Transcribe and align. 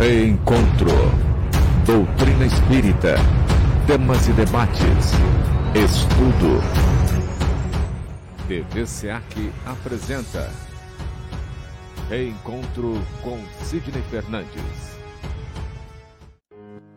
Reencontro. 0.00 0.90
Doutrina 1.84 2.46
Espírita. 2.46 3.16
Temas 3.86 4.26
e 4.28 4.32
debates. 4.32 5.12
Estudo. 5.74 6.58
TV 8.48 8.86
SEAC 8.86 9.52
apresenta 9.66 10.50
Reencontro 12.08 12.94
com 13.22 13.38
Sidney 13.62 14.02
Fernandes. 14.10 14.98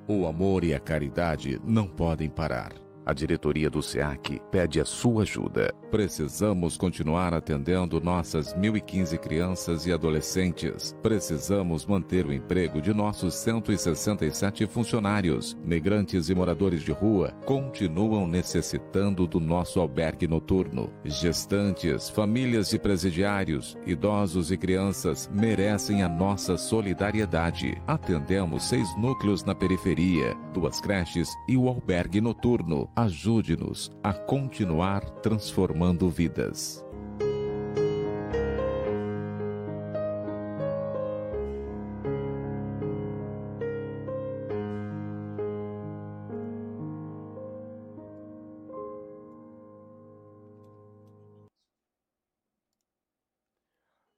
O 0.08 0.26
amor 0.26 0.64
e 0.64 0.74
a 0.74 0.80
caridade 0.80 1.60
não 1.62 1.86
podem 1.86 2.30
parar. 2.30 2.83
A 3.06 3.14
diretoria 3.14 3.70
do 3.70 3.84
SEAC 3.84 4.42
pede 4.50 4.80
a 4.80 4.86
sua 4.86 5.24
ajuda. 5.24 5.74
Precisamos 5.92 6.78
continuar 6.78 7.34
atendendo 7.34 8.00
nossas 8.00 8.54
1.015 8.56 9.18
crianças 9.18 9.86
e 9.86 9.92
adolescentes. 9.92 10.96
Precisamos 11.04 11.86
manter 11.86 12.26
o 12.26 12.32
emprego 12.32 12.82
de 12.82 12.94
nossos 12.94 13.34
167 13.36 14.66
funcionários. 14.68 15.58
Migrantes 15.66 16.30
e 16.30 16.36
moradores 16.36 16.82
de 16.82 16.94
rua 16.94 17.34
continuam 17.46 18.26
necessitando 18.26 19.28
do 19.28 19.40
nosso 19.40 19.82
albergue 19.82 20.26
noturno. 20.26 20.90
Gestantes, 21.04 22.10
famílias 22.10 22.70
de 22.70 22.80
presidiários, 22.80 23.78
idosos 23.86 24.50
e 24.50 24.58
crianças 24.58 25.30
merecem 25.34 26.04
a 26.04 26.08
nossa 26.08 26.58
solidariedade. 26.58 27.82
Atendemos 27.86 28.64
seis 28.70 28.88
núcleos 28.98 29.44
na 29.44 29.54
periferia, 29.54 30.34
duas 30.54 30.80
creches 30.80 31.30
e 31.50 31.58
o 31.58 31.68
albergue 31.68 32.22
noturno 32.22 32.90
ajude-nos 32.96 33.92
a 34.04 34.14
continuar 34.14 35.02
transformando 35.22 36.10
vidas. 36.10 36.86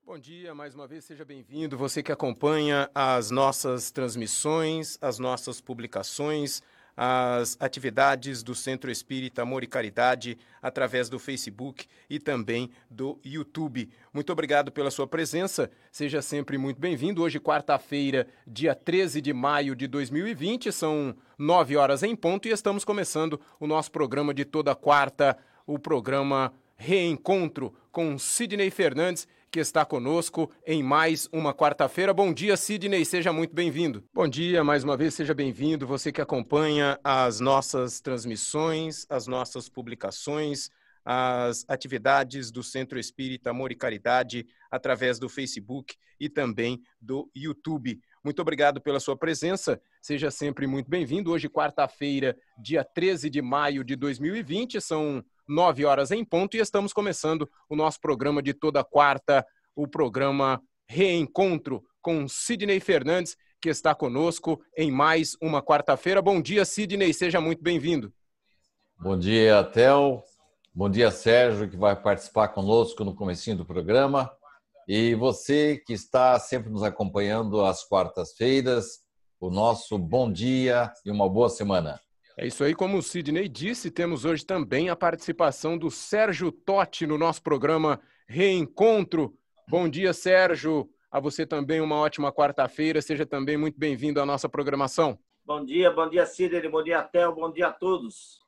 Bom 0.05 0.19
dia, 0.19 0.55
mais 0.55 0.73
uma 0.73 0.87
vez 0.87 1.03
seja 1.03 1.25
bem-vindo. 1.25 1.77
Você 1.77 2.01
que 2.01 2.11
acompanha 2.11 2.89
as 2.95 3.31
nossas 3.31 3.91
transmissões, 3.91 4.97
as 5.01 5.19
nossas 5.19 5.59
publicações 5.59 6.61
as 6.95 7.57
atividades 7.59 8.41
do 8.41 8.55
Centro 8.55 8.89
Espírita 8.89 9.41
Amor 9.41 9.63
e 9.63 9.67
Caridade 9.67 10.37
através 10.61 11.09
do 11.09 11.19
Facebook 11.19 11.85
e 12.09 12.19
também 12.19 12.71
do 12.89 13.19
YouTube. 13.23 13.89
Muito 14.13 14.31
obrigado 14.31 14.71
pela 14.71 14.89
sua 14.89 15.05
presença, 15.05 15.69
seja 15.91 16.21
sempre 16.21 16.57
muito 16.57 16.79
bem-vindo. 16.79 17.21
Hoje, 17.21 17.39
quarta-feira, 17.39 18.27
dia 18.47 18.73
13 18.73 19.21
de 19.21 19.33
maio 19.33 19.75
de 19.75 19.87
2020, 19.87 20.71
são 20.71 21.15
nove 21.37 21.75
horas 21.75 22.01
em 22.03 22.15
ponto 22.15 22.47
e 22.47 22.51
estamos 22.51 22.85
começando 22.85 23.39
o 23.59 23.67
nosso 23.67 23.91
programa 23.91 24.33
de 24.33 24.45
toda 24.45 24.73
quarta, 24.73 25.37
o 25.67 25.77
programa 25.77 26.53
Reencontro 26.77 27.73
com 27.91 28.17
Sidney 28.17 28.69
Fernandes 28.69 29.27
que 29.55 29.59
está 29.61 29.85
conosco 29.85 30.51
em 30.67 30.83
mais 30.83 31.29
uma 31.31 31.53
quarta-feira. 31.53 32.13
Bom 32.13 32.33
dia, 32.33 32.57
Sidney, 32.57 33.05
seja 33.05 33.31
muito 33.31 33.55
bem-vindo. 33.55 34.03
Bom 34.13 34.27
dia, 34.27 34.65
mais 34.65 34.83
uma 34.83 34.97
vez, 34.97 35.13
seja 35.13 35.33
bem-vindo. 35.33 35.87
Você 35.87 36.11
que 36.11 36.19
acompanha 36.19 36.99
as 37.01 37.39
nossas 37.39 38.01
transmissões, 38.01 39.05
as 39.09 39.27
nossas 39.27 39.69
publicações, 39.69 40.69
as 41.05 41.63
atividades 41.69 42.51
do 42.51 42.61
Centro 42.61 42.99
Espírita 42.99 43.51
Amor 43.51 43.71
e 43.71 43.75
Caridade 43.75 44.45
através 44.69 45.19
do 45.19 45.29
Facebook 45.29 45.95
e 46.19 46.27
também 46.27 46.81
do 46.99 47.31
YouTube. 47.33 48.01
Muito 48.21 48.41
obrigado 48.41 48.81
pela 48.81 48.99
sua 48.99 49.15
presença. 49.15 49.79
Seja 50.01 50.29
sempre 50.31 50.67
muito 50.67 50.89
bem-vindo. 50.89 51.31
Hoje, 51.31 51.47
quarta-feira, 51.47 52.35
dia 52.57 52.83
13 52.83 53.29
de 53.29 53.41
maio 53.41 53.85
de 53.85 53.95
2020, 53.95 54.81
são 54.81 55.23
nove 55.47 55.85
horas 55.85 56.11
em 56.11 56.23
ponto, 56.23 56.55
e 56.55 56.59
estamos 56.59 56.93
começando 56.93 57.49
o 57.69 57.75
nosso 57.75 57.99
programa 57.99 58.41
de 58.41 58.53
toda 58.53 58.83
quarta, 58.83 59.45
o 59.75 59.87
programa 59.87 60.61
Reencontro 60.87 61.83
com 62.01 62.27
Sidney 62.27 62.79
Fernandes, 62.79 63.35
que 63.59 63.69
está 63.69 63.95
conosco 63.95 64.61
em 64.77 64.91
mais 64.91 65.35
uma 65.41 65.61
quarta-feira. 65.61 66.21
Bom 66.21 66.41
dia, 66.41 66.63
Sidney, 66.63 67.13
seja 67.13 67.41
muito 67.41 67.63
bem-vindo. 67.63 68.13
Bom 68.99 69.17
dia, 69.17 69.63
Theo. 69.63 70.21
Bom 70.73 70.89
dia, 70.89 71.09
Sérgio, 71.09 71.69
que 71.69 71.75
vai 71.75 71.95
participar 71.99 72.49
conosco 72.49 73.03
no 73.03 73.15
comecinho 73.15 73.57
do 73.57 73.65
programa. 73.65 74.31
E 74.87 75.15
você 75.15 75.81
que 75.85 75.93
está 75.93 76.37
sempre 76.37 76.69
nos 76.69 76.83
acompanhando 76.83 77.65
às 77.65 77.83
quartas-feiras, 77.83 78.99
o 79.39 79.49
nosso 79.49 79.97
bom 79.97 80.31
dia 80.31 80.91
e 81.03 81.09
uma 81.09 81.27
boa 81.27 81.49
semana. 81.49 81.99
É 82.37 82.45
isso 82.45 82.65
aí, 82.65 82.75
como 82.75 82.97
o 82.97 83.01
Sidney 83.01 83.47
disse, 83.47 83.89
temos 83.89 84.25
hoje 84.25 84.45
também 84.45 84.89
a 84.89 84.95
participação 84.95 85.77
do 85.77 85.89
Sérgio 85.89 86.51
Totti 86.51 87.07
no 87.07 87.17
nosso 87.17 87.41
programa 87.41 88.01
Reencontro. 88.27 89.33
Bom 89.69 89.87
dia, 89.87 90.11
Sérgio. 90.11 90.89
A 91.09 91.17
você 91.17 91.45
também 91.45 91.79
uma 91.79 91.95
ótima 91.95 92.33
quarta-feira. 92.33 93.01
Seja 93.01 93.25
também 93.25 93.55
muito 93.55 93.79
bem-vindo 93.79 94.19
à 94.19 94.25
nossa 94.25 94.49
programação. 94.49 95.17
Bom 95.45 95.63
dia, 95.63 95.89
bom 95.89 96.09
dia, 96.09 96.25
Sidney. 96.25 96.67
Bom 96.67 96.83
dia, 96.83 97.01
Theo. 97.03 97.33
Bom 97.33 97.49
dia 97.49 97.67
a 97.67 97.71
todos. 97.71 98.41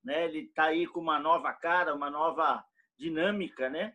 Né? 0.04 0.24
Ele 0.24 0.38
está 0.40 0.66
aí 0.66 0.86
com 0.86 1.00
uma 1.00 1.18
nova 1.18 1.52
cara, 1.52 1.94
uma 1.94 2.08
nova 2.08 2.64
dinâmica, 2.96 3.68
né? 3.68 3.94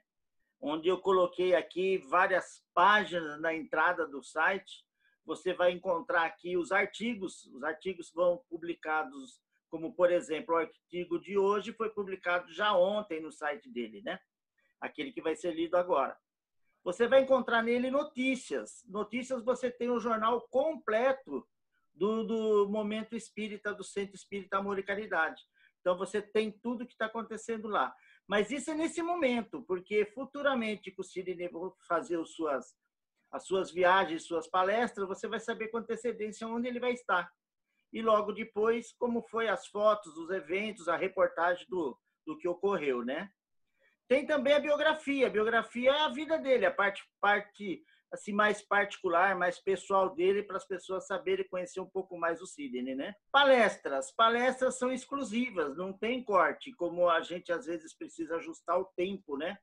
onde 0.60 0.90
eu 0.90 0.98
coloquei 0.98 1.56
aqui 1.56 2.00
várias 2.10 2.64
páginas 2.74 3.40
na 3.40 3.54
entrada 3.54 4.08
do 4.08 4.24
site. 4.24 4.86
Você 5.26 5.54
vai 5.54 5.72
encontrar 5.72 6.26
aqui 6.26 6.58
os 6.58 6.72
artigos, 6.72 7.46
os 7.48 7.64
artigos 7.64 8.12
vão 8.14 8.42
publicados 8.50 9.40
como 9.70 9.94
por 9.94 10.12
exemplo 10.12 10.56
o 10.56 10.58
artigo 10.58 11.20
de 11.20 11.38
hoje 11.38 11.74
foi 11.74 11.90
publicado 11.90 12.52
já 12.52 12.76
ontem 12.76 13.22
no 13.22 13.32
site 13.32 13.70
dele, 13.70 14.02
né? 14.02 14.20
Aquele 14.80 15.12
que 15.12 15.22
vai 15.22 15.36
ser 15.36 15.54
lido 15.54 15.76
agora. 15.76 16.18
Você 16.84 17.08
vai 17.08 17.22
encontrar 17.22 17.62
nele 17.62 17.92
notícias. 17.92 18.84
Notícias 18.88 19.44
você 19.44 19.70
tem 19.70 19.90
um 19.90 20.00
jornal 20.00 20.48
completo 20.50 21.46
do, 21.94 22.24
do 22.24 22.70
momento 22.70 23.16
espírita 23.16 23.74
do 23.74 23.84
Centro 23.84 24.16
Espírita 24.16 24.58
Amor 24.58 24.80
e 24.80 24.84
Caridade. 24.84 25.44
Então 25.82 25.98
você 25.98 26.22
tem 26.22 26.52
tudo 26.52 26.86
que 26.86 26.94
está 26.94 27.08
acontecendo 27.08 27.68
lá. 27.68 27.94
Mas 28.28 28.52
isso 28.52 28.70
é 28.72 28.76
nesse 28.76 29.02
momento, 29.02 29.64
porque 29.64 30.06
futuramente, 30.06 30.92
com 30.92 31.02
o 31.02 31.50
vou 31.52 31.76
fazer 31.88 32.20
as 32.20 32.32
suas, 32.32 32.76
as 33.32 33.46
suas 33.46 33.72
viagens, 33.72 34.26
suas 34.26 34.48
palestras, 34.48 35.08
você 35.08 35.28
vai 35.28 35.40
saber 35.40 35.70
com 35.70 35.78
antecedência 35.78 36.48
onde 36.48 36.68
ele 36.68 36.80
vai 36.80 36.92
estar 36.92 37.32
e 37.92 38.02
logo 38.02 38.32
depois 38.32 38.94
como 38.94 39.22
foi 39.24 39.48
as 39.48 39.68
fotos, 39.68 40.16
os 40.18 40.30
eventos, 40.30 40.88
a 40.88 40.96
reportagem 40.96 41.66
do, 41.70 41.98
do 42.26 42.38
que 42.38 42.48
ocorreu, 42.48 43.04
né? 43.04 43.30
Tem 44.08 44.26
também 44.26 44.54
a 44.54 44.60
biografia. 44.60 45.28
A 45.28 45.30
biografia 45.30 45.92
é 45.92 46.02
a 46.02 46.10
vida 46.10 46.38
dele, 46.38 46.66
a 46.66 46.72
parte, 46.72 47.04
parte 47.20 47.84
assim 48.12 48.32
mais 48.32 48.62
particular, 48.62 49.36
mais 49.36 49.60
pessoal 49.60 50.16
dele, 50.16 50.44
para 50.44 50.58
as 50.58 50.66
pessoas 50.66 51.06
saberem 51.06 51.48
conhecer 51.48 51.82
um 51.82 51.90
pouco 51.90 52.18
mais 52.18 52.42
o 52.42 52.48
Sidney, 52.48 52.96
né? 52.96 53.14
Palestras. 53.32 54.12
Palestras 54.12 54.78
são 54.78 54.92
exclusivas, 54.92 55.76
não 55.76 55.92
tem 55.92 56.24
corte, 56.24 56.74
como 56.74 57.10
a 57.10 57.22
gente 57.22 57.52
às 57.52 57.66
vezes 57.66 57.94
precisa 57.94 58.38
ajustar 58.38 58.80
o 58.80 58.86
tempo, 58.96 59.38
né? 59.38 59.58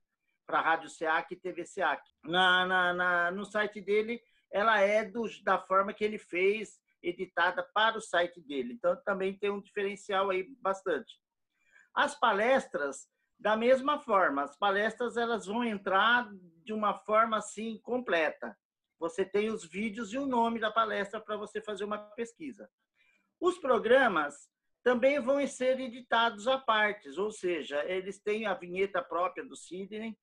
Para 0.47 0.61
Rádio 0.61 0.91
SEAC 0.91 1.33
e 1.33 1.41
TV 1.41 1.65
SEAC. 1.65 2.03
Na, 2.23 2.67
na, 2.67 2.93
na, 2.93 3.31
no 3.31 3.47
site 3.47 3.81
dele, 3.81 4.21
ela 4.53 4.79
é 4.81 5.05
do, 5.05 5.25
da 5.43 5.59
forma 5.59 5.95
que 5.95 6.05
ele 6.05 6.19
fez, 6.19 6.79
editada 7.07 7.63
para 7.75 7.99
o 7.99 8.01
site 8.01 8.41
dele. 8.41 8.75
Então, 8.75 8.97
também 9.05 9.37
tem 9.39 9.51
um 9.51 9.61
diferencial 9.61 10.31
aí 10.31 10.49
bastante. 10.61 11.21
As 11.95 12.19
palestras 12.19 13.07
Da 13.39 13.57
mesma 13.57 13.99
forma, 13.99 14.43
as 14.45 14.57
palestras 14.57 15.17
elas 15.17 15.47
vão 15.47 15.65
entrar 15.65 16.29
de 16.65 16.73
uma 16.73 16.95
forma 16.95 17.37
assim 17.37 17.79
completa. 17.83 18.57
Você 18.99 19.25
tem 19.25 19.51
os 19.51 19.65
vídeos 19.65 20.13
e 20.13 20.19
o 20.19 20.27
nome 20.27 20.61
da 20.61 20.71
palestra 20.71 21.21
para 21.21 21.37
você 21.37 21.61
fazer 21.61 21.85
uma 21.85 21.99
pesquisa. 21.99 22.71
Os 23.41 23.59
programas 23.59 24.49
também 24.83 25.19
vão 25.21 25.45
ser 25.47 25.81
editados 25.81 26.47
à 26.47 26.59
partes, 26.59 27.19
ou 27.19 27.31
seja, 27.31 27.85
eles 27.85 28.19
têm 28.21 28.47
a 28.47 28.55
vinheta 28.55 29.03
própria 29.03 29.45
do 29.45 29.57
Sidney. 29.57 30.17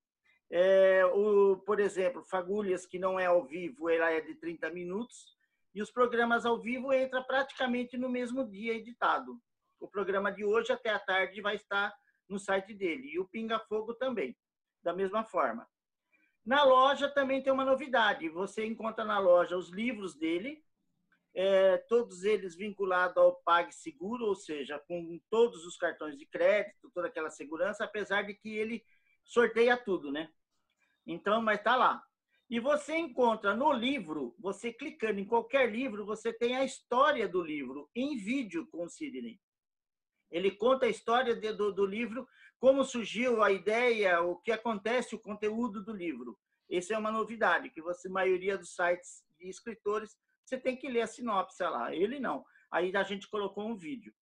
É, 0.49 1.05
o, 1.05 1.57
por 1.57 1.79
exemplo, 1.79 2.23
Fagulhas, 2.23 2.85
que 2.85 2.97
não 2.97 3.19
é 3.19 3.25
ao 3.25 3.45
vivo, 3.45 3.89
ela 3.89 4.09
é 4.11 4.21
de 4.21 4.35
30 4.35 4.69
minutos, 4.71 5.35
e 5.73 5.81
os 5.81 5.91
programas 5.91 6.45
ao 6.45 6.59
vivo 6.59 6.93
entram 6.93 7.23
praticamente 7.23 7.97
no 7.97 8.09
mesmo 8.09 8.47
dia 8.47 8.73
editado. 8.73 9.39
O 9.79 9.87
programa 9.87 10.31
de 10.31 10.43
hoje 10.43 10.71
até 10.71 10.89
a 10.89 10.99
tarde 10.99 11.41
vai 11.41 11.55
estar 11.55 11.93
no 12.29 12.39
site 12.39 12.73
dele, 12.73 13.09
e 13.13 13.19
o 13.19 13.27
Pinga 13.27 13.59
Fogo 13.59 13.93
também, 13.93 14.37
da 14.81 14.93
mesma 14.93 15.23
forma. 15.23 15.67
Na 16.45 16.63
loja 16.63 17.09
também 17.09 17.43
tem 17.43 17.53
uma 17.53 17.65
novidade. 17.65 18.27
Você 18.29 18.65
encontra 18.65 19.05
na 19.05 19.19
loja 19.19 19.57
os 19.57 19.69
livros 19.69 20.15
dele, 20.15 20.63
é, 21.33 21.77
todos 21.77 22.23
eles 22.23 22.55
vinculados 22.55 23.17
ao 23.17 23.35
PagSeguro, 23.43 24.25
ou 24.25 24.35
seja, 24.35 24.79
com 24.79 25.19
todos 25.29 25.65
os 25.65 25.77
cartões 25.77 26.17
de 26.17 26.25
crédito, 26.25 26.91
toda 26.93 27.07
aquela 27.07 27.29
segurança, 27.29 27.83
apesar 27.83 28.23
de 28.23 28.33
que 28.33 28.55
ele 28.55 28.83
sorteia 29.23 29.77
tudo, 29.77 30.11
né? 30.11 30.29
Então, 31.05 31.41
mas 31.41 31.61
tá 31.61 31.75
lá. 31.75 32.03
E 32.51 32.59
você 32.59 32.97
encontra 32.97 33.55
no 33.55 33.71
livro, 33.71 34.35
você 34.37 34.73
clicando 34.73 35.21
em 35.21 35.25
qualquer 35.25 35.71
livro, 35.71 36.05
você 36.05 36.33
tem 36.33 36.53
a 36.53 36.65
história 36.65 37.25
do 37.25 37.41
livro 37.41 37.89
em 37.95 38.17
vídeo 38.17 38.67
com 38.67 38.83
o 38.83 38.89
Sidney. 38.89 39.39
Ele 40.29 40.51
conta 40.51 40.85
a 40.85 40.89
história 40.89 41.33
de, 41.33 41.53
do, 41.53 41.71
do 41.71 41.85
livro, 41.85 42.27
como 42.59 42.83
surgiu 42.83 43.41
a 43.41 43.53
ideia, 43.53 44.19
o 44.21 44.35
que 44.35 44.51
acontece, 44.51 45.15
o 45.15 45.19
conteúdo 45.19 45.81
do 45.81 45.93
livro. 45.93 46.37
Essa 46.69 46.93
é 46.93 46.97
uma 46.97 47.09
novidade, 47.09 47.69
que 47.69 47.81
você, 47.81 48.09
maioria 48.09 48.57
dos 48.57 48.75
sites 48.75 49.23
de 49.39 49.47
escritores, 49.47 50.17
você 50.43 50.57
tem 50.57 50.75
que 50.75 50.89
ler 50.89 51.03
a 51.03 51.07
sinopse 51.07 51.63
lá. 51.63 51.95
Ele 51.95 52.19
não. 52.19 52.45
Aí 52.69 52.93
a 52.93 53.03
gente 53.03 53.29
colocou 53.29 53.65
um 53.65 53.77
vídeo. 53.77 54.13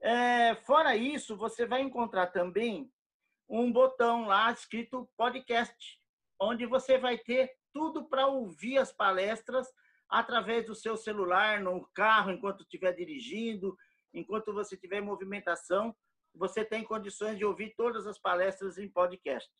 É, 0.00 0.56
fora 0.56 0.96
isso, 0.96 1.36
você 1.36 1.64
vai 1.66 1.82
encontrar 1.82 2.26
também 2.32 2.90
um 3.48 3.70
botão 3.70 4.26
lá 4.26 4.50
escrito 4.50 5.08
podcast, 5.16 6.02
onde 6.40 6.66
você 6.66 6.98
vai 6.98 7.18
ter 7.18 7.50
tudo 7.72 8.08
para 8.08 8.26
ouvir 8.26 8.78
as 8.78 8.92
palestras 8.92 9.68
através 10.08 10.66
do 10.66 10.74
seu 10.74 10.96
celular, 10.96 11.60
no 11.60 11.86
carro, 11.94 12.30
enquanto 12.30 12.62
estiver 12.62 12.92
dirigindo, 12.92 13.76
enquanto 14.12 14.52
você 14.52 14.76
tiver 14.76 15.00
movimentação, 15.00 15.94
você 16.34 16.64
tem 16.64 16.84
condições 16.84 17.38
de 17.38 17.44
ouvir 17.44 17.74
todas 17.76 18.06
as 18.06 18.18
palestras 18.18 18.78
em 18.78 18.88
podcast. 18.88 19.50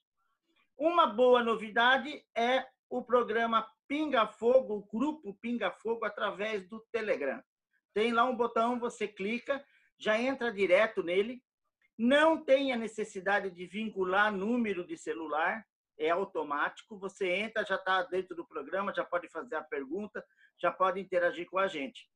Uma 0.76 1.06
boa 1.06 1.42
novidade 1.42 2.24
é 2.36 2.66
o 2.90 3.02
programa 3.02 3.66
Pinga 3.86 4.26
Fogo, 4.26 4.74
o 4.74 4.98
grupo 4.98 5.34
Pinga 5.40 5.70
Fogo, 5.70 6.04
através 6.04 6.68
do 6.68 6.80
Telegram. 6.92 7.42
Tem 7.92 8.12
lá 8.12 8.24
um 8.24 8.36
botão, 8.36 8.78
você 8.78 9.06
clica, 9.06 9.64
já 9.98 10.20
entra 10.20 10.52
direto 10.52 11.02
nele. 11.02 11.42
Não 11.96 12.44
tem 12.44 12.72
a 12.72 12.76
necessidade 12.76 13.50
de 13.50 13.66
vincular 13.66 14.32
número 14.32 14.84
de 14.84 14.96
celular, 14.96 15.64
é 15.98 16.10
automático. 16.10 16.98
Você 16.98 17.28
entra, 17.28 17.64
já 17.64 17.76
está 17.76 18.02
dentro 18.02 18.34
do 18.34 18.46
programa, 18.46 18.94
já 18.94 19.04
pode 19.04 19.28
fazer 19.28 19.56
a 19.56 19.62
pergunta, 19.62 20.24
já 20.60 20.70
pode 20.70 21.00
interagir 21.00 21.48
com 21.48 21.58
a 21.58 21.66
gente. 21.66 22.08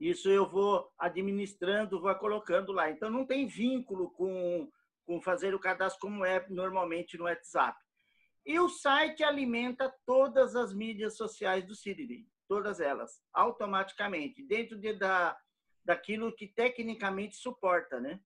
Isso 0.00 0.30
eu 0.30 0.48
vou 0.48 0.90
administrando, 0.98 2.00
vou 2.00 2.14
colocando 2.14 2.72
lá. 2.72 2.90
Então, 2.90 3.10
não 3.10 3.26
tem 3.26 3.46
vínculo 3.46 4.10
com, 4.12 4.70
com 5.04 5.20
fazer 5.20 5.54
o 5.54 5.60
cadastro 5.60 6.00
como 6.00 6.24
é 6.24 6.46
normalmente 6.48 7.18
no 7.18 7.24
WhatsApp. 7.24 7.78
E 8.46 8.58
o 8.58 8.68
site 8.68 9.22
alimenta 9.22 9.94
todas 10.06 10.56
as 10.56 10.72
mídias 10.72 11.16
sociais 11.16 11.66
do 11.66 11.74
Sidney, 11.74 12.26
todas 12.48 12.80
elas, 12.80 13.20
automaticamente, 13.32 14.42
dentro 14.42 14.78
de, 14.78 14.94
da, 14.94 15.38
daquilo 15.84 16.34
que 16.34 16.46
tecnicamente 16.46 17.36
suporta, 17.36 18.00
né? 18.00 18.18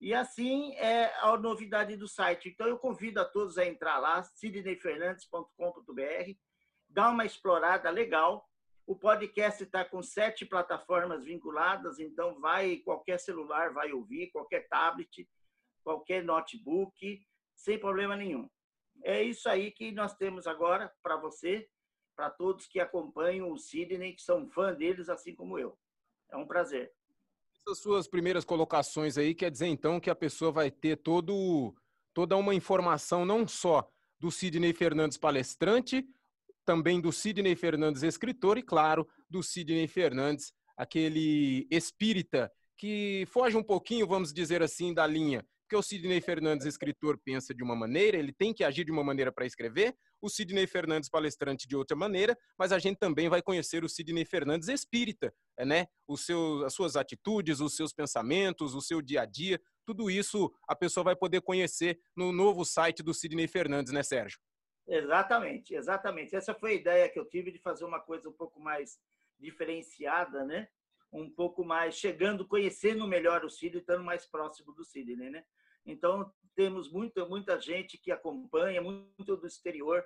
E 0.00 0.14
assim 0.14 0.74
é 0.76 1.12
a 1.20 1.36
novidade 1.36 1.96
do 1.96 2.06
site. 2.06 2.48
Então, 2.48 2.68
eu 2.68 2.78
convido 2.78 3.20
a 3.20 3.24
todos 3.24 3.58
a 3.58 3.66
entrar 3.66 3.98
lá, 3.98 4.22
sidneyfernandes.com.br, 4.22 6.32
dar 6.88 7.10
uma 7.10 7.24
explorada 7.24 7.90
legal. 7.90 8.48
O 8.86 8.94
podcast 8.94 9.62
está 9.62 9.84
com 9.84 10.02
sete 10.02 10.46
plataformas 10.46 11.24
vinculadas, 11.24 11.98
então 11.98 12.40
vai 12.40 12.76
qualquer 12.78 13.18
celular 13.18 13.72
vai 13.72 13.92
ouvir, 13.92 14.30
qualquer 14.30 14.68
tablet, 14.68 15.28
qualquer 15.82 16.24
notebook, 16.24 17.20
sem 17.54 17.78
problema 17.78 18.16
nenhum. 18.16 18.48
É 19.02 19.22
isso 19.22 19.48
aí 19.48 19.70
que 19.70 19.92
nós 19.92 20.14
temos 20.14 20.46
agora 20.46 20.92
para 21.02 21.16
você, 21.16 21.68
para 22.16 22.30
todos 22.30 22.66
que 22.66 22.80
acompanham 22.80 23.52
o 23.52 23.58
Sidney, 23.58 24.14
que 24.14 24.22
são 24.22 24.48
fã 24.48 24.72
deles, 24.72 25.08
assim 25.08 25.34
como 25.34 25.58
eu. 25.58 25.78
É 26.30 26.36
um 26.36 26.46
prazer. 26.46 26.92
Essas 27.68 27.82
suas 27.82 28.08
primeiras 28.08 28.46
colocações 28.46 29.18
aí 29.18 29.34
quer 29.34 29.50
dizer 29.50 29.66
então 29.66 30.00
que 30.00 30.08
a 30.08 30.14
pessoa 30.14 30.50
vai 30.50 30.70
ter 30.70 30.96
todo, 30.96 31.74
toda 32.14 32.34
uma 32.34 32.54
informação 32.54 33.26
não 33.26 33.46
só 33.46 33.86
do 34.18 34.30
Sidney 34.30 34.72
Fernandes 34.72 35.18
palestrante, 35.18 36.02
também 36.64 36.98
do 36.98 37.12
Sidney 37.12 37.54
Fernandes 37.54 38.02
escritor 38.02 38.56
e, 38.56 38.62
claro, 38.62 39.06
do 39.28 39.42
Sidney 39.42 39.86
Fernandes, 39.86 40.50
aquele 40.78 41.68
espírita 41.70 42.50
que 42.74 43.26
foge 43.28 43.54
um 43.54 43.62
pouquinho, 43.62 44.06
vamos 44.06 44.32
dizer 44.32 44.62
assim, 44.62 44.94
da 44.94 45.06
linha 45.06 45.44
porque 45.68 45.76
o 45.76 45.82
Sidney 45.82 46.22
Fernandes, 46.22 46.66
escritor, 46.66 47.20
pensa 47.22 47.54
de 47.54 47.62
uma 47.62 47.76
maneira, 47.76 48.16
ele 48.16 48.32
tem 48.32 48.54
que 48.54 48.64
agir 48.64 48.86
de 48.86 48.90
uma 48.90 49.04
maneira 49.04 49.30
para 49.30 49.44
escrever, 49.44 49.94
o 50.20 50.28
Sidney 50.28 50.66
Fernandes, 50.66 51.08
palestrante, 51.08 51.66
de 51.66 51.76
outra 51.76 51.96
maneira, 51.96 52.36
mas 52.58 52.72
a 52.72 52.78
gente 52.78 52.98
também 52.98 53.28
vai 53.28 53.42
conhecer 53.42 53.84
o 53.84 53.88
Sidney 53.88 54.24
Fernandes 54.24 54.68
espírita, 54.68 55.32
né? 55.58 55.86
Os 56.06 56.24
seus, 56.24 56.64
as 56.64 56.74
suas 56.74 56.96
atitudes, 56.96 57.60
os 57.60 57.74
seus 57.74 57.92
pensamentos, 57.92 58.74
o 58.74 58.80
seu 58.80 59.00
dia 59.00 59.22
a 59.22 59.26
dia, 59.26 59.60
tudo 59.86 60.10
isso 60.10 60.52
a 60.66 60.74
pessoa 60.74 61.04
vai 61.04 61.16
poder 61.16 61.40
conhecer 61.40 61.98
no 62.16 62.32
novo 62.32 62.64
site 62.64 63.02
do 63.02 63.14
Sidney 63.14 63.48
Fernandes, 63.48 63.92
né, 63.92 64.02
Sérgio? 64.02 64.38
Exatamente, 64.86 65.74
exatamente. 65.74 66.34
Essa 66.34 66.54
foi 66.54 66.72
a 66.72 66.74
ideia 66.74 67.08
que 67.08 67.18
eu 67.18 67.28
tive 67.28 67.50
de 67.50 67.58
fazer 67.58 67.84
uma 67.84 68.00
coisa 68.00 68.28
um 68.28 68.32
pouco 68.32 68.58
mais 68.60 68.98
diferenciada, 69.38 70.44
né? 70.44 70.68
um 71.12 71.30
pouco 71.30 71.64
mais, 71.64 71.94
chegando, 71.94 72.46
conhecendo 72.46 73.06
melhor 73.06 73.44
o 73.44 73.50
Sidney, 73.50 73.80
estando 73.80 74.04
mais 74.04 74.26
próximo 74.26 74.72
do 74.72 74.84
Sidney, 74.84 75.30
né? 75.30 75.44
Então, 75.88 76.30
temos 76.54 76.90
muita, 76.90 77.24
muita 77.24 77.58
gente 77.58 77.96
que 77.96 78.12
acompanha, 78.12 78.82
muito 78.82 79.36
do 79.36 79.46
exterior. 79.46 80.04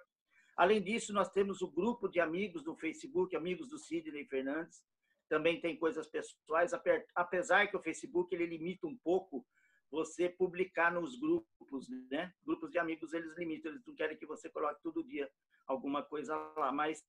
Além 0.56 0.82
disso, 0.82 1.12
nós 1.12 1.31
temos 1.31 1.60
o 1.60 1.70
grupo 1.70 2.08
de 2.08 2.20
amigos 2.20 2.62
do 2.62 2.77
Facebook, 2.77 3.34
amigos 3.34 3.69
do 3.69 3.79
Sidney 3.79 4.24
Fernandes. 4.27 4.84
Também 5.29 5.60
tem 5.60 5.77
coisas 5.77 6.06
pessoais, 6.06 6.72
apesar 7.15 7.67
que 7.67 7.77
o 7.77 7.82
Facebook 7.82 8.34
ele 8.34 8.46
limita 8.46 8.86
um 8.86 8.96
pouco 8.96 9.46
você 9.91 10.29
publicar 10.29 10.93
nos 10.93 11.19
grupos, 11.19 11.89
né? 12.10 12.32
Grupos 12.44 12.70
de 12.70 12.79
amigos 12.79 13.12
eles 13.12 13.36
limitam, 13.36 13.72
eles 13.72 13.84
não 13.86 13.94
querem 13.94 14.17
que 14.17 14.27
você 14.27 14.48
coloque 14.48 14.82
todo 14.82 15.05
dia 15.05 15.31
alguma 15.67 16.03
coisa 16.03 16.36
lá, 16.56 16.70
mas 16.72 17.05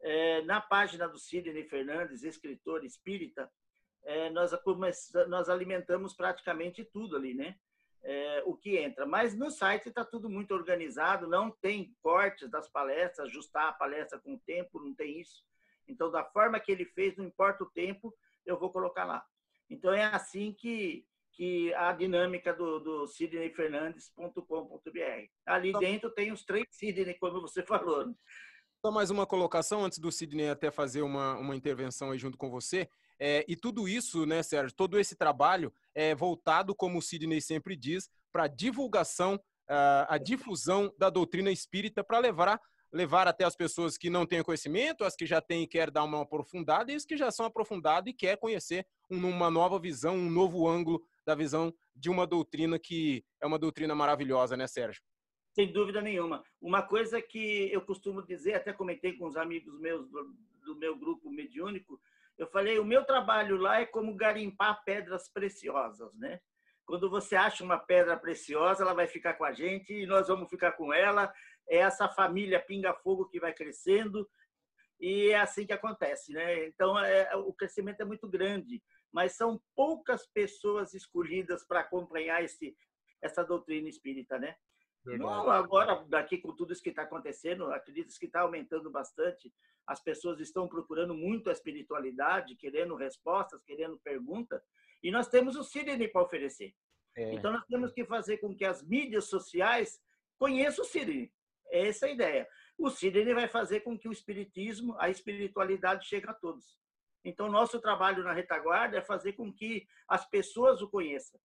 é, 0.00 0.42
na 0.42 0.60
página 0.60 1.08
do 1.08 1.18
Sidney 1.18 1.64
Fernandes, 1.64 2.24
escritor 2.24 2.84
espírita, 2.84 3.50
é, 4.04 4.30
nós, 4.30 4.52
nós 5.28 5.48
alimentamos 5.48 6.14
praticamente 6.14 6.84
tudo 6.84 7.16
ali, 7.16 7.34
né? 7.34 7.56
É, 8.04 8.42
o 8.44 8.56
que 8.56 8.76
entra. 8.76 9.06
Mas 9.06 9.34
no 9.34 9.50
site 9.50 9.88
está 9.88 10.04
tudo 10.04 10.28
muito 10.28 10.52
organizado, 10.52 11.28
não 11.28 11.50
tem 11.50 11.94
cortes 12.02 12.50
das 12.50 12.68
palestras, 12.68 13.28
ajustar 13.28 13.68
a 13.68 13.72
palestra 13.72 14.18
com 14.18 14.34
o 14.34 14.40
tempo, 14.40 14.82
não 14.82 14.92
tem 14.92 15.20
isso. 15.20 15.44
Então, 15.86 16.10
da 16.10 16.24
forma 16.24 16.58
que 16.58 16.72
ele 16.72 16.84
fez, 16.84 17.16
não 17.16 17.24
importa 17.24 17.62
o 17.62 17.70
tempo, 17.70 18.12
eu 18.44 18.58
vou 18.58 18.70
colocar 18.70 19.04
lá. 19.04 19.24
Então, 19.70 19.92
é 19.92 20.04
assim 20.04 20.52
que, 20.52 21.06
que 21.32 21.72
a 21.74 21.92
dinâmica 21.92 22.52
do, 22.52 22.80
do 22.80 23.06
sidneyfernandes.com.br. 23.06 25.28
Ali 25.46 25.68
então 25.68 25.80
dentro 25.80 26.10
tem 26.10 26.32
os 26.32 26.44
três 26.44 26.66
Sidney, 26.70 27.14
como 27.14 27.40
você 27.40 27.62
falou. 27.64 28.12
Só 28.84 28.90
mais 28.90 29.10
uma 29.10 29.24
colocação 29.24 29.84
antes 29.84 29.98
do 29.98 30.10
Sidney 30.10 30.48
até 30.48 30.70
fazer 30.70 31.02
uma, 31.02 31.38
uma 31.38 31.54
intervenção 31.54 32.10
aí 32.10 32.18
junto 32.18 32.36
com 32.36 32.50
você. 32.50 32.88
É, 33.24 33.44
e 33.46 33.54
tudo 33.54 33.88
isso, 33.88 34.26
né, 34.26 34.42
Sérgio, 34.42 34.74
todo 34.74 34.98
esse 34.98 35.14
trabalho 35.14 35.72
é 35.94 36.12
voltado, 36.12 36.74
como 36.74 36.98
o 36.98 37.02
Sidney 37.02 37.40
sempre 37.40 37.76
diz, 37.76 38.10
para 38.32 38.44
a 38.44 38.48
divulgação, 38.48 39.38
a 40.08 40.18
difusão 40.18 40.92
da 40.98 41.08
doutrina 41.08 41.48
espírita 41.48 42.02
para 42.02 42.18
levar, 42.18 42.60
levar 42.92 43.28
até 43.28 43.44
as 43.44 43.54
pessoas 43.54 43.96
que 43.96 44.10
não 44.10 44.26
têm 44.26 44.42
conhecimento, 44.42 45.04
as 45.04 45.14
que 45.14 45.24
já 45.24 45.40
têm 45.40 45.62
e 45.62 45.68
querem 45.68 45.92
dar 45.92 46.02
uma 46.02 46.22
aprofundada, 46.22 46.90
e 46.90 46.96
as 46.96 47.04
que 47.04 47.16
já 47.16 47.30
são 47.30 47.46
aprofundadas 47.46 48.10
e 48.10 48.16
querem 48.16 48.40
conhecer 48.40 48.84
uma 49.08 49.48
nova 49.48 49.78
visão, 49.78 50.16
um 50.16 50.28
novo 50.28 50.68
ângulo 50.68 51.00
da 51.24 51.36
visão 51.36 51.72
de 51.94 52.10
uma 52.10 52.26
doutrina 52.26 52.76
que 52.76 53.24
é 53.40 53.46
uma 53.46 53.58
doutrina 53.58 53.94
maravilhosa, 53.94 54.56
né, 54.56 54.66
Sérgio? 54.66 55.00
sem 55.54 55.70
dúvida 55.70 56.00
nenhuma. 56.00 56.42
Uma 56.60 56.82
coisa 56.82 57.20
que 57.20 57.70
eu 57.70 57.82
costumo 57.82 58.22
dizer, 58.22 58.54
até 58.54 58.72
comentei 58.72 59.12
com 59.12 59.26
os 59.26 59.36
amigos 59.36 59.78
meus 59.78 60.08
do, 60.08 60.34
do, 60.64 60.76
meu 60.76 60.96
grupo 60.96 61.30
mediúnico, 61.30 62.00
eu 62.42 62.48
falei, 62.48 62.78
o 62.78 62.84
meu 62.84 63.04
trabalho 63.04 63.56
lá 63.56 63.80
é 63.80 63.86
como 63.86 64.14
garimpar 64.16 64.82
pedras 64.84 65.28
preciosas, 65.28 66.12
né? 66.14 66.40
Quando 66.84 67.08
você 67.08 67.36
acha 67.36 67.62
uma 67.62 67.78
pedra 67.78 68.16
preciosa, 68.16 68.82
ela 68.82 68.94
vai 68.94 69.06
ficar 69.06 69.34
com 69.34 69.44
a 69.44 69.52
gente 69.52 69.94
e 69.94 70.06
nós 70.06 70.26
vamos 70.26 70.50
ficar 70.50 70.72
com 70.72 70.92
ela. 70.92 71.32
É 71.68 71.78
essa 71.78 72.08
família 72.08 72.60
pinga-fogo 72.60 73.28
que 73.28 73.38
vai 73.38 73.52
crescendo 73.52 74.28
e 75.00 75.30
é 75.30 75.38
assim 75.38 75.64
que 75.64 75.72
acontece, 75.72 76.32
né? 76.32 76.66
Então, 76.66 76.98
é, 76.98 77.34
o 77.36 77.52
crescimento 77.52 78.00
é 78.00 78.04
muito 78.04 78.28
grande, 78.28 78.82
mas 79.12 79.36
são 79.36 79.62
poucas 79.76 80.26
pessoas 80.26 80.94
escolhidas 80.94 81.64
para 81.64 81.80
acompanhar 81.80 82.42
esse, 82.42 82.76
essa 83.22 83.44
doutrina 83.44 83.88
espírita, 83.88 84.36
né? 84.38 84.56
Não, 85.04 85.50
agora, 85.50 86.04
daqui 86.08 86.38
com 86.38 86.54
tudo 86.54 86.72
isso 86.72 86.82
que 86.82 86.90
está 86.90 87.02
acontecendo, 87.02 87.66
acredito 87.72 88.16
que 88.18 88.26
está 88.26 88.40
aumentando 88.40 88.90
bastante. 88.90 89.52
As 89.86 90.00
pessoas 90.00 90.38
estão 90.38 90.68
procurando 90.68 91.12
muito 91.12 91.50
a 91.50 91.52
espiritualidade, 91.52 92.54
querendo 92.54 92.94
respostas, 92.94 93.62
querendo 93.64 93.98
perguntas, 93.98 94.62
e 95.02 95.10
nós 95.10 95.28
temos 95.28 95.56
o 95.56 95.64
Sidney 95.64 96.06
para 96.06 96.22
oferecer. 96.22 96.72
É. 97.16 97.34
Então, 97.34 97.52
nós 97.52 97.66
temos 97.66 97.92
que 97.92 98.04
fazer 98.04 98.38
com 98.38 98.54
que 98.54 98.64
as 98.64 98.82
mídias 98.86 99.24
sociais 99.24 100.00
conheçam 100.38 100.84
o 100.84 100.88
Sidney. 100.88 101.32
É 101.70 101.88
essa 101.88 102.06
a 102.06 102.10
ideia. 102.10 102.48
O 102.78 102.88
Sidney 102.88 103.34
vai 103.34 103.48
fazer 103.48 103.80
com 103.80 103.98
que 103.98 104.08
o 104.08 104.12
espiritismo, 104.12 104.96
a 105.00 105.10
espiritualidade 105.10 106.06
chegue 106.06 106.28
a 106.28 106.34
todos. 106.34 106.78
Então, 107.24 107.50
nosso 107.50 107.80
trabalho 107.80 108.22
na 108.22 108.32
retaguarda 108.32 108.98
é 108.98 109.02
fazer 109.02 109.32
com 109.32 109.52
que 109.52 109.84
as 110.08 110.28
pessoas 110.28 110.80
o 110.80 110.88
conheçam. 110.88 111.40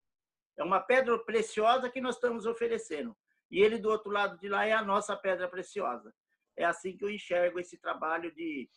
É 0.58 0.64
uma 0.64 0.80
pedra 0.80 1.18
preciosa 1.20 1.90
que 1.90 2.02
nós 2.02 2.16
estamos 2.16 2.46
oferecendo 2.46 3.16
e 3.50 3.62
ele 3.62 3.77
do 3.77 3.89
outro 3.89 4.12
lado 4.12 4.38
de 4.39 4.50
lá 4.50 4.66
é 4.66 4.74
a 4.74 4.84
nossa 4.84 5.16
pedra 5.16 5.48
preciosa. 5.48 6.13
É 6.58 6.66
assim 6.66 6.98
que 6.98 7.06
eu 7.06 7.10
enxergo 7.10 7.60
esse 7.60 7.77
trabalho 7.77 8.34
de, 8.34 8.70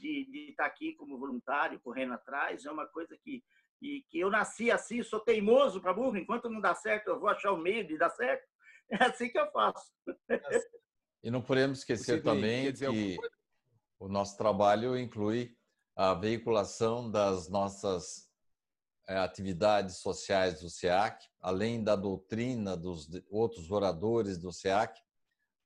de, 0.00 0.30
de 0.30 0.50
estar 0.50 0.66
aqui 0.66 0.94
como 0.94 1.18
voluntário, 1.18 1.80
correndo 1.80 2.14
atrás. 2.14 2.64
É 2.64 2.70
uma 2.70 2.86
coisa 2.86 3.16
que, 3.22 3.44
que, 3.78 4.04
que 4.08 4.18
eu 4.18 4.30
nasci 4.30 4.70
assim, 4.70 5.02
sou 5.02 5.20
teimoso 5.20 5.80
para 5.80 5.92
burro. 5.92 6.16
Enquanto 6.16 6.48
não 6.48 6.60
dá 6.60 6.74
certo, 6.74 7.08
eu 7.08 7.20
vou 7.20 7.28
achar 7.28 7.52
o 7.52 7.58
meio 7.58 7.86
de 7.86 7.98
dar 7.98 8.10
certo. 8.10 8.44
É 8.88 9.02
assim 9.02 9.28
que 9.28 9.36
eu 9.36 9.50
faço. 9.50 9.92
E 11.20 11.28
não 11.28 11.42
podemos 11.42 11.80
esquecer 11.80 12.22
também 12.22 12.72
que 12.72 13.16
o 13.98 14.06
nosso 14.06 14.38
trabalho 14.38 14.96
inclui 14.96 15.56
a 15.96 16.14
veiculação 16.14 17.10
das 17.10 17.48
nossas 17.48 18.25
é, 18.25 18.25
atividades 19.06 19.98
sociais 19.98 20.60
do 20.60 20.68
SEAC, 20.68 21.26
além 21.40 21.82
da 21.82 21.94
doutrina 21.94 22.76
dos 22.76 23.08
outros 23.30 23.70
oradores 23.70 24.38
do 24.38 24.52
SEAC, 24.52 25.00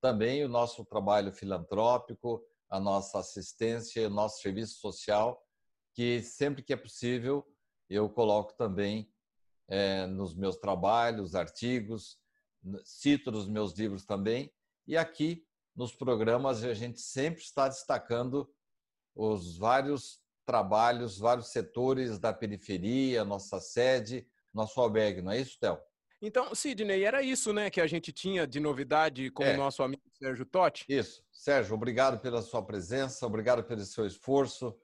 também 0.00 0.44
o 0.44 0.49
nosso 0.49 0.85
trabalho 0.85 1.32
filantrópico, 1.32 2.44
a 2.68 2.78
nossa 2.78 3.18
assistência, 3.18 4.06
o 4.06 4.11
nosso 4.11 4.40
serviço 4.40 4.78
social, 4.78 5.42
que 5.92 6.23
sempre 6.23 6.62
que 6.62 6.73
é 6.73 6.76
possível 6.76 7.47
eu 7.88 8.09
coloco 8.09 8.54
também 8.54 9.12
é, 9.68 10.06
nos 10.06 10.35
meus 10.35 10.56
trabalhos, 10.56 11.35
artigos, 11.35 12.18
cito 12.85 13.32
nos 13.32 13.49
meus 13.49 13.73
livros 13.73 14.04
também, 14.04 14.52
e 14.87 14.97
aqui 14.97 15.44
nos 15.75 15.94
programas 15.94 16.62
a 16.62 16.75
gente 16.75 17.00
sempre 17.00 17.42
está 17.42 17.68
destacando 17.68 18.49
os 19.14 19.56
vários 19.56 20.20
trabalhos, 20.50 21.16
vários 21.16 21.52
setores 21.52 22.19
da 22.19 22.33
periferia, 22.33 23.25
nossa 23.25 23.61
sede, 23.61 24.26
nosso 24.52 24.80
albergue, 24.80 25.23
não 25.23 25.30
é 25.30 25.38
isso, 25.38 25.57
Théo? 25.61 25.78
Então, 26.21 26.52
Sidney, 26.52 27.04
era 27.04 27.23
isso 27.23 27.52
né, 27.52 27.71
que 27.71 27.80
a 27.80 27.87
gente 27.87 28.12
tinha 28.12 28.49
de 28.49 28.59
novidade 28.59 29.30
com 29.30 29.45
é. 29.45 29.54
o 29.54 29.57
nosso 29.57 29.80
amigo 29.80 30.02
Sérgio 30.12 30.45
Totti? 30.45 30.85
Isso. 30.88 31.23
Sérgio, 31.30 31.76
obrigado 31.76 32.19
pela 32.19 32.42
sua 32.42 32.66
presença, 32.66 33.25
obrigado 33.25 33.62
pelo 33.62 33.85
seu 33.85 34.04
esforço. 34.04 34.76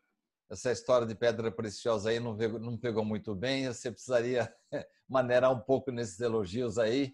Essa 0.49 0.71
história 0.71 1.05
de 1.05 1.17
pedra 1.17 1.51
preciosa 1.51 2.11
aí 2.11 2.21
não 2.21 2.37
pegou, 2.37 2.61
não 2.61 2.79
pegou 2.79 3.05
muito 3.05 3.35
bem, 3.35 3.67
você 3.67 3.91
precisaria 3.91 4.55
maneirar 5.09 5.53
um 5.53 5.61
pouco 5.61 5.91
nesses 5.91 6.21
elogios 6.21 6.79
aí. 6.79 7.13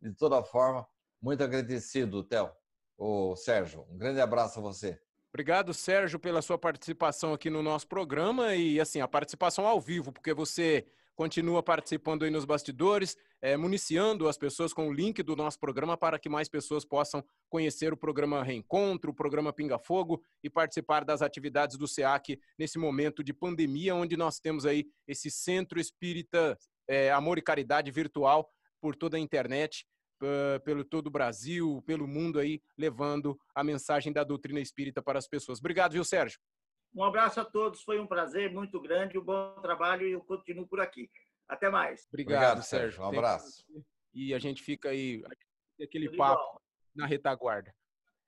De 0.00 0.14
toda 0.14 0.40
forma, 0.44 0.86
muito 1.20 1.42
agradecido, 1.42 2.22
Théo. 2.22 2.48
O 2.96 3.34
Sérgio, 3.34 3.84
um 3.90 3.98
grande 3.98 4.20
abraço 4.20 4.60
a 4.60 4.62
você. 4.62 5.00
Obrigado, 5.34 5.72
Sérgio, 5.72 6.18
pela 6.18 6.42
sua 6.42 6.58
participação 6.58 7.32
aqui 7.32 7.48
no 7.48 7.62
nosso 7.62 7.88
programa 7.88 8.54
e, 8.54 8.78
assim, 8.78 9.00
a 9.00 9.08
participação 9.08 9.66
ao 9.66 9.80
vivo, 9.80 10.12
porque 10.12 10.34
você 10.34 10.84
continua 11.14 11.62
participando 11.62 12.24
aí 12.24 12.30
nos 12.30 12.44
bastidores, 12.44 13.16
é, 13.40 13.56
municiando 13.56 14.28
as 14.28 14.36
pessoas 14.36 14.74
com 14.74 14.88
o 14.88 14.92
link 14.92 15.22
do 15.22 15.34
nosso 15.34 15.58
programa 15.58 15.96
para 15.96 16.18
que 16.18 16.28
mais 16.28 16.50
pessoas 16.50 16.84
possam 16.84 17.24
conhecer 17.48 17.94
o 17.94 17.96
programa 17.96 18.44
Reencontro, 18.44 19.10
o 19.10 19.14
programa 19.14 19.54
Pinga 19.54 19.78
Fogo 19.78 20.22
e 20.44 20.50
participar 20.50 21.02
das 21.02 21.22
atividades 21.22 21.78
do 21.78 21.88
SEAC 21.88 22.38
nesse 22.58 22.78
momento 22.78 23.24
de 23.24 23.32
pandemia, 23.32 23.94
onde 23.94 24.18
nós 24.18 24.38
temos 24.38 24.66
aí 24.66 24.84
esse 25.08 25.30
centro 25.30 25.80
espírita 25.80 26.58
é, 26.86 27.10
Amor 27.10 27.38
e 27.38 27.42
Caridade 27.42 27.90
virtual 27.90 28.50
por 28.82 28.94
toda 28.94 29.16
a 29.16 29.20
internet 29.20 29.86
pelo 30.64 30.84
todo 30.84 31.08
o 31.08 31.10
Brasil, 31.10 31.82
pelo 31.86 32.06
mundo 32.06 32.38
aí, 32.38 32.60
levando 32.76 33.38
a 33.54 33.62
mensagem 33.64 34.12
da 34.12 34.24
doutrina 34.24 34.60
espírita 34.60 35.02
para 35.02 35.18
as 35.18 35.26
pessoas. 35.26 35.58
Obrigado, 35.58 35.92
viu, 35.92 36.04
Sérgio? 36.04 36.38
Um 36.94 37.04
abraço 37.04 37.40
a 37.40 37.44
todos, 37.44 37.82
foi 37.82 37.98
um 37.98 38.06
prazer 38.06 38.52
muito 38.52 38.80
grande, 38.80 39.18
um 39.18 39.24
bom 39.24 39.54
trabalho 39.62 40.06
e 40.06 40.12
eu 40.12 40.20
continuo 40.20 40.66
por 40.66 40.80
aqui. 40.80 41.10
Até 41.48 41.70
mais. 41.70 42.06
Obrigado, 42.08 42.36
Obrigado 42.36 42.62
Sérgio. 42.64 43.02
Um 43.02 43.06
abraço. 43.06 43.64
E 44.14 44.34
a 44.34 44.38
gente 44.38 44.62
fica 44.62 44.90
aí, 44.90 45.22
aquele 45.80 46.14
papo 46.16 46.60
na 46.94 47.06
retaguarda. 47.06 47.74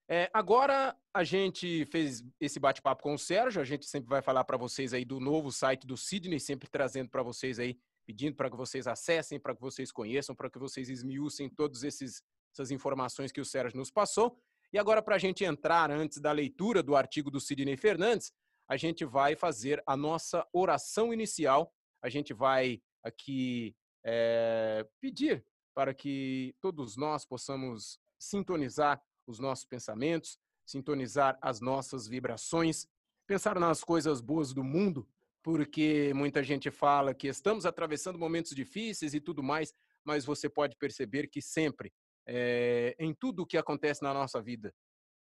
É, 0.09 0.31
agora 0.35 0.95
a 1.15 1.25
gente 1.25 1.87
fez 1.87 2.23
esse 2.39 2.61
bate-papo 2.61 3.03
com 3.03 3.15
o 3.15 3.19
Sérgio, 3.19 3.61
a 3.61 3.65
gente 3.65 3.87
sempre 3.87 4.09
vai 4.09 4.21
falar 4.21 4.45
para 4.45 4.57
vocês 4.57 4.93
aí 4.93 5.05
do 5.05 5.19
novo 5.19 5.51
site 5.51 5.87
do 5.87 5.97
Sidney, 5.97 6.39
sempre 6.39 6.69
trazendo 6.69 7.09
para 7.09 7.23
vocês 7.23 7.59
aí 7.59 7.79
pedindo 8.07 8.37
para 8.37 8.51
que 8.51 8.57
vocês 8.57 8.87
acessem, 8.87 9.41
para 9.41 9.55
que 9.55 9.61
vocês 9.61 9.91
conheçam, 9.91 10.35
para 10.35 10.51
que 10.51 10.59
vocês 10.59 10.89
esmiuçem 10.89 11.49
todas 11.49 11.83
essas 11.85 12.71
informações 12.71 13.33
que 13.33 13.41
o 13.41 13.45
Sérgio 13.45 13.79
nos 13.79 13.91
passou. 13.91 14.39
E 14.73 14.79
agora, 14.79 15.03
para 15.03 15.17
a 15.17 15.19
gente 15.19 15.45
entrar 15.45 15.91
antes 15.91 16.21
da 16.21 16.33
leitura 16.33 16.83
do 16.83 16.97
artigo 16.97 17.31
do 17.31 17.41
Sidney 17.41 17.77
Fernandes, 17.77 18.33
a 18.69 18.77
gente 18.77 19.05
vai 19.05 19.37
fazer 19.37 19.83
a 19.87 19.97
nossa 19.97 20.47
oração 20.53 21.13
inicial. 21.13 21.73
A 22.03 22.09
gente 22.09 22.33
vai 22.33 22.83
aqui 23.03 23.77
é, 24.05 24.87
pedir 25.01 25.45
para 25.75 25.95
que 25.95 26.55
todos 26.61 26.97
nós 26.97 27.25
possamos 27.25 27.99
sintonizar 28.19 29.03
os 29.27 29.39
nossos 29.39 29.65
pensamentos, 29.65 30.39
sintonizar 30.67 31.39
as 31.41 31.61
nossas 31.61 32.07
vibrações, 32.07 32.87
pensar 33.27 33.59
nas 33.59 33.83
coisas 33.83 34.21
boas 34.21 34.53
do 34.53 34.63
mundo 34.63 35.09
porque 35.45 36.11
muita 36.15 36.43
gente 36.43 36.71
fala 36.71 37.13
que 37.13 37.29
estamos 37.29 37.67
atravessando 37.67 38.19
momentos 38.19 38.53
difíceis 38.57 39.13
e 39.13 39.21
tudo 39.21 39.43
mais, 39.43 39.75
mas 40.03 40.25
você 40.25 40.49
pode 40.49 40.75
perceber 40.75 41.29
que 41.29 41.43
sempre, 41.43 41.93
é, 42.27 42.97
em 42.99 43.13
tudo 43.13 43.43
o 43.43 43.47
que 43.47 43.59
acontece 43.59 44.03
na 44.03 44.15
nossa 44.15 44.41
vida, 44.41 44.75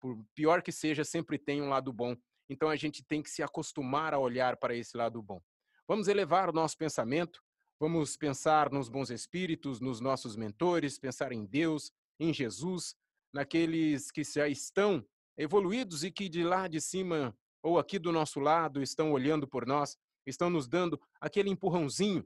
por 0.00 0.16
pior 0.32 0.62
que 0.62 0.70
seja, 0.70 1.02
sempre 1.02 1.36
tem 1.36 1.60
um 1.60 1.68
lado 1.68 1.92
bom. 1.92 2.16
Então 2.48 2.68
a 2.68 2.76
gente 2.76 3.02
tem 3.02 3.20
que 3.20 3.28
se 3.28 3.42
acostumar 3.42 4.14
a 4.14 4.18
olhar 4.20 4.56
para 4.58 4.76
esse 4.76 4.96
lado 4.96 5.20
bom. 5.20 5.42
Vamos 5.88 6.06
elevar 6.06 6.48
o 6.48 6.52
nosso 6.52 6.78
pensamento, 6.78 7.42
vamos 7.80 8.16
pensar 8.16 8.70
nos 8.70 8.88
bons 8.88 9.10
espíritos, 9.10 9.80
nos 9.80 10.00
nossos 10.00 10.36
mentores, 10.36 11.00
pensar 11.00 11.32
em 11.32 11.44
Deus, 11.44 11.90
em 12.20 12.32
Jesus, 12.32 12.94
naqueles 13.34 14.12
que 14.12 14.22
já 14.22 14.46
estão 14.46 15.04
evoluídos 15.36 16.04
e 16.04 16.12
que 16.12 16.28
de 16.28 16.44
lá 16.44 16.68
de 16.68 16.80
cima 16.80 17.36
ou 17.66 17.80
aqui 17.80 17.98
do 17.98 18.12
nosso 18.12 18.38
lado 18.38 18.80
estão 18.80 19.10
olhando 19.10 19.48
por 19.48 19.66
nós, 19.66 19.98
estão 20.24 20.48
nos 20.48 20.68
dando 20.68 21.00
aquele 21.20 21.50
empurrãozinho 21.50 22.24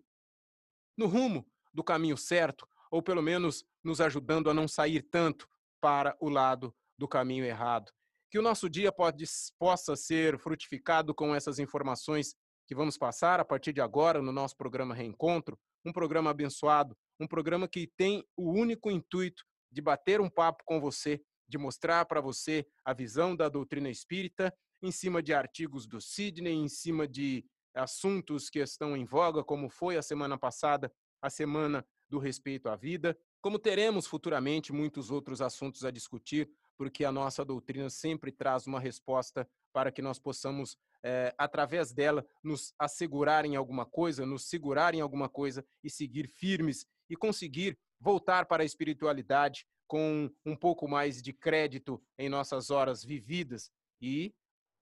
no 0.99 1.07
rumo 1.07 1.47
do 1.73 1.83
caminho 1.83 2.17
certo, 2.19 2.69
ou 2.91 3.03
pelo 3.03 3.23
menos 3.23 3.65
nos 3.83 4.03
ajudando 4.03 4.51
a 4.51 4.55
não 4.55 4.69
sair 4.69 5.01
tanto 5.01 5.49
para 5.81 6.15
o 6.21 6.29
lado 6.29 6.77
do 6.99 7.09
caminho 7.09 7.47
errado. 7.47 7.91
Que 8.31 8.39
o 8.39 8.43
nosso 8.43 8.69
dia 8.69 8.93
pode, 8.93 9.25
possa 9.59 9.97
ser 9.97 10.39
frutificado 10.39 11.15
com 11.15 11.35
essas 11.35 11.59
informações 11.59 12.35
que 12.67 12.75
vamos 12.75 12.99
passar 12.99 13.41
a 13.41 13.45
partir 13.45 13.73
de 13.73 13.81
agora 13.81 14.21
no 14.21 14.33
nosso 14.33 14.55
programa 14.55 14.95
Reencontro, 14.95 15.59
um 15.87 15.93
programa 15.93 16.29
abençoado, 16.29 16.95
um 17.19 17.27
programa 17.27 17.67
que 17.67 17.91
tem 17.97 18.23
o 18.37 18.53
único 18.53 18.91
intuito 18.91 19.43
de 19.73 19.81
bater 19.81 20.21
um 20.21 20.29
papo 20.29 20.63
com 20.67 20.79
você, 20.79 21.19
de 21.49 21.57
mostrar 21.57 22.05
para 22.05 22.21
você 22.21 22.67
a 22.85 22.93
visão 22.93 23.35
da 23.35 23.49
doutrina 23.49 23.89
espírita 23.89 24.55
em 24.83 24.91
cima 24.91 25.23
de 25.23 25.33
artigos 25.33 25.87
do 25.87 26.01
Sidney, 26.01 26.55
em 26.55 26.69
cima 26.69 27.07
de 27.07 27.45
assuntos 27.75 28.51
que 28.51 28.59
estão 28.59 28.97
em 28.97 29.05
voga, 29.05 29.45
como 29.45 29.69
foi 29.69 29.97
a 29.97 30.03
semana 30.03 30.39
passada, 30.39 30.93
a 31.23 31.31
semana 31.31 31.87
do 32.09 32.19
respeito 32.19 32.69
à 32.69 32.77
vida, 32.77 33.17
como 33.41 33.59
teremos 33.59 34.07
futuramente 34.07 34.73
muitos 34.73 35.11
outros 35.11 35.41
assuntos 35.41 35.85
a 35.85 35.91
discutir, 35.91 36.51
porque 36.77 37.05
a 37.05 37.13
nossa 37.13 37.45
doutrina 37.45 37.89
sempre 37.89 38.33
traz 38.33 38.67
uma 38.67 38.81
resposta 38.81 39.49
para 39.73 39.93
que 39.93 40.03
nós 40.03 40.19
possamos, 40.19 40.77
é, 41.03 41.33
através 41.39 41.93
dela, 41.93 42.27
nos 42.43 42.75
assegurar 42.79 43.45
em 43.45 43.55
alguma 43.55 43.87
coisa, 43.87 44.27
nos 44.27 44.49
segurar 44.49 44.95
em 44.95 45.01
alguma 45.01 45.29
coisa 45.29 45.65
e 45.85 45.91
seguir 45.91 46.29
firmes 46.29 46.85
e 47.09 47.17
conseguir 47.17 47.79
voltar 48.01 48.47
para 48.47 48.63
a 48.63 48.67
espiritualidade 48.67 49.65
com 49.87 50.31
um 50.45 50.57
pouco 50.57 50.89
mais 50.89 51.23
de 51.23 51.33
crédito 51.33 52.03
em 52.19 52.29
nossas 52.29 52.71
horas 52.71 53.05
vividas. 53.05 53.71
E 54.01 54.33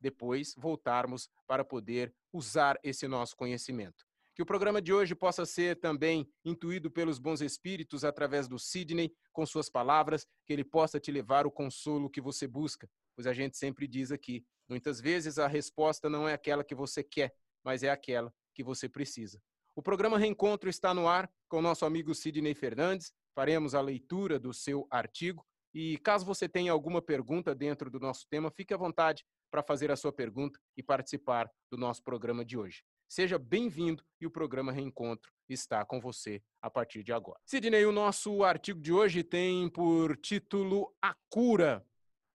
depois 0.00 0.54
voltarmos 0.56 1.28
para 1.46 1.64
poder 1.64 2.14
usar 2.32 2.78
esse 2.82 3.06
nosso 3.08 3.36
conhecimento. 3.36 4.06
Que 4.34 4.42
o 4.42 4.46
programa 4.46 4.80
de 4.80 4.92
hoje 4.92 5.16
possa 5.16 5.44
ser 5.44 5.80
também 5.80 6.30
intuído 6.44 6.90
pelos 6.90 7.18
bons 7.18 7.40
espíritos 7.40 8.04
através 8.04 8.46
do 8.46 8.56
Sidney, 8.58 9.12
com 9.32 9.44
suas 9.44 9.68
palavras, 9.68 10.26
que 10.46 10.52
ele 10.52 10.62
possa 10.62 11.00
te 11.00 11.10
levar 11.10 11.46
o 11.46 11.50
consolo 11.50 12.08
que 12.08 12.20
você 12.20 12.46
busca. 12.46 12.88
Pois 13.16 13.26
a 13.26 13.32
gente 13.32 13.56
sempre 13.56 13.88
diz 13.88 14.12
aqui, 14.12 14.46
muitas 14.68 15.00
vezes 15.00 15.40
a 15.40 15.48
resposta 15.48 16.08
não 16.08 16.28
é 16.28 16.34
aquela 16.34 16.62
que 16.62 16.74
você 16.74 17.02
quer, 17.02 17.34
mas 17.64 17.82
é 17.82 17.90
aquela 17.90 18.32
que 18.54 18.62
você 18.62 18.88
precisa. 18.88 19.42
O 19.74 19.82
programa 19.82 20.18
Reencontro 20.18 20.70
está 20.70 20.94
no 20.94 21.08
ar 21.08 21.28
com 21.48 21.58
o 21.58 21.62
nosso 21.62 21.84
amigo 21.84 22.14
Sidney 22.14 22.54
Fernandes. 22.54 23.12
Faremos 23.34 23.74
a 23.74 23.80
leitura 23.80 24.38
do 24.38 24.52
seu 24.52 24.86
artigo. 24.90 25.44
E 25.74 25.98
caso 25.98 26.24
você 26.24 26.48
tenha 26.48 26.72
alguma 26.72 27.02
pergunta 27.02 27.54
dentro 27.54 27.90
do 27.90 28.00
nosso 28.00 28.26
tema, 28.28 28.50
fique 28.50 28.72
à 28.72 28.76
vontade 28.76 29.24
para 29.50 29.62
fazer 29.62 29.90
a 29.90 29.96
sua 29.96 30.12
pergunta 30.12 30.58
e 30.76 30.82
participar 30.82 31.50
do 31.70 31.76
nosso 31.76 32.02
programa 32.02 32.44
de 32.44 32.56
hoje. 32.56 32.82
Seja 33.08 33.38
bem-vindo 33.38 34.04
e 34.20 34.26
o 34.26 34.30
programa 34.30 34.70
Reencontro 34.70 35.32
está 35.48 35.84
com 35.84 35.98
você 35.98 36.42
a 36.60 36.68
partir 36.68 37.02
de 37.02 37.12
agora. 37.12 37.40
Sidney, 37.46 37.86
o 37.86 37.92
nosso 37.92 38.44
artigo 38.44 38.80
de 38.80 38.92
hoje 38.92 39.22
tem 39.22 39.68
por 39.70 40.16
título 40.18 40.94
A 41.00 41.16
Cura. 41.30 41.84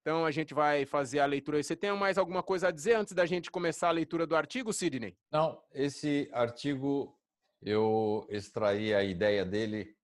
Então 0.01 0.25
a 0.25 0.31
gente 0.31 0.53
vai 0.53 0.85
fazer 0.85 1.19
a 1.19 1.25
leitura. 1.25 1.61
Você 1.61 1.75
tem 1.75 1.95
mais 1.95 2.17
alguma 2.17 2.41
coisa 2.41 2.67
a 2.67 2.71
dizer 2.71 2.95
antes 2.95 3.13
da 3.13 3.25
gente 3.25 3.51
começar 3.51 3.89
a 3.89 3.91
leitura 3.91 4.25
do 4.25 4.35
artigo, 4.35 4.73
Sidney? 4.73 5.15
Não, 5.31 5.63
esse 5.71 6.27
artigo 6.33 7.17
eu 7.61 8.25
extraí 8.29 8.93
a 8.93 9.03
ideia 9.03 9.45
dele 9.45 9.95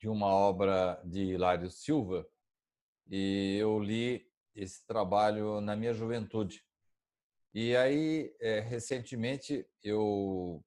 de 0.00 0.08
uma 0.08 0.26
obra 0.26 1.00
de 1.04 1.22
Hilário 1.22 1.70
Silva 1.70 2.26
e 3.08 3.58
eu 3.60 3.78
li 3.78 4.26
esse 4.54 4.86
trabalho 4.86 5.60
na 5.60 5.74
minha 5.74 5.92
juventude. 5.92 6.64
E 7.52 7.76
aí, 7.76 8.34
é, 8.40 8.60
recentemente, 8.60 9.66
eu 9.82 10.64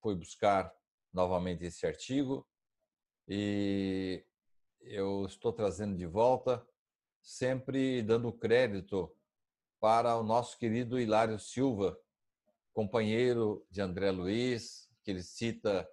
fui 0.00 0.14
buscar 0.14 0.72
novamente 1.12 1.64
esse 1.64 1.86
artigo 1.86 2.46
e 3.28 4.24
eu 4.80 5.26
estou 5.26 5.52
trazendo 5.52 5.96
de 5.96 6.06
volta, 6.06 6.64
sempre 7.20 8.02
dando 8.02 8.32
crédito 8.32 9.14
para 9.80 10.16
o 10.16 10.22
nosso 10.22 10.58
querido 10.58 10.98
Hilário 10.98 11.38
Silva, 11.38 11.98
companheiro 12.72 13.66
de 13.70 13.80
André 13.80 14.10
Luiz, 14.10 14.88
que 15.02 15.10
ele 15.10 15.22
cita 15.22 15.88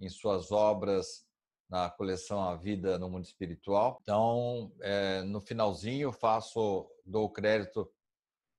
em 0.00 0.08
suas 0.08 0.50
obras 0.50 1.25
na 1.68 1.90
coleção 1.90 2.42
A 2.42 2.54
Vida 2.56 2.98
no 2.98 3.10
Mundo 3.10 3.24
Espiritual. 3.24 3.98
Então, 4.02 4.72
é, 4.80 5.22
no 5.22 5.40
finalzinho, 5.40 6.12
faço 6.12 6.88
dou 7.04 7.28
crédito 7.30 7.90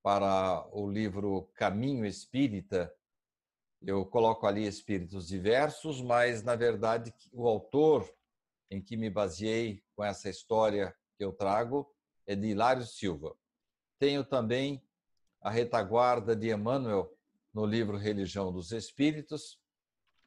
para 0.02 0.66
o 0.72 0.90
livro 0.90 1.50
Caminho 1.54 2.06
Espírita, 2.06 2.94
eu 3.82 4.06
coloco 4.06 4.48
ali 4.48 4.66
espíritos 4.66 5.28
diversos, 5.28 6.02
mas 6.02 6.44
na 6.44 6.56
verdade 6.56 7.14
o 7.32 7.48
autor 7.48 8.10
em 8.70 8.82
que 8.82 8.98
me 8.98 9.10
baseei 9.10 9.84
com 9.96 10.04
essa 10.04 10.30
história 10.30 10.96
que 11.18 11.24
eu 11.24 11.32
trago 11.32 11.90
é 12.26 12.36
de 12.36 12.48
Hilário 12.48 12.86
Silva. 12.86 13.36
Tenho 14.00 14.24
também 14.24 14.84
a 15.42 15.50
retaguarda 15.50 16.36
de 16.36 16.52
Emmanuel 16.52 17.14
no 17.54 17.66
livro 17.66 17.98
Religião 17.98 18.52
dos 18.52 18.72
Espíritos, 18.72 19.60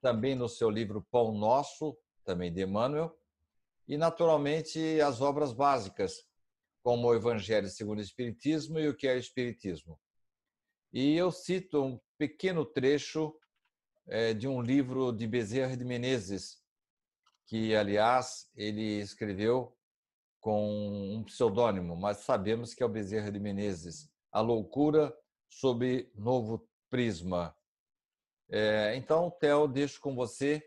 também 0.00 0.34
no 0.34 0.48
seu 0.48 0.70
livro 0.70 1.06
Pão 1.10 1.32
Nosso, 1.32 1.96
também 2.24 2.52
de 2.52 2.62
Emmanuel, 2.62 3.16
e 3.86 3.96
naturalmente 3.96 5.00
as 5.00 5.20
obras 5.20 5.52
básicas, 5.52 6.24
como 6.82 7.08
o 7.08 7.14
Evangelho 7.14 7.68
segundo 7.68 7.98
o 7.98 8.02
Espiritismo 8.02 8.78
e 8.78 8.88
o 8.88 8.96
que 8.96 9.06
é 9.06 9.14
o 9.14 9.18
Espiritismo. 9.18 10.00
E 10.92 11.16
eu 11.16 11.30
cito 11.30 11.82
um 11.82 12.00
pequeno 12.18 12.64
trecho 12.64 13.34
é, 14.06 14.34
de 14.34 14.48
um 14.48 14.60
livro 14.60 15.12
de 15.12 15.26
Bezerra 15.26 15.76
de 15.76 15.84
Menezes, 15.84 16.60
que, 17.46 17.74
aliás, 17.74 18.48
ele 18.54 19.00
escreveu 19.00 19.76
com 20.40 21.14
um 21.16 21.24
pseudônimo, 21.24 21.96
mas 21.96 22.18
sabemos 22.18 22.74
que 22.74 22.82
é 22.82 22.86
o 22.86 22.88
Bezerra 22.88 23.30
de 23.30 23.38
Menezes, 23.38 24.10
A 24.32 24.40
Loucura 24.40 25.14
sob 25.48 26.10
Novo 26.14 26.66
Prisma. 26.88 27.54
É, 28.48 28.96
então, 28.96 29.30
Theo, 29.30 29.68
deixo 29.68 30.00
com 30.00 30.14
você 30.14 30.62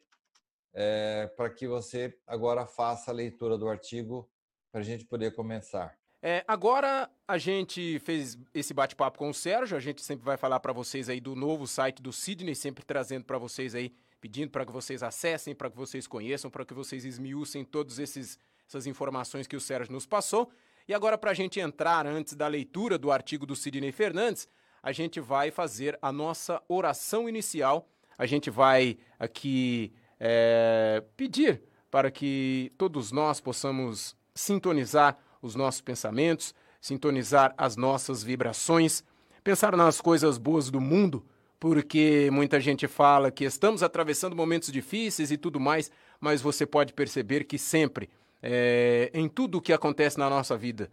é, 0.74 1.28
para 1.38 1.50
que 1.50 1.68
você 1.68 2.18
agora 2.26 2.66
faça 2.66 3.12
a 3.12 3.14
leitura 3.14 3.58
do 3.58 3.70
artigo 3.70 4.30
para 4.72 4.82
a 4.82 4.84
gente 4.84 5.06
poder 5.06 5.36
começar. 5.36 5.96
É, 6.26 6.44
agora 6.48 7.10
a 7.28 7.38
gente 7.38 8.00
fez 8.00 8.38
esse 8.54 8.74
bate-papo 8.74 9.20
com 9.20 9.30
o 9.30 9.34
Sérgio, 9.34 9.76
a 9.76 9.80
gente 9.80 10.02
sempre 10.02 10.24
vai 10.24 10.38
falar 10.38 10.60
para 10.62 10.72
vocês 10.72 11.10
aí 11.10 11.20
do 11.20 11.36
novo 11.36 11.68
site 11.68 12.02
do 12.02 12.14
Sidney, 12.14 12.56
sempre 12.56 12.84
trazendo 12.86 13.26
para 13.26 13.38
vocês 13.38 13.76
aí, 13.76 13.94
pedindo 14.22 14.50
para 14.50 14.66
que 14.66 14.72
vocês 14.72 15.04
acessem, 15.04 15.54
para 15.54 15.70
que 15.70 15.76
vocês 15.76 16.08
conheçam, 16.08 16.50
para 16.50 16.66
que 16.66 16.74
vocês 16.74 17.04
esmiuçem 17.04 17.66
todas 17.66 18.00
essas 18.00 18.88
informações 18.88 19.48
que 19.48 19.56
o 19.58 19.60
Sérgio 19.60 19.92
nos 19.92 20.06
passou. 20.06 20.50
E 20.88 20.94
agora 20.94 21.18
para 21.18 21.32
a 21.32 21.34
gente 21.34 21.60
entrar 21.60 22.08
antes 22.08 22.36
da 22.36 22.48
leitura 22.48 22.98
do 22.98 23.12
artigo 23.12 23.46
do 23.46 23.56
Sidney 23.56 23.92
Fernandes, 23.92 24.48
a 24.82 24.94
gente 24.94 25.20
vai 25.20 25.52
fazer 25.52 26.00
a 26.02 26.12
nossa 26.12 26.64
oração 26.70 27.28
inicial. 27.28 27.88
A 28.18 28.26
gente 28.26 28.50
vai 28.50 28.98
aqui 29.20 29.94
é, 30.26 31.04
pedir 31.18 31.62
para 31.92 32.10
que 32.10 32.72
todos 32.78 33.12
nós 33.12 33.42
possamos 33.42 34.16
sintonizar 34.34 35.18
os 35.42 35.54
nossos 35.54 35.82
pensamentos, 35.82 36.56
sintonizar 36.80 37.54
as 37.58 37.76
nossas 37.76 38.24
vibrações, 38.24 39.04
pensar 39.44 39.76
nas 39.76 40.00
coisas 40.00 40.38
boas 40.38 40.72
do 40.72 40.80
mundo, 40.80 41.26
porque 41.60 42.30
muita 42.32 42.58
gente 42.62 42.88
fala 42.88 43.32
que 43.32 43.44
estamos 43.44 43.84
atravessando 43.84 44.34
momentos 44.34 44.72
difíceis 44.72 45.30
e 45.30 45.38
tudo 45.38 45.60
mais, 45.60 45.92
mas 46.22 46.42
você 46.42 46.66
pode 46.66 46.94
perceber 46.94 47.44
que 47.44 47.58
sempre, 47.58 48.10
é, 48.42 49.12
em 49.14 49.28
tudo 49.28 49.58
o 49.58 49.62
que 49.62 49.74
acontece 49.74 50.18
na 50.18 50.30
nossa 50.30 50.56
vida, 50.56 50.90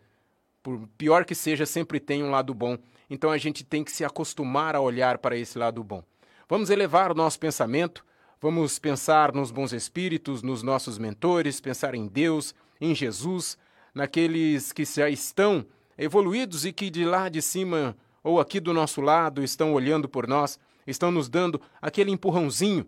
por 0.60 0.88
pior 0.98 1.24
que 1.24 1.36
seja, 1.36 1.64
sempre 1.64 2.00
tem 2.00 2.24
um 2.24 2.30
lado 2.30 2.52
bom. 2.52 2.76
Então 3.08 3.30
a 3.30 3.38
gente 3.38 3.62
tem 3.62 3.84
que 3.84 3.92
se 3.92 4.04
acostumar 4.04 4.74
a 4.74 4.80
olhar 4.80 5.18
para 5.18 5.36
esse 5.36 5.56
lado 5.56 5.84
bom. 5.84 6.02
Vamos 6.48 6.68
elevar 6.68 7.12
o 7.12 7.14
nosso 7.14 7.38
pensamento, 7.38 8.04
vamos 8.40 8.78
pensar 8.78 9.34
nos 9.34 9.50
bons 9.50 9.72
espíritos, 9.72 10.42
nos 10.42 10.62
nossos 10.62 10.96
mentores, 10.98 11.60
pensar 11.60 11.94
em 11.94 12.06
Deus, 12.06 12.54
em 12.80 12.94
Jesus, 12.94 13.58
naqueles 13.94 14.72
que 14.72 14.84
já 14.84 15.10
estão 15.10 15.66
evoluídos 15.98 16.64
e 16.64 16.72
que 16.72 16.88
de 16.88 17.04
lá 17.04 17.28
de 17.28 17.42
cima 17.42 17.96
ou 18.24 18.40
aqui 18.40 18.58
do 18.58 18.72
nosso 18.72 19.00
lado 19.00 19.42
estão 19.42 19.74
olhando 19.74 20.08
por 20.08 20.26
nós, 20.26 20.58
estão 20.86 21.10
nos 21.10 21.28
dando 21.28 21.60
aquele 21.80 22.10
empurrãozinho 22.10 22.86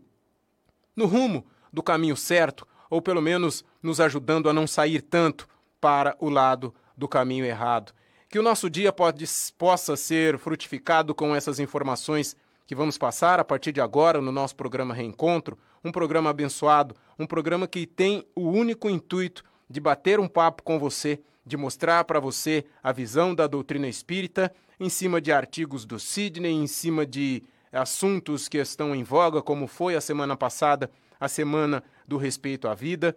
no 0.96 1.06
rumo 1.06 1.44
do 1.72 1.82
caminho 1.82 2.16
certo, 2.16 2.66
ou 2.88 3.00
pelo 3.00 3.22
menos 3.22 3.64
nos 3.82 4.00
ajudando 4.00 4.48
a 4.48 4.52
não 4.52 4.66
sair 4.66 5.00
tanto 5.02 5.48
para 5.80 6.16
o 6.18 6.28
lado 6.28 6.74
do 6.96 7.08
caminho 7.08 7.44
errado. 7.44 7.92
Que 8.28 8.38
o 8.38 8.42
nosso 8.42 8.70
dia 8.70 8.92
pode, 8.92 9.24
possa 9.58 9.96
ser 9.96 10.38
frutificado 10.38 11.14
com 11.14 11.34
essas 11.34 11.58
informações 11.58 12.36
que 12.72 12.76
vamos 12.76 12.96
passar 12.96 13.38
a 13.38 13.44
partir 13.44 13.70
de 13.70 13.82
agora 13.82 14.18
no 14.18 14.32
nosso 14.32 14.56
programa 14.56 14.94
Reencontro, 14.94 15.58
um 15.84 15.92
programa 15.92 16.30
abençoado, 16.30 16.96
um 17.18 17.26
programa 17.26 17.68
que 17.68 17.86
tem 17.86 18.26
o 18.34 18.48
único 18.48 18.88
intuito 18.88 19.44
de 19.68 19.78
bater 19.78 20.18
um 20.18 20.26
papo 20.26 20.62
com 20.62 20.78
você, 20.78 21.20
de 21.44 21.54
mostrar 21.54 22.02
para 22.04 22.18
você 22.18 22.64
a 22.82 22.90
visão 22.90 23.34
da 23.34 23.46
doutrina 23.46 23.86
espírita 23.86 24.50
em 24.80 24.88
cima 24.88 25.20
de 25.20 25.30
artigos 25.30 25.84
do 25.84 26.00
Sidney, 26.00 26.50
em 26.50 26.66
cima 26.66 27.04
de 27.04 27.42
assuntos 27.70 28.48
que 28.48 28.56
estão 28.56 28.94
em 28.94 29.04
voga, 29.04 29.42
como 29.42 29.66
foi 29.66 29.94
a 29.94 30.00
semana 30.00 30.34
passada, 30.34 30.90
a 31.20 31.28
semana 31.28 31.84
do 32.08 32.16
respeito 32.16 32.68
à 32.68 32.74
vida. 32.74 33.14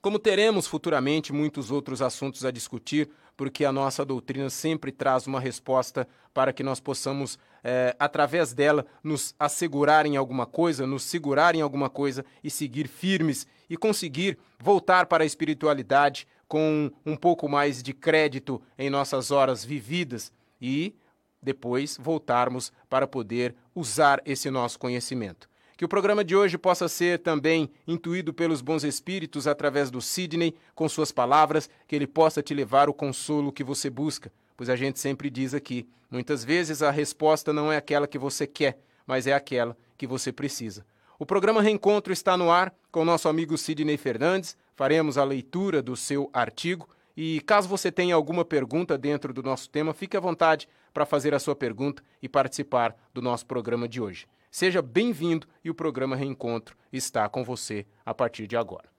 Como 0.00 0.18
teremos 0.18 0.66
futuramente 0.66 1.32
muitos 1.32 1.70
outros 1.70 2.02
assuntos 2.02 2.44
a 2.44 2.50
discutir, 2.50 3.08
porque 3.36 3.64
a 3.64 3.72
nossa 3.72 4.04
doutrina 4.04 4.50
sempre 4.50 4.90
traz 4.90 5.28
uma 5.28 5.38
resposta 5.38 6.08
para 6.34 6.52
que 6.52 6.62
nós 6.62 6.80
possamos, 6.80 7.38
é, 7.64 7.94
através 7.98 8.52
dela, 8.52 8.86
nos 9.02 9.34
assegurar 9.38 10.06
em 10.06 10.16
alguma 10.16 10.46
coisa, 10.46 10.86
nos 10.86 11.02
segurar 11.02 11.54
em 11.54 11.60
alguma 11.60 11.88
coisa 11.88 12.24
e 12.42 12.50
seguir 12.50 12.88
firmes 12.88 13.46
e 13.68 13.76
conseguir 13.76 14.38
voltar 14.58 15.06
para 15.06 15.24
a 15.24 15.26
espiritualidade 15.26 16.26
com 16.48 16.90
um 17.06 17.16
pouco 17.16 17.48
mais 17.48 17.82
de 17.82 17.94
crédito 17.94 18.60
em 18.78 18.90
nossas 18.90 19.30
horas 19.30 19.64
vividas 19.64 20.32
e 20.60 20.94
depois 21.42 21.96
voltarmos 21.98 22.72
para 22.88 23.06
poder 23.06 23.54
usar 23.74 24.20
esse 24.24 24.50
nosso 24.50 24.78
conhecimento. 24.78 25.48
Que 25.76 25.84
o 25.84 25.88
programa 25.88 26.22
de 26.22 26.36
hoje 26.36 26.56
possa 26.56 26.88
ser 26.88 27.18
também 27.20 27.70
intuído 27.88 28.32
pelos 28.32 28.60
bons 28.60 28.84
espíritos 28.84 29.46
através 29.46 29.90
do 29.90 30.00
Sidney, 30.00 30.54
com 30.74 30.88
suas 30.88 31.10
palavras, 31.10 31.68
que 31.88 31.96
ele 31.96 32.06
possa 32.06 32.42
te 32.42 32.54
levar 32.54 32.88
o 32.88 32.94
consolo 32.94 33.50
que 33.50 33.64
você 33.64 33.90
busca. 33.90 34.30
Pois 34.56 34.68
a 34.68 34.76
gente 34.76 34.98
sempre 34.98 35.30
diz 35.30 35.54
aqui: 35.54 35.88
muitas 36.10 36.44
vezes 36.44 36.82
a 36.82 36.90
resposta 36.90 37.52
não 37.52 37.72
é 37.72 37.76
aquela 37.76 38.06
que 38.06 38.18
você 38.18 38.46
quer, 38.46 38.78
mas 39.06 39.26
é 39.26 39.32
aquela 39.32 39.76
que 39.96 40.06
você 40.06 40.32
precisa. 40.32 40.84
O 41.18 41.26
programa 41.26 41.62
Reencontro 41.62 42.12
está 42.12 42.36
no 42.36 42.50
ar 42.50 42.74
com 42.90 43.02
o 43.02 43.04
nosso 43.04 43.28
amigo 43.28 43.56
Sidney 43.56 43.96
Fernandes. 43.96 44.56
Faremos 44.74 45.16
a 45.16 45.24
leitura 45.24 45.80
do 45.80 45.96
seu 45.96 46.28
artigo. 46.32 46.88
E 47.16 47.40
caso 47.42 47.68
você 47.68 47.92
tenha 47.92 48.14
alguma 48.14 48.44
pergunta 48.44 48.96
dentro 48.96 49.32
do 49.32 49.42
nosso 49.42 49.68
tema, 49.68 49.92
fique 49.92 50.16
à 50.16 50.20
vontade 50.20 50.68
para 50.92 51.06
fazer 51.06 51.34
a 51.34 51.38
sua 51.38 51.54
pergunta 51.54 52.02
e 52.22 52.28
participar 52.28 52.96
do 53.12 53.20
nosso 53.20 53.46
programa 53.46 53.86
de 53.86 54.00
hoje. 54.00 54.26
Seja 54.50 54.82
bem-vindo 54.82 55.46
e 55.64 55.70
o 55.70 55.74
programa 55.74 56.16
Reencontro 56.16 56.76
está 56.92 57.28
com 57.28 57.44
você 57.44 57.86
a 58.04 58.12
partir 58.12 58.46
de 58.46 58.56
agora. 58.56 58.90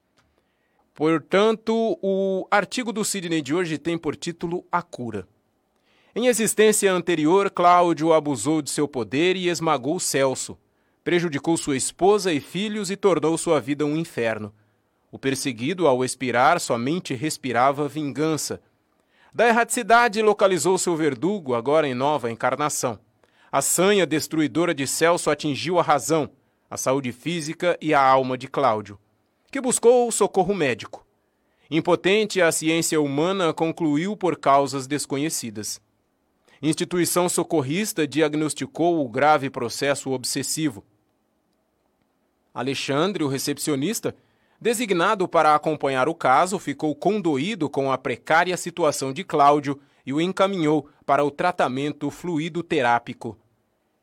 Portanto, 0.93 1.97
o 2.01 2.47
artigo 2.49 2.93
do 2.93 3.03
Sidney 3.03 3.41
de 3.41 3.53
hoje 3.53 3.77
tem 3.77 3.97
por 3.97 4.15
título 4.15 4.63
A 4.71 4.81
Cura. 4.81 5.27
Em 6.15 6.27
existência 6.27 6.93
anterior, 6.93 7.49
Cláudio 7.49 8.13
abusou 8.13 8.61
de 8.61 8.69
seu 8.69 8.87
poder 8.87 9.35
e 9.35 9.49
esmagou 9.49 9.99
Celso. 9.99 10.55
Prejudicou 11.03 11.57
sua 11.57 11.75
esposa 11.75 12.31
e 12.31 12.39
filhos 12.39 12.91
e 12.91 12.95
tornou 12.95 13.35
sua 13.35 13.59
vida 13.59 13.83
um 13.83 13.97
inferno. 13.97 14.53
O 15.11 15.17
perseguido, 15.17 15.87
ao 15.87 16.05
expirar, 16.05 16.59
somente 16.59 17.15
respirava 17.15 17.87
vingança. 17.87 18.61
Da 19.33 19.47
erraticidade 19.47 20.21
localizou 20.21 20.77
seu 20.77 20.95
verdugo, 20.95 21.55
agora 21.55 21.87
em 21.87 21.95
nova 21.95 22.29
encarnação. 22.29 22.99
A 23.51 23.59
sanha 23.59 24.05
destruidora 24.05 24.73
de 24.73 24.85
Celso 24.85 25.31
atingiu 25.31 25.79
a 25.79 25.81
razão, 25.81 26.29
a 26.69 26.77
saúde 26.77 27.11
física 27.11 27.75
e 27.81 27.91
a 27.91 27.99
alma 27.99 28.37
de 28.37 28.47
Cláudio, 28.47 28.99
que 29.51 29.59
buscou 29.59 30.11
socorro 30.11 30.53
médico. 30.53 31.03
Impotente, 31.71 32.39
a 32.39 32.51
ciência 32.51 33.01
humana 33.01 33.51
concluiu 33.51 34.15
por 34.15 34.37
causas 34.37 34.85
desconhecidas. 34.85 35.81
Instituição 36.65 37.27
socorrista 37.27 38.07
diagnosticou 38.07 39.03
o 39.03 39.09
grave 39.09 39.49
processo 39.49 40.11
obsessivo. 40.11 40.81
Alexandre, 42.53 43.21
o 43.21 43.27
recepcionista, 43.27 44.15
designado 44.61 45.27
para 45.27 45.53
acompanhar 45.53 46.07
o 46.07 46.15
caso, 46.15 46.57
ficou 46.57 46.95
condoído 46.95 47.69
com 47.69 47.91
a 47.91 47.97
precária 47.97 48.55
situação 48.55 49.11
de 49.11 49.25
Cláudio 49.25 49.77
e 50.05 50.13
o 50.13 50.21
encaminhou 50.21 50.87
para 51.05 51.25
o 51.25 51.29
tratamento 51.29 52.09
fluidoterápico. 52.09 53.37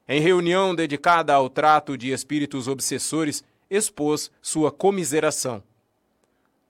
Em 0.07 0.21
reunião 0.21 0.75
dedicada 0.75 1.33
ao 1.33 1.49
trato 1.49 1.97
de 1.97 2.11
espíritos 2.11 2.69
obsessores, 2.69 3.43
expôs 3.71 4.31
sua 4.43 4.71
comiseração. 4.71 5.63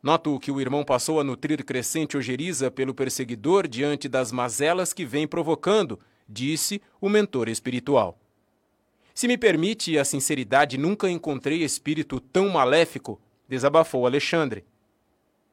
Noto 0.03 0.39
que 0.41 0.51
o 0.51 0.61
irmão 0.61 0.83
passou 0.83 1.21
a 1.21 1.25
nutrir 1.25 1.63
crescente 1.65 2.17
ojeriza 2.17 2.71
pelo 2.71 2.95
perseguidor 2.95 3.69
diante 3.69 4.09
das 4.09 4.33
mazelas 4.33 4.93
que 4.93 5.05
vem 5.05 5.27
provocando, 5.27 6.01
disse 6.29 6.81
o 7.01 7.09
mentor 7.09 7.49
espiritual. 7.49 8.19
Se 9.15 9.29
me 9.29 9.37
permite 9.37 9.99
a 9.99 10.05
sinceridade, 10.05 10.79
nunca 10.79 11.11
encontrei 11.11 11.63
espírito 11.63 12.19
tão 12.19 12.49
maléfico, 12.49 13.21
desabafou 13.47 14.07
Alexandre. 14.07 14.65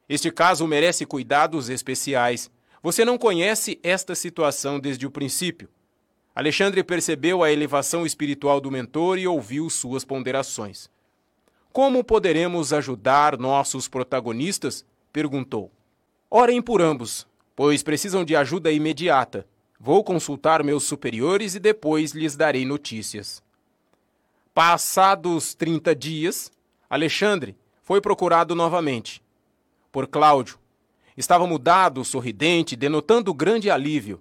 Este 0.08 0.30
caso 0.30 0.66
merece 0.66 1.04
cuidados 1.04 1.68
especiais. 1.68 2.50
Você 2.82 3.04
não 3.04 3.18
conhece 3.18 3.78
esta 3.82 4.14
situação 4.14 4.80
desde 4.80 5.06
o 5.06 5.10
princípio. 5.10 5.68
Alexandre 6.34 6.82
percebeu 6.82 7.42
a 7.42 7.52
elevação 7.52 8.06
espiritual 8.06 8.60
do 8.60 8.70
mentor 8.70 9.18
e 9.18 9.26
ouviu 9.26 9.68
suas 9.68 10.04
ponderações. 10.04 10.88
Como 11.78 12.02
poderemos 12.02 12.72
ajudar 12.72 13.38
nossos 13.38 13.86
protagonistas? 13.86 14.84
perguntou. 15.12 15.70
Orem 16.28 16.60
por 16.60 16.82
ambos, 16.82 17.24
pois 17.54 17.84
precisam 17.84 18.24
de 18.24 18.34
ajuda 18.34 18.72
imediata. 18.72 19.46
Vou 19.78 20.02
consultar 20.02 20.64
meus 20.64 20.82
superiores 20.82 21.54
e 21.54 21.60
depois 21.60 22.10
lhes 22.10 22.34
darei 22.34 22.64
notícias. 22.64 23.40
Passados 24.52 25.54
30 25.54 25.94
dias, 25.94 26.50
Alexandre 26.90 27.56
foi 27.84 28.00
procurado 28.00 28.56
novamente. 28.56 29.22
Por 29.92 30.08
Cláudio. 30.08 30.58
Estava 31.16 31.46
mudado, 31.46 32.04
sorridente, 32.04 32.74
denotando 32.74 33.32
grande 33.32 33.70
alívio. 33.70 34.20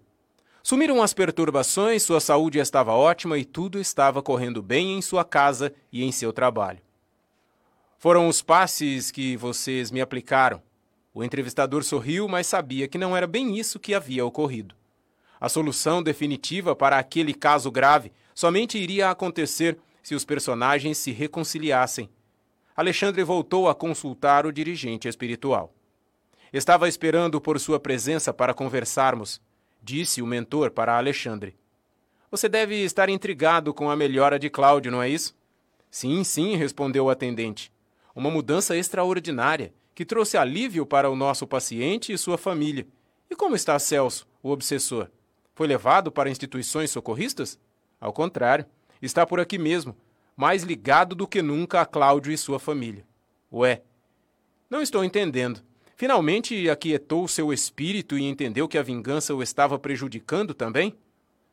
Sumiram 0.62 1.02
as 1.02 1.12
perturbações, 1.12 2.04
sua 2.04 2.20
saúde 2.20 2.60
estava 2.60 2.93
ótima 2.93 3.36
e 3.36 3.43
tudo 3.43 3.80
estava 3.80 4.22
correndo 4.22 4.62
bem 4.62 4.96
em 4.96 5.02
sua 5.02 5.26
casa 5.26 5.74
e 5.91 6.04
em 6.04 6.12
seu 6.12 6.32
trabalho. 6.32 6.86
Foram 7.97 8.27
os 8.27 8.41
passes 8.41 9.12
que 9.12 9.36
vocês 9.36 9.91
me 9.91 10.01
aplicaram. 10.01 10.62
O 11.13 11.23
entrevistador 11.23 11.83
sorriu, 11.83 12.27
mas 12.27 12.47
sabia 12.47 12.88
que 12.88 12.97
não 12.97 13.15
era 13.15 13.25
bem 13.25 13.57
isso 13.57 13.79
que 13.79 13.93
havia 13.93 14.25
ocorrido. 14.25 14.75
A 15.39 15.49
solução 15.49 16.01
definitiva 16.01 16.75
para 16.75 16.97
aquele 16.97 17.33
caso 17.33 17.71
grave 17.71 18.12
somente 18.33 18.77
iria 18.77 19.10
acontecer 19.10 19.77
se 20.01 20.15
os 20.15 20.23
personagens 20.23 20.97
se 20.97 21.12
reconciliassem. 21.12 22.10
Alexandre 22.75 23.23
voltou 23.23 23.67
a 23.67 23.75
consultar 23.75 24.45
o 24.45 24.51
dirigente 24.51 25.07
espiritual. 25.07 25.73
Estava 26.53 26.88
esperando 26.88 27.41
por 27.41 27.60
sua 27.60 27.79
presença 27.79 28.31
para 28.31 28.53
conversarmos 28.53 29.41
disse 29.88 30.21
o 30.21 30.27
mentor 30.27 30.71
para 30.71 30.97
Alexandre. 30.97 31.55
Você 32.29 32.49
deve 32.49 32.75
estar 32.83 33.07
intrigado 33.07 33.73
com 33.73 33.89
a 33.89 33.95
melhora 33.95 34.38
de 34.38 34.49
Cláudio, 34.49 34.91
não 34.91 35.01
é 35.01 35.07
isso? 35.10 35.33
Sim, 35.89 36.25
sim, 36.25 36.57
respondeu 36.57 37.05
o 37.05 37.10
atendente. 37.10 37.71
Uma 38.17 38.32
mudança 38.32 38.75
extraordinária 38.75 39.71
que 39.93 40.03
trouxe 40.03 40.38
alívio 40.38 40.88
para 40.88 41.08
o 41.08 41.15
nosso 41.15 41.45
paciente 41.45 42.12
e 42.12 42.17
sua 42.17 42.36
família. 42.36 42.88
E 43.30 43.36
como 43.36 43.56
está 43.56 43.77
Celso, 43.77 44.27
o 44.41 44.49
obsessor? 44.49 45.08
Foi 45.53 45.67
levado 45.67 46.12
para 46.12 46.27
instituições 46.27 46.89
socorristas? 46.89 47.60
Ao 48.01 48.12
contrário, 48.12 48.65
está 49.03 49.23
por 49.23 49.39
aqui 49.39 49.60
mesmo, 49.60 49.95
mais 50.36 50.63
ligado 50.63 51.13
do 51.13 51.27
que 51.27 51.43
nunca 51.43 51.80
a 51.80 51.86
Cláudio 51.86 52.32
e 52.32 52.38
sua 52.39 52.58
família. 52.58 53.06
Ué, 53.53 53.84
não 54.67 54.82
estou 54.82 55.03
entendendo. 55.03 55.62
Finalmente 55.95 56.67
aquietou 56.71 57.27
seu 57.27 57.53
espírito 57.53 58.17
e 58.17 58.23
entendeu 58.23 58.67
que 58.67 58.80
a 58.80 58.84
vingança 58.84 59.36
o 59.36 59.43
estava 59.43 59.77
prejudicando 59.77 60.56
também? 60.56 60.95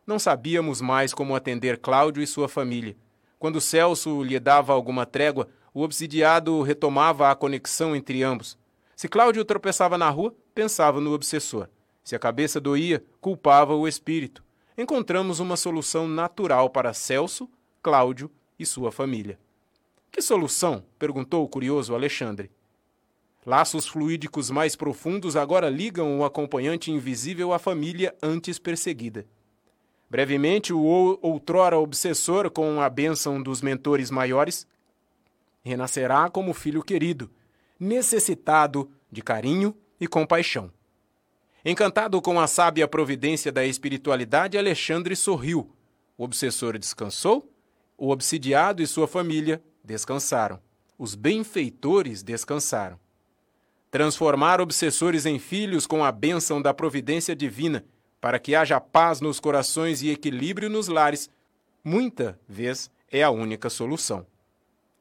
Não 0.07 0.19
sabíamos 0.19 0.81
mais 0.81 1.13
como 1.13 1.37
atender 1.37 1.77
Cláudio 1.77 2.23
e 2.23 2.27
sua 2.27 2.49
família. 2.49 2.97
Quando 3.39 3.61
Celso 3.61 4.23
lhe 4.23 4.41
dava 4.41 4.73
alguma 4.73 5.05
trégua, 5.05 5.47
o 5.75 5.83
obsidiado 5.83 6.63
retomava 6.63 7.31
a 7.31 7.35
conexão 7.35 7.97
entre 7.97 8.23
ambos. 8.23 8.57
Se 8.95 9.09
Cláudio 9.09 9.45
tropeçava 9.45 9.99
na 9.99 10.09
rua, 10.09 10.33
pensava 10.55 11.01
no 11.01 11.13
obsessor. 11.13 11.69
Se 12.05 12.15
a 12.15 12.19
cabeça 12.19 12.61
doía, 12.61 13.05
culpava 13.21 13.75
o 13.75 13.89
espírito. 13.89 14.45
Encontramos 14.79 15.41
uma 15.41 15.57
solução 15.57 16.07
natural 16.07 16.71
para 16.71 16.95
Celso, 16.95 17.51
Cláudio 17.83 18.31
e 18.57 18.65
sua 18.65 18.93
família. 18.93 19.37
Que 20.13 20.23
solução? 20.23 20.85
perguntou 20.97 21.43
o 21.43 21.49
curioso 21.49 21.93
Alexandre. 21.93 22.53
Laços 23.45 23.87
fluídicos 23.87 24.51
mais 24.51 24.77
profundos 24.77 25.35
agora 25.35 25.69
ligam 25.69 26.21
o 26.21 26.25
acompanhante 26.25 26.93
invisível 26.93 27.53
à 27.53 27.59
família 27.59 28.15
antes 28.23 28.59
perseguida. 28.61 29.27
Brevemente, 30.09 30.73
o 30.73 31.19
outrora 31.21 31.79
obsessor, 31.79 32.49
com 32.49 32.81
a 32.81 32.89
bênção 32.89 33.43
dos 33.43 33.61
mentores 33.61 34.11
maiores, 34.11 34.67
renascerá 35.65 36.29
como 36.29 36.53
filho 36.53 36.83
querido, 36.83 37.31
necessitado 37.81 38.91
de 39.11 39.23
carinho 39.23 39.77
e 39.99 40.07
compaixão. 40.07 40.71
Encantado 41.65 42.21
com 42.21 42.39
a 42.39 42.47
sábia 42.47 42.87
providência 42.87 43.51
da 43.51 43.65
espiritualidade, 43.65 44.59
Alexandre 44.59 45.17
sorriu. 45.17 45.75
O 46.17 46.25
obsessor 46.25 46.79
descansou, 46.79 47.51
o 47.97 48.11
obsidiado 48.11 48.83
e 48.83 48.87
sua 48.87 49.09
família 49.09 49.63
descansaram. 49.83 50.61
Os 50.99 51.15
benfeitores 51.15 52.23
descansaram 52.23 53.01
transformar 53.95 54.61
obsessores 54.61 55.25
em 55.25 55.39
filhos 55.39 55.87
com 55.87 56.05
a 56.05 56.11
bênção 56.11 56.61
da 56.61 56.75
providência 56.75 57.37
divina, 57.37 57.85
para 58.21 58.41
que 58.41 58.53
haja 58.53 58.81
paz 58.81 59.21
nos 59.21 59.39
corações 59.39 60.03
e 60.03 60.11
equilíbrio 60.11 60.69
nos 60.69 60.89
lares, 60.89 61.31
muita 61.85 62.37
vez 62.49 62.91
é 63.09 63.23
a 63.23 63.31
única 63.31 63.71
solução. 63.71 64.27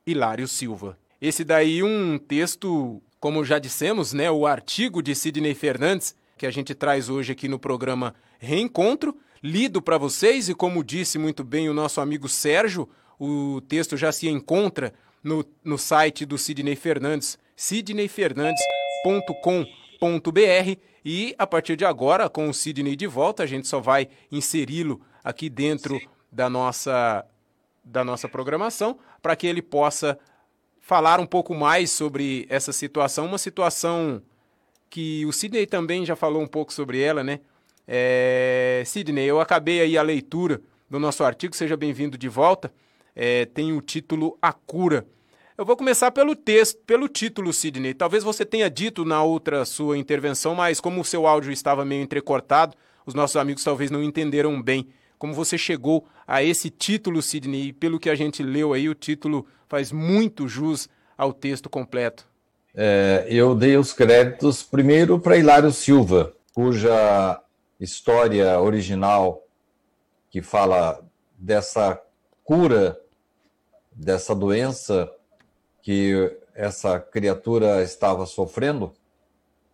Hilário 0.06 0.48
Silva. 0.48 0.98
Esse 1.22 1.44
daí 1.44 1.84
um 1.84 2.18
texto, 2.18 3.02
como 3.20 3.46
já 3.46 3.60
dissemos, 3.60 4.14
né, 4.14 4.30
o 4.30 4.46
artigo 4.46 5.02
de 5.02 5.16
Sidney 5.16 5.54
Fernandes, 5.54 6.16
que 6.38 6.46
a 6.46 6.52
gente 6.52 6.76
traz 6.76 7.10
hoje 7.10 7.32
aqui 7.32 7.48
no 7.48 7.60
programa 7.60 8.14
Reencontro, 8.40 9.18
lido 9.42 9.82
para 9.82 9.98
vocês 9.98 10.50
e 10.50 10.54
como 10.54 10.84
disse 10.84 11.18
muito 11.18 11.44
bem 11.44 11.70
o 11.70 11.74
nosso 11.74 12.02
amigo 12.02 12.28
Sérgio, 12.28 12.90
o 13.20 13.62
texto 13.62 13.96
já 13.96 14.12
se 14.12 14.28
encontra 14.28 14.94
no, 15.24 15.46
no 15.64 15.78
site 15.78 16.26
do 16.26 16.38
Sidney 16.38 16.76
Fernandes, 16.76 17.38
sidneyfernandes.com 17.56 19.66
www.sidney.com.br 20.04 20.80
e 21.06 21.36
a 21.38 21.48
partir 21.48 21.76
de 21.76 21.86
agora, 21.86 22.30
com 22.30 22.50
o 22.50 22.54
Sidney 22.54 22.96
de 22.96 23.08
volta, 23.08 23.44
a 23.44 23.46
gente 23.46 23.68
só 23.68 23.80
vai 23.80 24.10
inseri-lo 24.32 25.02
aqui 25.24 25.50
dentro 25.50 26.00
da 26.32 26.50
nossa, 26.50 27.26
da 27.84 28.04
nossa 28.04 28.30
programação 28.30 28.98
para 29.22 29.36
que 29.36 29.46
ele 29.46 29.62
possa 29.62 30.18
falar 30.80 31.20
um 31.20 31.26
pouco 31.26 31.54
mais 31.54 31.92
sobre 31.92 32.46
essa 32.50 32.72
situação, 32.72 33.26
uma 33.26 33.38
situação 33.38 34.22
que 34.90 35.26
o 35.26 35.32
Sidney 35.32 35.66
também 35.66 36.06
já 36.06 36.16
falou 36.16 36.42
um 36.42 36.48
pouco 36.48 36.72
sobre 36.72 37.02
ela, 37.02 37.24
né? 37.24 37.40
É, 37.88 38.84
Sidney, 38.86 39.26
eu 39.26 39.42
acabei 39.42 39.82
aí 39.82 39.98
a 39.98 40.02
leitura 40.02 40.62
do 40.90 41.00
nosso 41.00 41.24
artigo, 41.24 41.56
seja 41.56 41.76
bem-vindo 41.76 42.18
de 42.18 42.30
volta. 42.30 42.72
É, 43.16 43.46
tem 43.46 43.74
o 43.74 43.82
título 43.82 44.38
A 44.42 44.54
Cura. 44.54 45.08
Eu 45.58 45.66
vou 45.66 45.78
começar 45.78 46.12
pelo 46.12 46.36
texto, 46.36 46.78
pelo 46.86 47.08
título, 47.08 47.54
Sidney. 47.54 47.94
Talvez 47.94 48.24
você 48.24 48.44
tenha 48.46 48.70
dito 48.70 49.06
na 49.06 49.24
outra 49.24 49.66
sua 49.66 49.98
intervenção, 49.98 50.56
mas 50.56 50.80
como 50.80 51.02
o 51.02 51.06
seu 51.06 51.28
áudio 51.28 51.52
estava 51.52 51.86
meio 51.86 52.02
entrecortado, 52.02 52.76
os 53.06 53.14
nossos 53.14 53.36
amigos 53.36 53.64
talvez 53.64 53.92
não 53.92 54.04
entenderam 54.04 54.62
bem. 54.62 54.88
Como 55.24 55.34
você 55.34 55.58
chegou 55.58 56.06
a 56.28 56.44
esse 56.44 56.70
título, 56.70 57.22
Sidney, 57.22 57.68
e 57.68 57.72
pelo 57.72 57.98
que 57.98 58.10
a 58.10 58.16
gente 58.16 58.44
leu 58.44 58.74
aí, 58.74 58.90
o 58.90 58.94
título 58.94 59.48
faz 59.70 59.90
muito 59.90 60.50
jus 60.50 60.90
ao 61.18 61.32
texto 61.32 61.70
completo. 61.70 62.28
É, 62.76 63.26
eu 63.30 63.56
dei 63.56 63.78
os 63.78 63.94
créditos 63.94 64.64
primeiro 64.64 65.18
para 65.18 65.38
Hilário 65.38 65.72
Silva, 65.72 66.36
cuja 66.54 67.42
história 67.80 68.60
original 68.60 69.48
que 70.30 70.42
fala 70.42 71.02
dessa 71.38 72.02
cura 72.44 73.00
dessa 73.94 74.36
doença 74.36 75.10
que 75.82 76.36
essa 76.54 77.00
criatura 77.00 77.82
estava 77.82 78.26
sofrendo. 78.26 78.92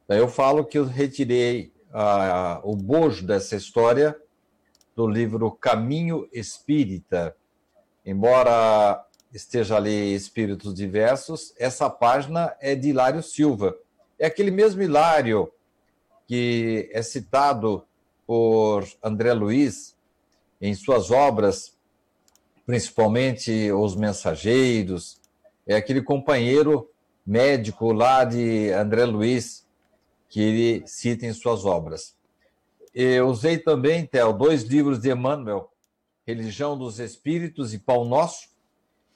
Eu 0.07 0.27
falo 0.27 0.63
que 0.63 0.77
eu 0.77 0.85
retirei 0.85 1.73
a, 1.91 2.61
o 2.63 2.75
bojo 2.75 3.25
dessa 3.25 3.55
história 3.55 4.15
do 4.99 5.07
livro 5.07 5.49
Caminho 5.49 6.27
Espírita. 6.29 7.33
Embora 8.05 9.01
esteja 9.33 9.77
ali 9.77 10.13
Espíritos 10.13 10.73
Diversos, 10.73 11.53
essa 11.57 11.89
página 11.89 12.53
é 12.59 12.75
de 12.75 12.89
Hilário 12.89 13.23
Silva. 13.23 13.77
É 14.19 14.25
aquele 14.25 14.51
mesmo 14.51 14.81
Hilário 14.81 15.49
que 16.27 16.89
é 16.91 17.01
citado 17.01 17.85
por 18.27 18.85
André 19.01 19.31
Luiz 19.31 19.95
em 20.59 20.75
suas 20.75 21.11
obras, 21.11 21.73
principalmente 22.65 23.71
Os 23.71 23.95
Mensageiros, 23.95 25.21
é 25.65 25.77
aquele 25.77 26.01
companheiro 26.01 26.91
médico 27.25 27.93
lá 27.93 28.25
de 28.25 28.69
André 28.73 29.05
Luiz, 29.05 29.65
que 30.27 30.41
ele 30.41 30.83
cita 30.85 31.25
em 31.25 31.31
suas 31.31 31.63
obras. 31.63 32.18
Eu 33.01 33.29
usei 33.29 33.57
também, 33.57 34.05
Theo, 34.05 34.33
dois 34.33 34.63
livros 34.63 34.99
de 34.99 35.09
Emmanuel, 35.09 35.71
Religião 36.27 36.77
dos 36.77 36.99
Espíritos 36.99 37.73
e 37.73 37.79
Pão 37.79 38.03
Nosso, 38.03 38.49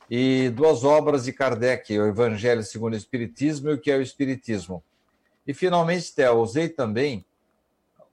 e 0.09 0.49
duas 0.51 0.85
obras 0.85 1.25
de 1.25 1.33
Kardec, 1.33 1.99
o 1.99 2.07
Evangelho 2.07 2.63
segundo 2.63 2.93
o 2.93 2.95
Espiritismo 2.95 3.69
e 3.69 3.73
o 3.73 3.77
que 3.77 3.91
é 3.91 3.97
o 3.97 4.01
Espiritismo. 4.01 4.81
E, 5.45 5.53
finalmente, 5.53 6.15
Theo, 6.15 6.39
usei 6.39 6.69
também 6.69 7.25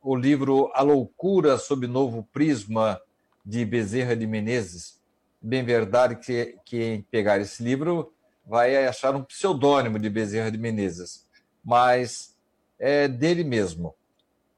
o 0.03 0.17
livro 0.17 0.73
A 0.75 0.83
Loucura 0.83 1.57
sob 1.57 1.87
Novo 1.87 2.27
Prisma, 2.33 3.01
de 3.47 3.65
Bezerra 3.65 4.17
de 4.17 4.27
Menezes. 4.27 5.01
Bem 5.41 5.65
verdade 5.65 6.17
que 6.17 6.59
quem 6.65 7.03
pegar 7.03 7.41
esse 7.41 7.63
livro 7.63 8.13
vai 8.45 8.89
achar 8.89 9.15
um 9.15 9.23
pseudônimo 9.23 10.01
de 10.01 10.11
Bezerra 10.11 10.51
de 10.51 10.59
Menezes, 10.59 11.29
mas 11.65 12.37
é 12.77 13.07
dele 13.07 13.45
mesmo. 13.45 13.95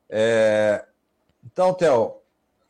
É... 0.08 0.86
Então, 1.44 1.74
Theo, 1.74 2.22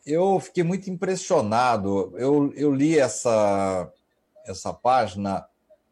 eu 0.06 0.40
fiquei 0.40 0.62
muito 0.62 0.90
impressionado. 0.90 2.12
Eu, 2.16 2.52
eu 2.54 2.74
li 2.74 2.98
essa, 2.98 3.90
essa 4.46 4.72
página 4.72 5.46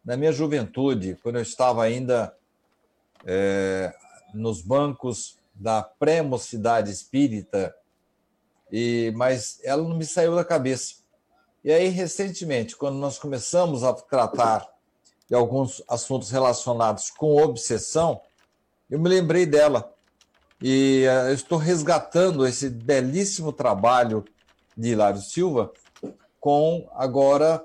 na 0.05 0.17
minha 0.17 0.33
juventude, 0.33 1.19
quando 1.23 1.37
eu 1.37 1.43
estava 1.43 1.85
ainda 1.85 2.35
é, 3.25 3.95
nos 4.33 4.63
bancos 4.63 5.39
da 5.55 5.83
pré-mocidade 5.83 6.91
espírita, 6.91 7.75
e, 8.73 9.13
mas 9.15 9.61
ela 9.63 9.83
não 9.83 9.97
me 9.97 10.07
saiu 10.07 10.35
da 10.35 10.45
cabeça. 10.45 10.97
E 11.63 11.71
aí, 11.71 11.89
recentemente, 11.89 12.75
quando 12.75 12.97
nós 12.97 13.19
começamos 13.19 13.85
a 13.85 13.93
tratar 13.93 14.67
de 15.29 15.35
alguns 15.35 15.83
assuntos 15.87 16.31
relacionados 16.31 17.11
com 17.11 17.37
obsessão, 17.37 18.23
eu 18.89 18.99
me 18.99 19.09
lembrei 19.09 19.45
dela. 19.45 19.95
E 20.61 21.05
uh, 21.07 21.29
eu 21.29 21.35
estou 21.35 21.59
resgatando 21.59 22.47
esse 22.47 22.69
belíssimo 22.69 23.53
trabalho 23.53 24.25
de 24.77 24.91
Hilário 24.91 25.21
Silva 25.21 25.73
com 26.39 26.89
agora 26.95 27.65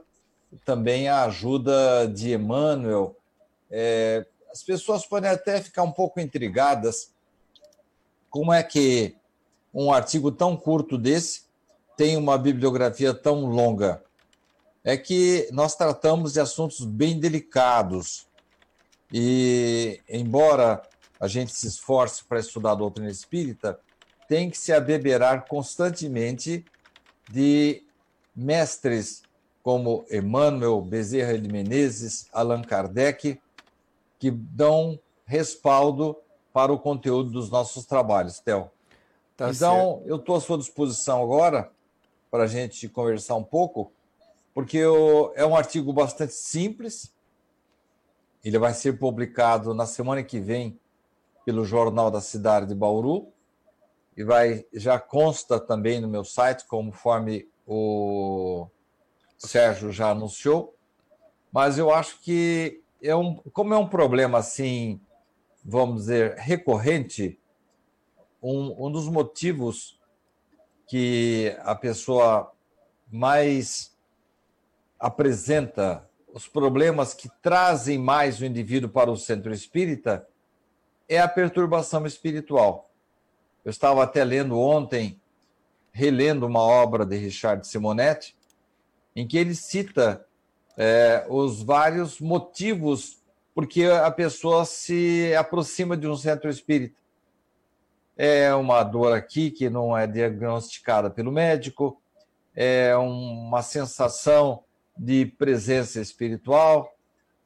também 0.63 1.07
a 1.07 1.23
ajuda 1.25 2.07
de 2.07 2.33
Emmanuel. 2.33 3.15
É, 3.69 4.25
as 4.51 4.63
pessoas 4.63 5.05
podem 5.05 5.29
até 5.29 5.61
ficar 5.61 5.83
um 5.83 5.91
pouco 5.91 6.19
intrigadas 6.19 7.13
como 8.35 8.51
é 8.51 8.61
que 8.61 9.15
um 9.73 9.93
artigo 9.93 10.29
tão 10.29 10.57
curto 10.57 10.97
desse 10.97 11.43
tem 11.95 12.17
uma 12.17 12.37
bibliografia 12.37 13.13
tão 13.13 13.45
longa? 13.45 14.03
É 14.83 14.97
que 14.97 15.47
nós 15.53 15.73
tratamos 15.73 16.33
de 16.33 16.41
assuntos 16.41 16.83
bem 16.83 17.17
delicados. 17.17 18.27
E, 19.09 20.01
embora 20.09 20.83
a 21.19 21.27
gente 21.27 21.53
se 21.53 21.67
esforce 21.67 22.23
para 22.23 22.39
estudar 22.39 22.71
a 22.71 22.75
doutrina 22.75 23.09
espírita, 23.09 23.79
tem 24.27 24.49
que 24.49 24.57
se 24.57 24.73
abeberar 24.73 25.47
constantemente 25.47 26.65
de 27.31 27.83
mestres 28.35 29.23
como 29.63 30.05
Emmanuel 30.11 30.81
Bezerra 30.81 31.37
de 31.37 31.51
Menezes, 31.51 32.27
Allan 32.31 32.61
Kardec, 32.61 33.39
que 34.19 34.31
dão 34.31 34.99
respaldo 35.25 36.17
para 36.53 36.71
o 36.71 36.79
conteúdo 36.79 37.31
dos 37.31 37.49
nossos 37.49 37.85
trabalhos, 37.85 38.39
Theo. 38.39 38.69
Tá 39.35 39.49
então, 39.49 39.95
certo. 39.97 40.07
eu 40.07 40.15
estou 40.17 40.35
à 40.35 40.41
sua 40.41 40.57
disposição 40.57 41.21
agora 41.21 41.71
para 42.31 42.43
a 42.43 42.47
gente 42.47 42.87
conversar 42.87 43.35
um 43.35 43.43
pouco, 43.43 43.91
porque 44.53 44.77
eu, 44.77 45.33
é 45.35 45.45
um 45.45 45.55
artigo 45.55 45.91
bastante 45.91 46.33
simples. 46.33 47.13
Ele 48.43 48.57
vai 48.57 48.73
ser 48.73 48.97
publicado 48.97 49.73
na 49.73 49.85
semana 49.85 50.23
que 50.23 50.39
vem 50.39 50.79
pelo 51.45 51.63
Jornal 51.63 52.09
da 52.09 52.19
Cidade 52.19 52.65
de 52.65 52.75
Bauru 52.75 53.31
e 54.17 54.23
vai 54.23 54.65
já 54.73 54.99
consta 54.99 55.59
também 55.59 56.01
no 56.01 56.07
meu 56.07 56.23
site, 56.23 56.65
conforme 56.65 57.47
o 57.67 58.67
Sérgio 59.37 59.91
já 59.91 60.09
anunciou. 60.09 60.75
Mas 61.51 61.77
eu 61.77 61.93
acho 61.93 62.19
que 62.21 62.81
é 63.01 63.15
um, 63.15 63.35
como 63.53 63.73
é 63.73 63.77
um 63.77 63.87
problema 63.87 64.39
assim, 64.39 64.99
vamos 65.63 66.01
dizer, 66.01 66.35
recorrente, 66.37 67.39
um, 68.41 68.87
um 68.87 68.91
dos 68.91 69.07
motivos 69.07 69.99
que 70.87 71.55
a 71.61 71.75
pessoa 71.75 72.51
mais 73.11 73.95
apresenta 74.99 76.09
os 76.33 76.47
problemas 76.47 77.13
que 77.13 77.29
trazem 77.41 77.97
mais 77.97 78.39
o 78.39 78.45
indivíduo 78.45 78.89
para 78.89 79.11
o 79.11 79.17
centro 79.17 79.53
espírita 79.53 80.27
é 81.07 81.19
a 81.19 81.27
perturbação 81.27 82.05
espiritual. 82.05 82.89
Eu 83.63 83.69
estava 83.69 84.03
até 84.03 84.23
lendo 84.23 84.59
ontem, 84.59 85.19
relendo 85.91 86.45
uma 86.45 86.61
obra 86.61 87.05
de 87.05 87.17
Richard 87.17 87.65
Simonetti, 87.67 88.35
em 89.15 89.27
que 89.27 89.37
ele 89.37 89.55
cita 89.55 90.25
é, 90.77 91.25
os 91.29 91.63
vários 91.63 92.19
motivos 92.19 93.23
porque 93.53 93.85
a 93.85 94.11
pessoa 94.11 94.65
se 94.65 95.33
aproxima 95.33 95.95
de 95.95 96.05
um 96.05 96.17
centro 96.17 96.49
espírita 96.49 96.97
é 98.17 98.53
uma 98.55 98.81
dor 98.83 99.13
aqui 99.13 99.51
que 99.51 99.69
não 99.69 99.97
é 99.97 100.07
diagnosticada 100.07 101.09
pelo 101.09 101.31
médico, 101.31 102.01
é 102.55 102.95
uma 102.95 103.61
sensação 103.61 104.63
de 104.97 105.25
presença 105.25 105.99
espiritual, 105.99 106.95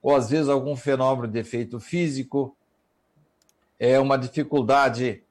ou 0.01 0.15
às 0.15 0.29
vezes 0.29 0.47
algum 0.47 0.75
fenômeno 0.75 1.27
de 1.27 1.39
efeito 1.39 1.79
físico, 1.79 2.55
é 3.79 3.99
uma 3.99 4.17
dificuldade, 4.17 5.23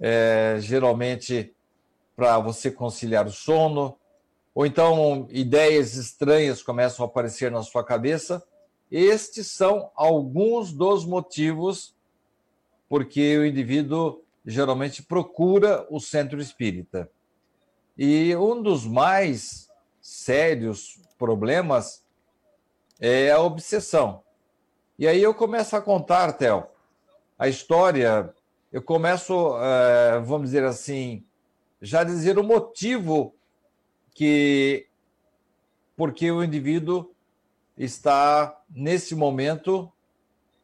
é, 0.00 0.56
geralmente, 0.58 1.54
para 2.16 2.38
você 2.38 2.70
conciliar 2.70 3.26
o 3.26 3.30
sono, 3.30 3.96
ou 4.54 4.66
então 4.66 5.26
ideias 5.30 5.94
estranhas 5.94 6.62
começam 6.62 7.04
a 7.04 7.08
aparecer 7.08 7.50
na 7.50 7.62
sua 7.62 7.84
cabeça. 7.84 8.42
Estes 8.90 9.46
são 9.46 9.90
alguns 9.94 10.72
dos 10.72 11.06
motivos 11.06 11.94
porque 12.88 13.38
o 13.38 13.46
indivíduo 13.46 14.22
geralmente 14.44 15.02
procura 15.02 15.86
o 15.88 15.98
centro 15.98 16.38
espírita. 16.38 17.10
E 17.96 18.36
um 18.36 18.60
dos 18.60 18.86
mais 18.86 19.70
sérios 19.98 21.00
problemas 21.16 22.04
é 23.00 23.30
a 23.30 23.40
obsessão. 23.40 24.22
E 24.98 25.08
aí 25.08 25.22
eu 25.22 25.32
começo 25.32 25.74
a 25.74 25.80
contar, 25.80 26.32
Theo, 26.34 26.66
a 27.42 27.48
história, 27.48 28.32
eu 28.72 28.80
começo, 28.80 29.58
é, 29.58 30.20
vamos 30.20 30.42
dizer 30.42 30.62
assim, 30.62 31.24
já 31.80 32.04
dizer 32.04 32.38
o 32.38 32.44
motivo 32.44 33.34
que 34.14 34.86
porque 35.96 36.30
o 36.30 36.44
indivíduo 36.44 37.12
está 37.76 38.62
nesse 38.70 39.16
momento 39.16 39.90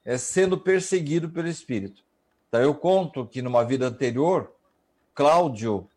é, 0.04 0.16
sendo 0.16 0.56
perseguido 0.56 1.28
pelo 1.28 1.48
espírito. 1.48 2.04
Então, 2.48 2.60
eu 2.60 2.72
conto 2.72 3.26
que 3.26 3.42
numa 3.42 3.64
vida 3.64 3.88
anterior, 3.88 4.54
Cláudio, 5.12 5.90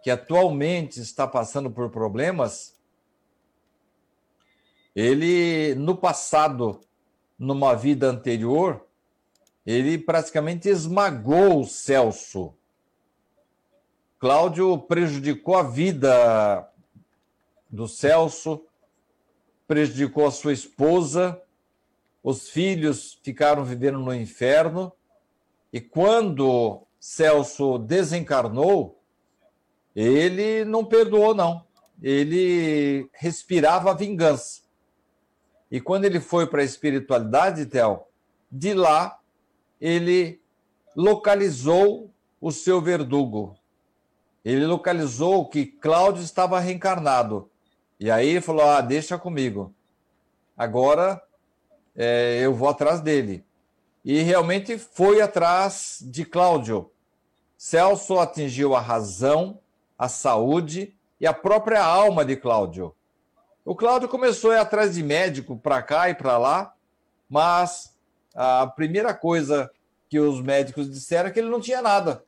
que 0.00 0.12
atualmente 0.12 1.00
está 1.00 1.26
passando 1.26 1.72
por 1.72 1.90
problemas, 1.90 2.78
ele, 4.94 5.74
no 5.74 5.96
passado, 5.96 6.80
numa 7.36 7.74
vida 7.74 8.08
anterior, 8.08 8.86
ele 9.66 9.98
praticamente 9.98 10.68
esmagou 10.68 11.60
o 11.60 11.64
Celso. 11.64 12.54
Cláudio 14.18 14.78
prejudicou 14.78 15.56
a 15.56 15.62
vida 15.62 16.68
do 17.70 17.88
Celso, 17.88 18.64
prejudicou 19.66 20.26
a 20.26 20.30
sua 20.30 20.52
esposa, 20.52 21.40
os 22.22 22.48
filhos 22.48 23.18
ficaram 23.22 23.64
vivendo 23.64 23.98
no 23.98 24.14
inferno, 24.14 24.92
e 25.72 25.80
quando 25.80 26.82
Celso 26.98 27.78
desencarnou, 27.78 28.98
ele 29.94 30.64
não 30.64 30.84
perdoou, 30.84 31.34
não. 31.34 31.64
Ele 32.02 33.08
respirava 33.12 33.94
vingança. 33.94 34.62
E 35.70 35.80
quando 35.80 36.04
ele 36.04 36.20
foi 36.20 36.46
para 36.46 36.62
a 36.62 36.64
espiritualidade, 36.64 37.66
Theo, 37.66 38.04
de 38.50 38.74
lá 38.74 39.20
ele 39.84 40.40
localizou 40.96 42.10
o 42.40 42.50
seu 42.50 42.80
verdugo. 42.80 43.54
Ele 44.42 44.64
localizou 44.64 45.46
que 45.46 45.66
Cláudio 45.66 46.24
estava 46.24 46.58
reencarnado. 46.58 47.50
E 48.00 48.10
aí 48.10 48.30
ele 48.30 48.40
falou: 48.40 48.64
Ah, 48.64 48.80
deixa 48.80 49.18
comigo. 49.18 49.74
Agora 50.56 51.22
é, 51.94 52.40
eu 52.40 52.54
vou 52.54 52.70
atrás 52.70 53.02
dele. 53.02 53.44
E 54.02 54.22
realmente 54.22 54.78
foi 54.78 55.20
atrás 55.20 55.98
de 56.00 56.24
Cláudio. 56.24 56.90
Celso 57.58 58.18
atingiu 58.18 58.74
a 58.74 58.80
razão, 58.80 59.60
a 59.98 60.08
saúde 60.08 60.96
e 61.20 61.26
a 61.26 61.34
própria 61.34 61.84
alma 61.84 62.24
de 62.24 62.36
Cláudio. 62.36 62.94
O 63.62 63.76
Cláudio 63.76 64.08
começou 64.08 64.50
a 64.50 64.54
ir 64.54 64.60
atrás 64.60 64.94
de 64.94 65.02
médico 65.02 65.58
para 65.58 65.82
cá 65.82 66.08
e 66.08 66.14
para 66.14 66.38
lá, 66.38 66.74
mas 67.28 67.94
a 68.34 68.66
primeira 68.66 69.14
coisa 69.14 69.70
que 70.14 70.20
os 70.20 70.40
médicos 70.40 70.88
disseram 70.88 71.28
é 71.28 71.32
que 71.32 71.40
ele 71.40 71.50
não 71.50 71.60
tinha 71.60 71.82
nada. 71.82 72.22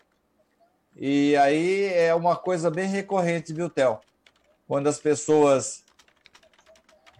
E 0.96 1.37
aí 1.37 1.85
é 1.94 2.12
uma 2.12 2.35
coisa 2.35 2.68
bem 2.68 2.88
recorrente, 2.88 3.53
viu, 3.53 3.70
Theo? 3.70 4.01
Quando 4.66 4.88
as 4.88 4.99
pessoas 4.99 5.85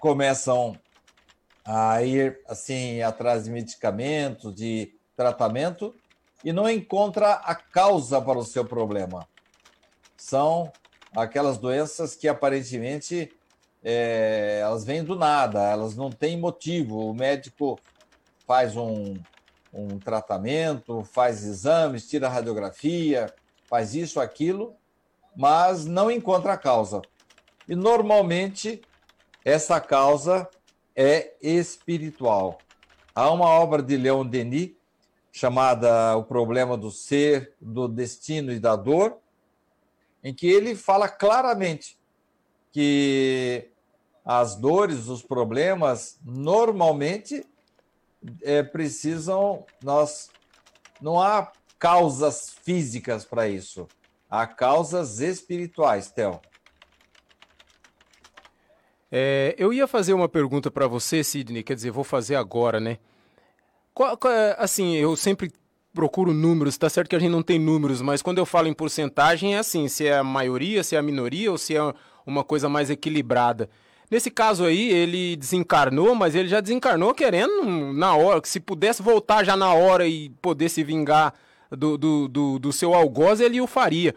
começam 0.01 0.77
a 1.65 2.03
ir 2.03 2.41
assim 2.49 3.01
atrás 3.01 3.45
de 3.45 3.51
medicamentos, 3.53 4.53
de 4.57 4.93
tratamento 5.17 5.95
e 6.43 6.53
não 6.53 6.69
encontra 6.69 7.35
a 7.35 7.55
causa 7.55 8.21
para 8.21 8.37
o 8.37 8.45
seu 8.45 8.65
problema. 8.65 9.25
São 10.17 10.73
aquelas 11.15 11.59
doenças 11.59 12.17
que 12.17 12.27
aparentemente 12.27 13.33
é, 13.85 14.59
elas 14.65 14.85
vêm 14.85 15.05
do 15.05 15.15
nada, 15.15 15.63
elas 15.63 15.95
não 15.95 16.11
têm 16.11 16.37
motivo. 16.37 17.09
O 17.09 17.15
médico 17.15 17.79
faz 18.45 18.77
um, 18.77 19.15
um 19.77 19.99
tratamento, 19.99 21.05
faz 21.05 21.45
exames, 21.45 22.09
tira 22.09 22.29
radiografia, 22.29 23.33
faz 23.69 23.95
isso, 23.95 24.19
aquilo, 24.19 24.75
mas 25.37 25.85
não 25.85 26.11
encontra 26.11 26.55
a 26.55 26.59
causa. 26.59 27.03
E 27.69 27.75
normalmente 27.75 28.81
essa 29.45 29.81
causa 29.81 30.49
é 30.95 31.35
espiritual. 31.43 32.59
Há 33.15 33.31
uma 33.31 33.47
obra 33.47 33.83
de 33.83 33.97
Leon 33.97 34.27
Denis 34.27 34.73
chamada 35.31 36.17
O 36.17 36.25
Problema 36.25 36.77
do 36.77 36.91
Ser, 36.91 37.55
do 37.61 37.87
Destino 37.87 38.53
e 38.53 38.59
da 38.59 38.75
Dor, 38.75 39.19
em 40.25 40.33
que 40.33 40.47
ele 40.47 40.75
fala 40.75 41.09
claramente 41.09 41.99
que 42.73 43.71
as 44.25 44.57
dores, 44.57 45.09
os 45.09 45.23
problemas, 45.23 46.19
normalmente 46.25 47.47
é, 48.43 48.63
precisam, 48.63 49.65
nós 49.83 50.31
não 51.01 51.21
há 51.21 51.53
causas 51.79 52.57
físicas 52.63 53.25
para 53.25 53.49
isso, 53.49 53.87
há 54.31 54.47
causas 54.47 55.21
espirituais, 55.21 56.11
Theo. 56.11 56.41
É, 59.11 59.55
eu 59.57 59.73
ia 59.73 59.87
fazer 59.87 60.13
uma 60.13 60.29
pergunta 60.29 60.71
para 60.71 60.87
você, 60.87 61.23
Sidney, 61.23 61.63
quer 61.63 61.75
dizer, 61.75 61.91
vou 61.91 62.05
fazer 62.05 62.35
agora, 62.35 62.81
né? 62.81 62.99
Qual, 63.95 64.17
qual, 64.17 64.33
é, 64.33 64.57
assim, 64.59 64.95
eu 64.97 65.17
sempre 65.17 65.53
procuro 65.95 66.35
números, 66.35 66.77
tá 66.77 66.91
certo 66.91 67.09
que 67.09 67.17
a 67.17 67.19
gente 67.19 67.31
não 67.31 67.43
tem 67.43 67.59
números, 67.59 68.03
mas 68.03 68.21
quando 68.21 68.37
eu 68.37 68.45
falo 68.45 68.69
em 68.69 68.75
porcentagem 68.75 69.55
é 69.55 69.59
assim, 69.59 69.89
se 69.89 70.07
é 70.07 70.19
a 70.19 70.25
maioria, 70.25 70.85
se 70.85 70.95
é 70.95 70.99
a 70.99 71.03
minoria 71.03 71.51
ou 71.51 71.57
se 71.57 71.75
é 71.75 71.81
uma 72.27 72.45
coisa 72.45 72.69
mais 72.69 72.91
equilibrada. 72.91 73.71
Nesse 74.11 74.31
caso 74.31 74.65
aí, 74.65 74.91
ele 74.91 75.37
desencarnou, 75.37 76.15
mas 76.15 76.35
ele 76.35 76.49
já 76.49 76.61
desencarnou 76.61 77.13
querendo 77.13 77.93
na 77.93 78.15
hora, 78.15 78.41
que 78.41 78.49
se 78.49 78.61
pudesse 78.61 79.03
voltar 79.03 79.45
já 79.45 79.57
na 79.57 79.75
hora 79.75 80.07
e 80.07 80.31
poder 80.41 80.69
se 80.69 80.85
vingar 80.85 81.35
do, 81.71 81.99
do, 81.99 82.29
do, 82.29 82.59
do 82.59 82.73
seu 82.73 82.95
algoz, 82.95 83.41
ele 83.41 83.61
o 83.61 83.67
faria. 83.67 84.15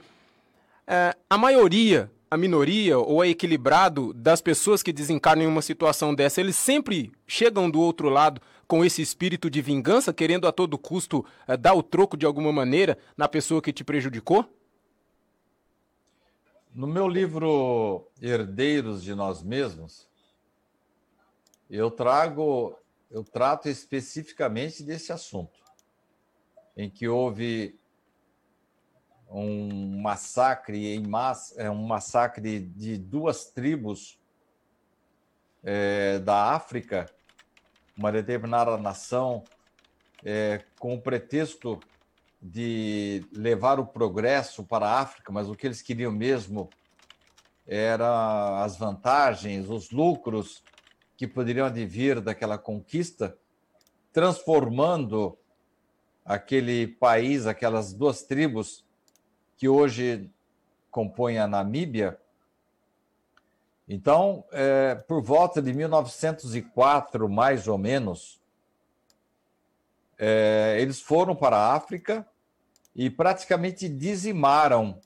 É, 0.86 1.16
a 1.30 1.38
maioria, 1.38 2.10
a 2.30 2.38
minoria 2.38 3.00
ou 3.00 3.24
é 3.24 3.30
equilibrado 3.30 4.14
das 4.14 4.42
pessoas 4.42 4.84
que 4.84 4.94
desencarnam 4.94 5.46
em 5.46 5.48
uma 5.48 5.62
situação 5.62 6.14
dessa, 6.14 6.40
eles 6.40 6.56
sempre 6.56 7.12
chegam 7.28 7.70
do 7.70 7.80
outro 7.80 8.10
lado 8.10 8.42
com 8.68 8.86
esse 8.86 9.02
espírito 9.02 9.50
de 9.50 9.62
vingança, 9.62 10.14
querendo 10.14 10.48
a 10.48 10.52
todo 10.52 10.78
custo 10.78 11.26
uh, 11.48 11.58
dar 11.58 11.74
o 11.74 11.82
troco 11.82 12.16
de 12.16 12.28
alguma 12.28 12.52
maneira 12.52 12.96
na 13.18 13.28
pessoa 13.28 13.62
que 13.62 13.74
te 13.74 13.84
prejudicou? 13.84 14.46
No 16.74 16.86
meu 16.88 17.08
livro 17.08 18.08
Herdeiros 18.22 19.04
de 19.04 19.16
Nós 19.16 19.42
Mesmos, 19.42 20.08
eu 21.70 21.90
trago, 21.90 22.78
eu 23.10 23.24
trato 23.24 23.68
especificamente 23.68 24.84
desse 24.84 25.12
assunto, 25.12 25.60
em 26.78 26.90
que 26.90 27.08
houve 27.08 27.80
um 29.30 30.00
massacre 30.02 30.94
em 30.94 31.06
massa, 31.06 31.62
é, 31.62 31.70
um 31.70 31.86
massacre 31.86 32.60
de 32.60 32.98
duas 32.98 33.46
tribos 33.46 34.20
é, 35.64 36.20
da 36.20 36.54
África 36.54 37.08
uma 38.00 38.14
determinada 38.14 38.78
nação 38.78 39.44
é, 40.24 40.64
com 40.80 40.94
o 40.94 41.02
pretexto 41.02 41.78
de 42.42 43.26
levar 43.34 43.80
o 43.80 43.86
progresso 43.86 44.64
para 44.64 44.88
a 44.88 45.00
África, 45.00 45.32
mas 45.32 45.50
o 45.50 45.56
que 45.56 45.68
eles 45.68 45.82
queriam 45.82 46.12
mesmo 46.12 46.70
era 47.68 48.64
as 48.64 48.78
vantagens, 48.78 49.70
os 49.70 49.92
lucros 49.92 50.64
que 51.18 51.28
poderiam 51.28 51.68
advir 51.68 52.22
daquela 52.22 52.58
conquista, 52.58 53.38
transformando 54.12 55.38
aquele 56.24 56.88
país, 56.88 57.46
aquelas 57.46 57.94
duas 57.94 58.24
tribos 58.24 58.86
que 59.58 59.68
hoje 59.68 60.30
compõem 60.90 61.38
a 61.38 61.48
Namíbia, 61.48 62.18
então, 63.92 64.46
é, 64.52 64.94
por 64.94 65.24
volta 65.24 65.60
de 65.60 65.74
1904, 65.74 67.28
mais 67.28 67.68
ou 67.68 67.76
menos, 67.76 68.40
é, 70.16 70.78
eles 70.80 71.02
foram 71.02 71.36
para 71.36 71.58
a 71.58 71.74
África 71.74 72.28
e 73.00 73.10
praticamente 73.10 73.88
dizimaram 73.88 75.00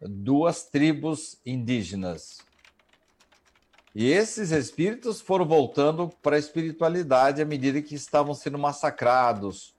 duas 0.00 0.64
tribos 0.64 1.40
indígenas. 1.46 2.40
E 3.94 4.10
esses 4.10 4.50
espíritos 4.50 5.20
foram 5.20 5.46
voltando 5.46 6.08
para 6.20 6.34
a 6.34 6.40
espiritualidade 6.40 7.40
à 7.40 7.44
medida 7.44 7.80
que 7.80 7.94
estavam 7.94 8.34
sendo 8.34 8.58
massacrados, 8.58 9.76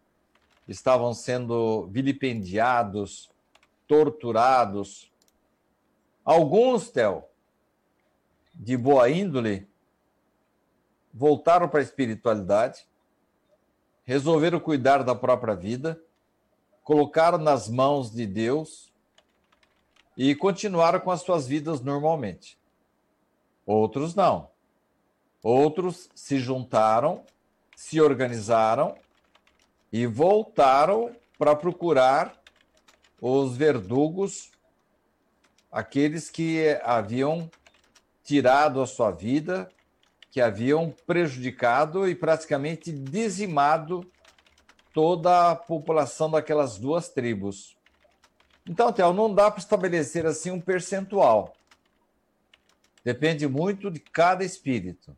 estavam 0.65 1.13
sendo 1.13 1.87
vilipendiados, 1.87 3.29
torturados. 3.85 5.11
Alguns, 6.23 6.89
Theo, 6.89 7.25
de 8.53 8.77
boa 8.77 9.09
índole 9.09 9.67
voltaram 11.13 11.67
para 11.67 11.81
a 11.81 11.83
espiritualidade, 11.83 12.87
resolveram 14.05 14.57
cuidar 14.57 15.03
da 15.03 15.13
própria 15.13 15.53
vida, 15.53 16.01
colocaram 16.85 17.39
nas 17.39 17.67
mãos 17.67 18.11
de 18.11 18.27
Deus 18.27 18.93
e 20.15 20.35
continuaram 20.35 20.99
com 20.99 21.09
as 21.09 21.21
suas 21.21 21.47
vidas 21.47 21.81
normalmente. 21.81 22.59
Outros 23.65 24.13
não. 24.13 24.49
Outros 25.41 26.07
se 26.13 26.37
juntaram, 26.37 27.25
se 27.75 27.99
organizaram 27.99 28.95
e 29.91 30.05
voltaram 30.05 31.15
para 31.39 31.55
procurar 31.55 32.39
os 33.19 33.57
verdugos, 33.57 34.51
aqueles 35.71 36.29
que 36.29 36.79
haviam 36.83 37.49
tirado 38.23 38.79
a 38.79 38.85
sua 38.85 39.09
vida, 39.09 39.69
que 40.29 40.39
haviam 40.39 40.93
prejudicado 41.07 42.07
e 42.07 42.13
praticamente 42.13 42.91
dizimado 42.91 44.07
toda 44.95 45.51
a 45.51 45.55
população 45.57 46.31
daquelas 46.31 46.77
duas 46.77 47.09
tribos. 47.09 47.77
Então, 48.65 48.93
Theo, 48.93 49.11
não 49.11 49.31
dá 49.31 49.51
para 49.51 49.59
estabelecer 49.59 50.25
assim 50.25 50.51
um 50.51 50.61
percentual. 50.61 51.53
Depende 53.03 53.45
muito 53.45 53.91
de 53.91 53.99
cada 53.99 54.45
espírito. 54.45 55.15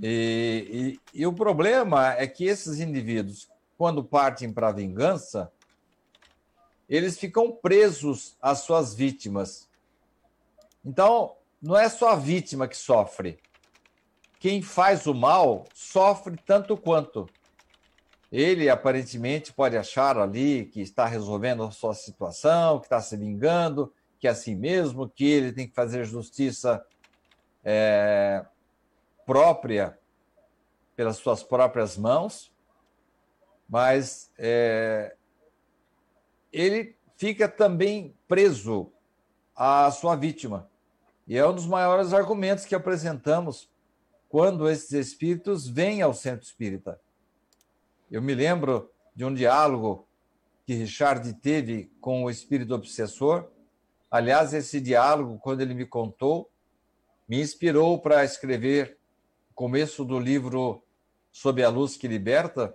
E, 0.00 0.98
e, 1.12 1.20
e 1.20 1.26
o 1.26 1.32
problema 1.32 2.12
é 2.14 2.28
que 2.28 2.44
esses 2.44 2.78
indivíduos, 2.78 3.50
quando 3.76 4.04
partem 4.04 4.52
para 4.52 4.68
a 4.68 4.72
vingança, 4.72 5.52
eles 6.88 7.18
ficam 7.18 7.50
presos 7.50 8.36
às 8.40 8.60
suas 8.60 8.94
vítimas. 8.94 9.68
Então, 10.84 11.34
não 11.60 11.76
é 11.76 11.88
só 11.88 12.10
a 12.10 12.16
vítima 12.16 12.68
que 12.68 12.76
sofre. 12.76 13.40
Quem 14.38 14.62
faz 14.62 15.08
o 15.08 15.12
mal 15.12 15.66
sofre 15.74 16.36
tanto 16.46 16.76
quanto. 16.76 17.28
Ele 18.30 18.68
aparentemente 18.68 19.52
pode 19.52 19.76
achar 19.76 20.16
ali 20.16 20.66
que 20.66 20.80
está 20.80 21.06
resolvendo 21.06 21.64
a 21.64 21.70
sua 21.70 21.94
situação, 21.94 22.78
que 22.78 22.86
está 22.86 23.00
se 23.00 23.16
vingando, 23.16 23.92
que 24.18 24.28
é 24.28 24.30
assim 24.30 24.54
mesmo, 24.54 25.08
que 25.08 25.24
ele 25.24 25.52
tem 25.52 25.66
que 25.66 25.74
fazer 25.74 26.04
justiça 26.04 26.84
é, 27.64 28.44
própria 29.26 29.98
pelas 30.94 31.16
suas 31.16 31.42
próprias 31.42 31.96
mãos, 31.96 32.52
mas 33.68 34.30
é, 34.38 35.16
ele 36.52 36.96
fica 37.16 37.48
também 37.48 38.14
preso 38.28 38.92
à 39.56 39.90
sua 39.90 40.14
vítima. 40.14 40.68
E 41.26 41.36
é 41.36 41.46
um 41.46 41.54
dos 41.54 41.66
maiores 41.66 42.12
argumentos 42.12 42.64
que 42.64 42.74
apresentamos 42.74 43.70
quando 44.28 44.68
esses 44.68 44.92
espíritos 44.92 45.66
vêm 45.66 46.02
ao 46.02 46.12
centro 46.12 46.44
espírita. 46.44 47.00
Eu 48.10 48.20
me 48.20 48.34
lembro 48.34 48.90
de 49.14 49.24
um 49.24 49.32
diálogo 49.32 50.08
que 50.66 50.74
Richard 50.74 51.32
teve 51.34 51.92
com 52.00 52.24
o 52.24 52.30
espírito 52.30 52.74
obsessor. 52.74 53.48
Aliás, 54.10 54.52
esse 54.52 54.80
diálogo, 54.80 55.38
quando 55.38 55.60
ele 55.60 55.74
me 55.74 55.86
contou, 55.86 56.50
me 57.28 57.40
inspirou 57.40 58.00
para 58.00 58.24
escrever 58.24 58.98
o 59.50 59.54
começo 59.54 60.04
do 60.04 60.18
livro 60.18 60.82
Sob 61.30 61.62
a 61.62 61.68
Luz 61.68 61.96
que 61.96 62.08
Liberta. 62.08 62.74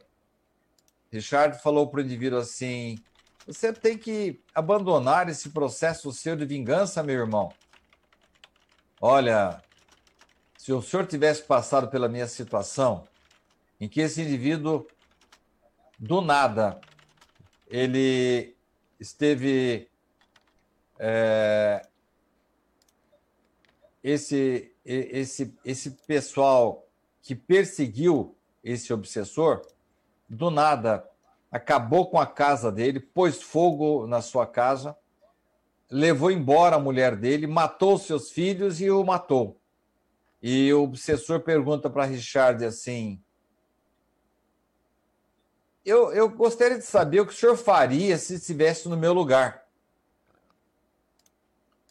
Richard 1.12 1.62
falou 1.62 1.90
para 1.90 2.00
o 2.00 2.04
indivíduo 2.04 2.40
assim: 2.40 2.98
Você 3.46 3.74
tem 3.74 3.98
que 3.98 4.42
abandonar 4.54 5.28
esse 5.28 5.50
processo 5.50 6.14
seu 6.14 6.38
de 6.38 6.46
vingança, 6.46 7.04
meu 7.04 7.16
irmão. 7.16 7.52
Olha, 9.02 9.62
se 10.58 10.72
o 10.72 10.82
senhor 10.82 11.06
tivesse 11.06 11.44
passado 11.44 11.90
pela 11.90 12.08
minha 12.08 12.28
situação, 12.28 13.06
em 13.80 13.90
que 13.90 14.00
esse 14.00 14.22
indivíduo, 14.22 14.88
do 16.00 16.22
nada, 16.22 16.80
ele 17.68 18.56
esteve. 19.00 19.90
É, 20.98 21.86
esse, 24.04 24.72
esse, 24.86 25.58
esse 25.66 25.92
pessoal 26.08 26.88
que 27.22 27.34
perseguiu 27.36 28.36
esse 28.64 28.94
obsessor, 28.94 29.62
do 30.30 30.50
nada, 30.52 31.08
acabou 31.52 32.10
com 32.10 32.20
a 32.20 32.26
casa 32.26 32.72
dele, 32.72 33.00
pôs 33.00 33.42
fogo 33.42 34.06
na 34.06 34.22
sua 34.22 34.46
casa, 34.46 34.96
levou 35.90 36.30
embora 36.32 36.76
a 36.76 36.80
mulher 36.80 37.16
dele, 37.16 37.48
matou 37.48 37.98
seus 37.98 38.32
filhos 38.32 38.82
e 38.82 38.90
o 38.90 39.04
matou. 39.04 39.60
E 40.42 40.72
o 40.74 40.84
obsessor 40.84 41.40
pergunta 41.42 41.90
para 41.90 42.06
Richard 42.06 42.64
assim: 42.64 43.24
eu, 45.86 46.12
eu 46.12 46.28
gostaria 46.30 46.80
de 46.80 46.84
saber 46.84 47.20
o 47.20 47.28
que 47.28 47.34
o 47.34 47.36
senhor 47.36 47.56
faria 47.56 48.18
se 48.18 48.36
estivesse 48.36 48.90
no 48.90 48.98
meu 48.98 49.14
lugar. 49.14 49.66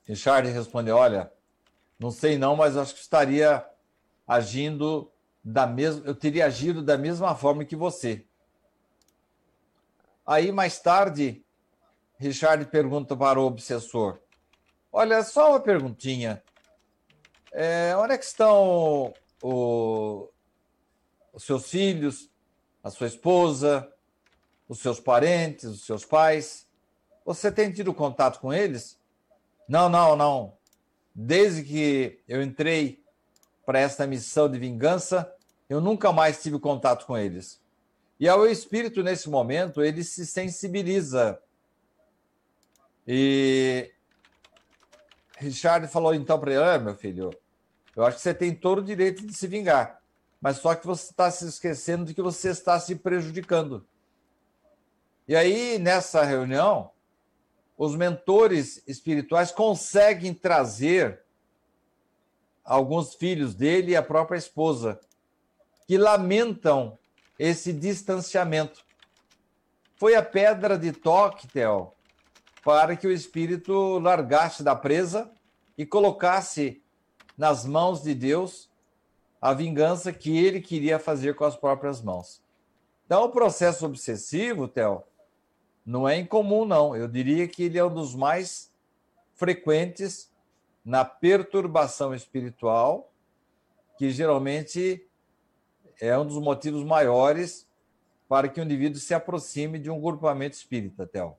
Richard 0.05 0.51
respondeu: 0.51 0.97
Olha, 0.97 1.32
não 1.99 2.11
sei 2.11 2.36
não, 2.36 2.57
mas 2.57 2.76
acho 2.76 2.95
que 2.95 3.01
estaria 3.01 3.64
agindo 4.26 5.11
da 5.42 5.66
mesma, 5.66 6.03
eu 6.07 6.14
teria 6.14 6.47
agido 6.47 6.82
da 6.82 6.99
mesma 6.99 7.34
forma 7.36 7.64
que 7.64 7.76
você. 7.76 8.26
Aí 10.26 10.51
mais 10.51 10.80
tarde, 10.80 11.45
Richard 12.18 12.64
pergunta 12.66 13.16
para 13.16 13.40
o 13.40 13.47
obsessor: 13.47 14.18
Olha, 14.90 15.22
só 15.22 15.51
uma 15.51 15.61
perguntinha. 15.61 16.42
É, 17.53 17.95
onde 17.97 18.14
é 18.14 18.18
que 18.18 18.24
estão 18.24 19.14
o, 19.40 20.28
os 21.32 21.45
seus 21.45 21.70
filhos, 21.70 22.28
a 22.85 22.91
sua 22.91 23.07
esposa, 23.07 23.91
os 24.68 24.78
seus 24.78 25.01
parentes, 25.01 25.64
os 25.64 25.87
seus 25.87 26.05
pais? 26.05 26.68
Você 27.24 27.51
tem 27.51 27.72
tido 27.72 27.95
contato 27.95 28.39
com 28.39 28.53
eles? 28.53 29.01
Não, 29.66 29.89
não, 29.89 30.14
não. 30.14 30.57
Desde 31.14 31.62
que 31.64 32.22
eu 32.28 32.43
entrei 32.43 33.03
para 33.64 33.78
esta 33.78 34.07
missão 34.07 34.51
de 34.51 34.59
vingança, 34.59 35.35
eu 35.68 35.80
nunca 35.80 36.12
mais 36.12 36.43
tive 36.43 36.59
contato 36.59 37.07
com 37.07 37.16
eles. 37.16 37.62
E 38.20 38.28
ao 38.28 38.47
espírito, 38.47 39.03
nesse 39.03 39.28
momento, 39.30 39.82
ele 39.82 40.05
se 40.05 40.26
sensibiliza. 40.26 41.41
E 43.07 43.91
Richard 45.39 45.89
falou 45.89 46.14
então 46.14 46.39
para 46.39 46.53
ele: 46.53 46.62
ah, 46.62 46.78
meu 46.78 46.95
filho, 46.95 47.30
eu 47.97 48.05
acho 48.05 48.16
que 48.16 48.22
você 48.22 48.35
tem 48.35 48.55
todo 48.55 48.78
o 48.78 48.85
direito 48.85 49.26
de 49.26 49.35
se 49.35 49.47
vingar, 49.47 50.01
mas 50.45 50.59
só 50.59 50.74
que 50.74 50.86
você 50.86 51.11
está 51.11 51.30
se 51.30 51.47
esquecendo 51.47 52.05
de 52.05 52.12
que 52.12 52.20
você 52.20 52.51
está 52.51 52.78
se 52.78 52.97
prejudicando. 52.97 53.82
E 55.26 55.34
aí, 55.34 55.78
nessa 55.78 56.22
reunião, 56.22 56.90
os 57.78 57.97
mentores 57.97 58.82
espirituais 58.86 59.51
conseguem 59.51 60.34
trazer 60.34 61.22
alguns 62.62 63.14
filhos 63.14 63.55
dele 63.55 63.92
e 63.92 63.97
a 63.97 64.03
própria 64.03 64.36
esposa, 64.36 65.01
que 65.86 65.97
lamentam 65.97 66.99
esse 67.38 67.72
distanciamento. 67.72 68.84
Foi 69.97 70.14
a 70.14 70.22
pedra 70.22 70.76
de 70.76 70.92
toque, 70.92 71.49
Theo, 71.49 71.90
para 72.62 72.95
que 72.97 73.07
o 73.07 73.12
espírito 73.12 73.99
largasse 73.99 74.62
da 74.62 74.76
presa 74.76 75.32
e 75.78 75.86
colocasse 75.86 76.82
nas 77.34 77.64
mãos 77.64 78.03
de 78.03 78.14
Deus 78.14 78.68
a 79.45 79.53
vingança 79.53 80.11
que 80.11 80.38
ele 80.38 80.59
queria 80.59 80.99
fazer 80.99 81.34
com 81.34 81.45
as 81.45 81.55
próprias 81.55 82.01
mãos. 82.01 82.42
Então, 83.05 83.24
o 83.24 83.28
processo 83.28 83.84
obsessivo, 83.84 84.66
Theo, 84.66 85.03
não 85.84 86.09
é 86.09 86.16
incomum, 86.16 86.64
não. 86.64 86.97
Eu 86.97 87.07
diria 87.07 87.47
que 87.47 87.64
ele 87.64 87.76
é 87.76 87.84
um 87.84 87.92
dos 87.92 88.14
mais 88.14 88.72
frequentes 89.34 90.32
na 90.82 91.05
perturbação 91.05 92.14
espiritual, 92.14 93.12
que 93.99 94.11
geralmente 94.11 95.07
é 96.01 96.16
um 96.18 96.24
dos 96.24 96.38
motivos 96.38 96.82
maiores 96.82 97.68
para 98.26 98.49
que 98.49 98.59
o 98.59 98.64
indivíduo 98.64 98.99
se 98.99 99.12
aproxime 99.12 99.78
de 99.78 99.90
um 99.90 100.01
grupamento 100.01 100.57
espírita, 100.57 101.07
Theo. 101.07 101.36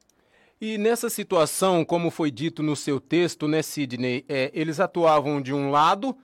E 0.61 0.77
nessa 0.77 1.09
situação, 1.09 1.83
como 1.83 2.11
foi 2.11 2.29
dito 2.29 2.61
no 2.61 2.75
seu 2.75 2.99
texto, 2.99 3.47
né, 3.47 3.63
Sidney, 3.63 4.23
é, 4.29 4.51
eles 4.53 4.79
atuavam 4.79 5.41
de 5.41 5.51
um 5.51 5.71
lado, 5.71 6.15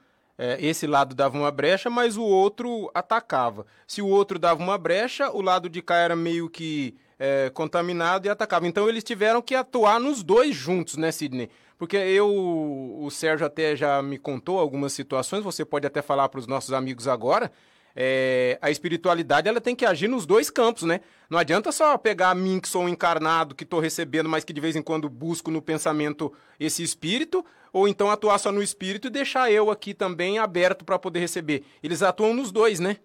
esse 0.58 0.86
lado 0.86 1.14
dava 1.14 1.36
uma 1.36 1.50
brecha, 1.50 1.90
mas 1.90 2.16
o 2.16 2.24
outro 2.24 2.90
atacava. 2.94 3.66
Se 3.86 4.02
o 4.02 4.08
outro 4.08 4.38
dava 4.38 4.62
uma 4.62 4.78
brecha, 4.78 5.30
o 5.30 5.40
lado 5.40 5.68
de 5.68 5.80
cá 5.82 5.96
era 5.96 6.16
meio 6.16 6.48
que 6.48 6.96
é, 7.18 7.50
contaminado 7.50 8.26
e 8.26 8.30
atacava. 8.30 8.66
Então 8.66 8.88
eles 8.88 9.04
tiveram 9.04 9.40
que 9.40 9.54
atuar 9.54 10.00
nos 10.00 10.22
dois 10.22 10.56
juntos, 10.56 10.96
né, 10.96 11.12
Sidney? 11.12 11.48
Porque 11.78 11.96
eu, 11.96 12.28
o 12.28 13.10
Sérgio 13.10 13.46
até 13.46 13.74
já 13.74 14.02
me 14.02 14.18
contou 14.18 14.58
algumas 14.58 14.92
situações, 14.92 15.42
você 15.42 15.64
pode 15.64 15.86
até 15.86 16.00
falar 16.00 16.28
para 16.28 16.40
os 16.40 16.46
nossos 16.46 16.72
amigos 16.72 17.08
agora, 17.08 17.50
é, 17.94 18.58
a 18.60 18.70
espiritualidade 18.70 19.48
ela 19.48 19.60
tem 19.60 19.76
que 19.76 19.84
agir 19.84 20.08
nos 20.08 20.24
dois 20.24 20.50
campos, 20.50 20.82
né? 20.82 21.00
Não 21.28 21.38
adianta 21.38 21.70
só 21.70 21.96
pegar 21.98 22.30
a 22.30 22.34
mim 22.34 22.60
que 22.60 22.68
sou 22.68 22.82
um 22.82 22.88
encarnado, 22.88 23.54
que 23.54 23.64
estou 23.64 23.80
recebendo, 23.80 24.28
mas 24.28 24.44
que 24.44 24.52
de 24.52 24.60
vez 24.60 24.76
em 24.76 24.82
quando 24.82 25.08
busco 25.08 25.50
no 25.50 25.60
pensamento 25.60 26.32
esse 26.58 26.82
espírito, 26.82 27.44
ou 27.72 27.88
então 27.88 28.10
atuar 28.10 28.38
só 28.38 28.52
no 28.52 28.62
espírito 28.62 29.06
e 29.06 29.10
deixar 29.10 29.50
eu 29.50 29.70
aqui 29.70 29.94
também 29.94 30.38
aberto 30.38 30.84
para 30.84 30.98
poder 30.98 31.20
receber. 31.20 31.64
Eles 31.82 32.02
atuam 32.02 32.34
nos 32.34 32.50
dois, 32.50 32.80
né? 32.80 32.98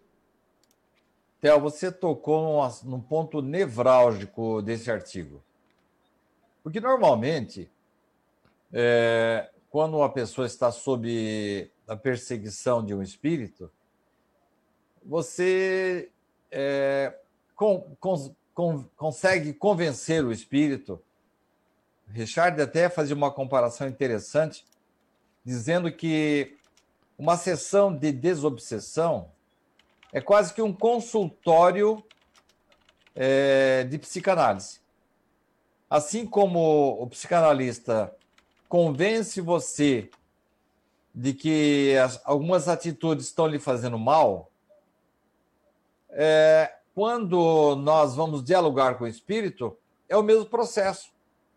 Theo, 1.39 1.59
você 1.59 1.91
tocou 1.91 2.41
num, 2.43 2.89
num 2.89 3.01
ponto 3.01 3.41
nevrálgico 3.41 4.61
desse 4.61 4.89
artigo. 4.89 5.43
Porque 6.63 6.81
normalmente, 6.81 7.69
é, 8.73 9.49
quando 9.69 9.97
uma 9.97 10.09
pessoa 10.09 10.47
está 10.47 10.71
sob 10.71 11.71
a 11.87 11.95
perseguição 11.95 12.83
de 12.83 12.93
um 12.93 13.01
espírito, 13.01 13.71
você 15.07 16.09
é, 16.51 17.17
consegue 18.95 19.53
convencer 19.53 20.23
o 20.23 20.31
espírito. 20.31 21.01
Richard 22.09 22.61
até 22.61 22.89
fazia 22.89 23.15
uma 23.15 23.31
comparação 23.31 23.87
interessante, 23.87 24.65
dizendo 25.45 25.89
que 25.91 26.57
uma 27.17 27.37
sessão 27.37 27.95
de 27.95 28.11
desobsessão 28.11 29.31
é 30.11 30.19
quase 30.19 30.53
que 30.53 30.61
um 30.61 30.73
consultório 30.73 32.03
é, 33.15 33.85
de 33.85 33.97
psicanálise. 33.97 34.79
Assim 35.89 36.25
como 36.25 37.01
o 37.01 37.07
psicanalista 37.07 38.13
convence 38.67 39.39
você 39.39 40.09
de 41.15 41.33
que 41.33 41.97
as, 41.97 42.21
algumas 42.25 42.67
atitudes 42.67 43.27
estão 43.27 43.47
lhe 43.47 43.57
fazendo 43.57 43.97
mal, 43.97 44.51
é, 46.19 46.73
quando 46.95 47.75
nós 47.75 48.15
vamos 48.15 48.43
dialogar 48.43 48.97
com 48.97 49.03
o 49.03 49.07
espírito, 49.07 49.77
é 50.09 50.17
o 50.17 50.23
mesmo 50.23 50.47
processo. 50.47 51.11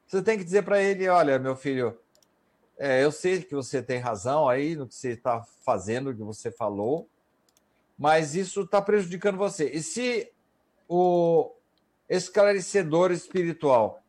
Você 0.07 0.21
tem 0.23 0.37
que 0.37 0.45
dizer 0.45 0.63
para 0.65 0.83
ele: 0.83 1.09
olha, 1.09 1.39
meu 1.39 1.57
filho, 1.57 1.99
é, 2.79 3.03
eu 3.03 3.11
sei 3.11 3.43
que 3.43 3.55
você 3.55 3.83
tem 3.83 3.99
razão 3.99 4.47
aí 4.47 4.77
no 4.77 4.87
que 4.87 4.95
você 4.95 5.13
está 5.13 5.43
fazendo, 5.65 6.11
no 6.11 6.17
que 6.17 6.23
você 6.23 6.51
falou, 6.51 7.09
mas 7.97 8.35
isso 8.35 8.61
está 8.61 8.83
prejudicando 8.83 9.39
você. 9.39 9.71
E 9.71 9.83
se 9.83 10.31
o 10.87 11.55
esclarecedor 12.07 13.13
espiritual 13.13 14.03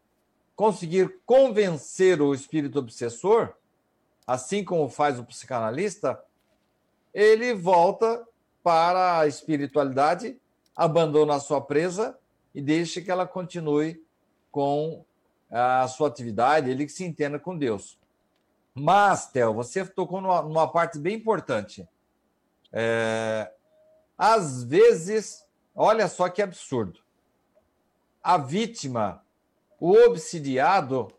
conseguir 0.53 1.21
convencer 1.25 2.21
o 2.21 2.33
espírito 2.33 2.77
obsessor, 2.77 3.53
assim 4.27 4.65
como 4.65 4.89
faz 4.89 5.17
o 5.17 5.23
psicanalista, 5.23 6.21
ele 7.13 7.53
volta 7.53 8.27
para 8.61 9.19
a 9.19 9.27
espiritualidade, 9.27 10.40
abandona 10.75 11.35
a 11.35 11.39
sua 11.39 11.61
presa 11.61 12.17
e 12.53 12.61
deixa 12.61 13.01
que 13.01 13.11
ela 13.11 13.27
continue 13.27 14.03
com 14.51 15.05
a 15.49 15.87
sua 15.87 16.07
atividade, 16.07 16.69
ele 16.69 16.85
que 16.85 16.91
se 16.91 17.03
entenda 17.03 17.37
com 17.37 17.57
Deus. 17.57 17.99
Mas, 18.73 19.27
Theo, 19.27 19.53
você 19.53 19.85
tocou 19.85 20.21
numa, 20.21 20.41
numa 20.41 20.67
parte 20.67 20.97
bem 20.97 21.15
importante. 21.15 21.87
É, 22.71 23.51
às 24.17 24.63
vezes, 24.63 25.45
olha 25.75 26.07
só 26.07 26.29
que 26.29 26.41
absurdo. 26.41 26.99
A 28.23 28.37
vítima, 28.37 29.23
o 29.79 29.91
obsidiado, 29.91 31.09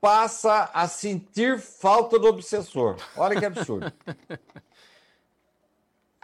passa 0.00 0.70
a 0.72 0.88
sentir 0.88 1.60
falta 1.60 2.18
do 2.18 2.26
obsessor. 2.26 2.96
Olha 3.16 3.38
que 3.38 3.44
absurdo. 3.44 3.92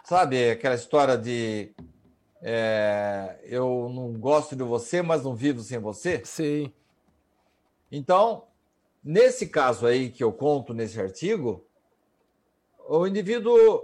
Sabe 0.09 0.49
aquela 0.49 0.73
história 0.73 1.15
de 1.15 1.71
é, 2.41 3.39
eu 3.43 3.91
não 3.93 4.11
gosto 4.13 4.55
de 4.55 4.63
você, 4.63 5.03
mas 5.03 5.23
não 5.23 5.35
vivo 5.35 5.61
sem 5.61 5.77
você? 5.77 6.23
Sim. 6.25 6.73
Então, 7.91 8.47
nesse 9.03 9.45
caso 9.45 9.85
aí 9.85 10.09
que 10.09 10.23
eu 10.23 10.33
conto 10.33 10.73
nesse 10.73 10.99
artigo, 10.99 11.63
o 12.87 13.05
indivíduo, 13.05 13.83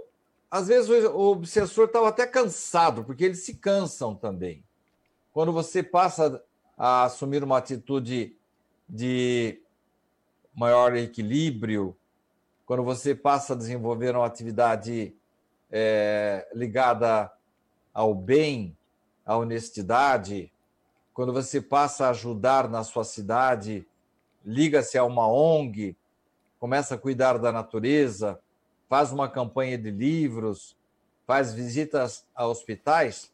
às 0.50 0.66
vezes 0.66 0.90
o 0.90 1.30
obsessor 1.30 1.84
estava 1.84 2.08
até 2.08 2.26
cansado, 2.26 3.04
porque 3.04 3.24
eles 3.24 3.44
se 3.44 3.54
cansam 3.54 4.12
também. 4.12 4.64
Quando 5.32 5.52
você 5.52 5.80
passa 5.80 6.42
a 6.76 7.04
assumir 7.04 7.44
uma 7.44 7.58
atitude 7.58 8.36
de 8.88 9.62
maior 10.52 10.96
equilíbrio, 10.96 11.96
quando 12.64 12.82
você 12.82 13.14
passa 13.14 13.52
a 13.52 13.56
desenvolver 13.56 14.16
uma 14.16 14.26
atividade 14.26 15.14
é, 15.78 16.48
ligada 16.54 17.30
ao 17.92 18.14
bem, 18.14 18.74
à 19.26 19.36
honestidade, 19.36 20.50
quando 21.12 21.34
você 21.34 21.60
passa 21.60 22.06
a 22.06 22.10
ajudar 22.10 22.66
na 22.70 22.82
sua 22.82 23.04
cidade, 23.04 23.86
liga-se 24.42 24.96
a 24.96 25.04
uma 25.04 25.30
ONG, 25.30 25.94
começa 26.58 26.94
a 26.94 26.98
cuidar 26.98 27.36
da 27.36 27.52
natureza, 27.52 28.40
faz 28.88 29.12
uma 29.12 29.28
campanha 29.28 29.76
de 29.76 29.90
livros, 29.90 30.74
faz 31.26 31.52
visitas 31.52 32.26
a 32.34 32.46
hospitais, 32.46 33.30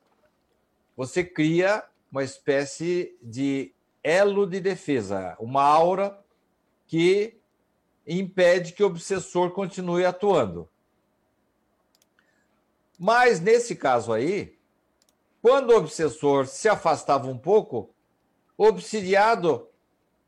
você 0.96 1.22
cria 1.22 1.84
uma 2.10 2.24
espécie 2.24 3.16
de 3.22 3.72
elo 4.02 4.48
de 4.48 4.58
defesa, 4.58 5.36
uma 5.38 5.62
aura 5.62 6.18
que 6.88 7.38
impede 8.04 8.72
que 8.72 8.82
o 8.82 8.86
obsessor 8.86 9.52
continue 9.52 10.04
atuando. 10.04 10.68
Mas 12.98 13.40
nesse 13.40 13.74
caso 13.74 14.12
aí, 14.12 14.56
quando 15.40 15.70
o 15.70 15.76
obsessor 15.76 16.46
se 16.46 16.68
afastava 16.68 17.28
um 17.28 17.36
pouco, 17.36 17.94
o 18.56 18.64
obsidiado 18.64 19.68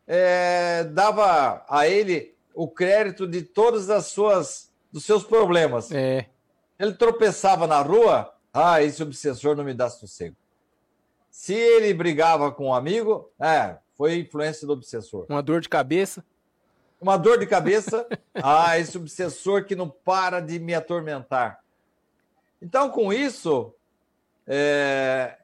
é, 0.06 0.84
dava 0.84 1.64
a 1.68 1.86
ele 1.86 2.34
o 2.54 2.68
crédito 2.68 3.26
de 3.26 3.42
todas 3.42 3.90
as 3.90 4.06
suas 4.06 4.72
dos 4.92 5.04
seus 5.04 5.24
problemas. 5.24 5.90
É. 5.90 6.26
Ele 6.78 6.92
tropeçava 6.94 7.66
na 7.66 7.80
rua, 7.80 8.32
ah, 8.52 8.80
esse 8.82 9.02
obsessor 9.02 9.56
não 9.56 9.64
me 9.64 9.74
dá 9.74 9.90
sossego. 9.90 10.36
Se 11.30 11.52
ele 11.52 11.92
brigava 11.92 12.52
com 12.52 12.68
um 12.68 12.74
amigo, 12.74 13.28
é, 13.40 13.76
foi 13.94 14.18
influência 14.18 14.66
do 14.66 14.72
obsessor. 14.72 15.26
Uma 15.28 15.42
dor 15.42 15.60
de 15.60 15.68
cabeça 15.68 16.24
uma 17.04 17.18
dor 17.18 17.38
de 17.38 17.46
cabeça. 17.46 18.06
Ah, 18.36 18.76
esse 18.80 18.98
obsessor 18.98 19.64
que 19.64 19.76
não 19.76 19.88
para 19.88 20.40
de 20.40 20.58
me 20.58 20.74
atormentar. 20.74 21.62
Então, 22.64 22.88
com 22.88 23.12
isso, 23.12 23.74
é, 24.46 25.36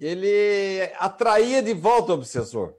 ele 0.00 0.80
atraía 0.96 1.62
de 1.62 1.74
volta 1.74 2.12
o 2.12 2.14
obsessor. 2.14 2.72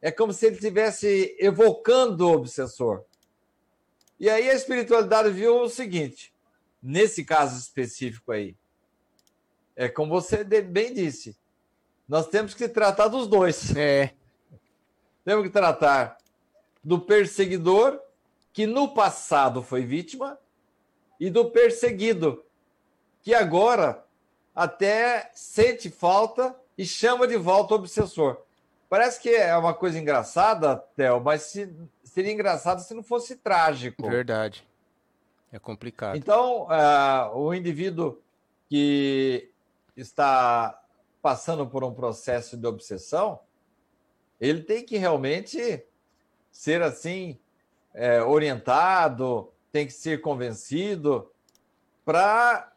É 0.00 0.10
como 0.10 0.32
se 0.32 0.46
ele 0.46 0.54
estivesse 0.54 1.36
evocando 1.38 2.26
o 2.26 2.32
obsessor. 2.32 3.04
E 4.18 4.30
aí 4.30 4.48
a 4.48 4.54
espiritualidade 4.54 5.28
viu 5.28 5.60
o 5.60 5.68
seguinte: 5.68 6.32
nesse 6.82 7.22
caso 7.22 7.60
específico 7.60 8.32
aí, 8.32 8.56
é 9.76 9.86
como 9.86 10.18
você 10.18 10.42
bem 10.42 10.94
disse, 10.94 11.36
nós 12.08 12.26
temos 12.26 12.54
que 12.54 12.66
tratar 12.70 13.08
dos 13.08 13.28
dois. 13.28 13.76
É. 13.76 14.14
Temos 15.22 15.44
que 15.44 15.52
tratar 15.52 16.16
do 16.82 16.98
perseguidor, 16.98 18.00
que 18.54 18.66
no 18.66 18.94
passado 18.94 19.62
foi 19.62 19.84
vítima, 19.84 20.38
e 21.20 21.28
do 21.28 21.50
perseguido, 21.50 22.42
que 23.22 23.34
agora 23.34 24.04
até 24.54 25.30
sente 25.34 25.90
falta 25.90 26.54
e 26.76 26.84
chama 26.84 27.26
de 27.26 27.36
volta 27.36 27.74
o 27.74 27.76
obsessor. 27.78 28.42
Parece 28.88 29.20
que 29.20 29.30
é 29.30 29.56
uma 29.56 29.72
coisa 29.72 29.98
engraçada, 29.98 30.76
Theo, 30.96 31.20
mas 31.20 31.42
se, 31.42 31.72
seria 32.02 32.32
engraçado 32.32 32.80
se 32.80 32.92
não 32.92 33.02
fosse 33.02 33.36
trágico. 33.36 34.08
Verdade. 34.08 34.66
É 35.52 35.58
complicado. 35.58 36.16
Então, 36.16 36.64
uh, 36.64 37.36
o 37.36 37.54
indivíduo 37.54 38.20
que 38.68 39.50
está 39.96 40.80
passando 41.20 41.66
por 41.66 41.84
um 41.84 41.92
processo 41.92 42.56
de 42.56 42.66
obsessão, 42.66 43.40
ele 44.40 44.62
tem 44.62 44.84
que 44.84 44.96
realmente 44.96 45.84
ser 46.50 46.82
assim 46.82 47.38
é, 47.92 48.22
orientado, 48.22 49.52
tem 49.70 49.86
que 49.86 49.92
ser 49.92 50.20
convencido 50.20 51.30
para 52.04 52.72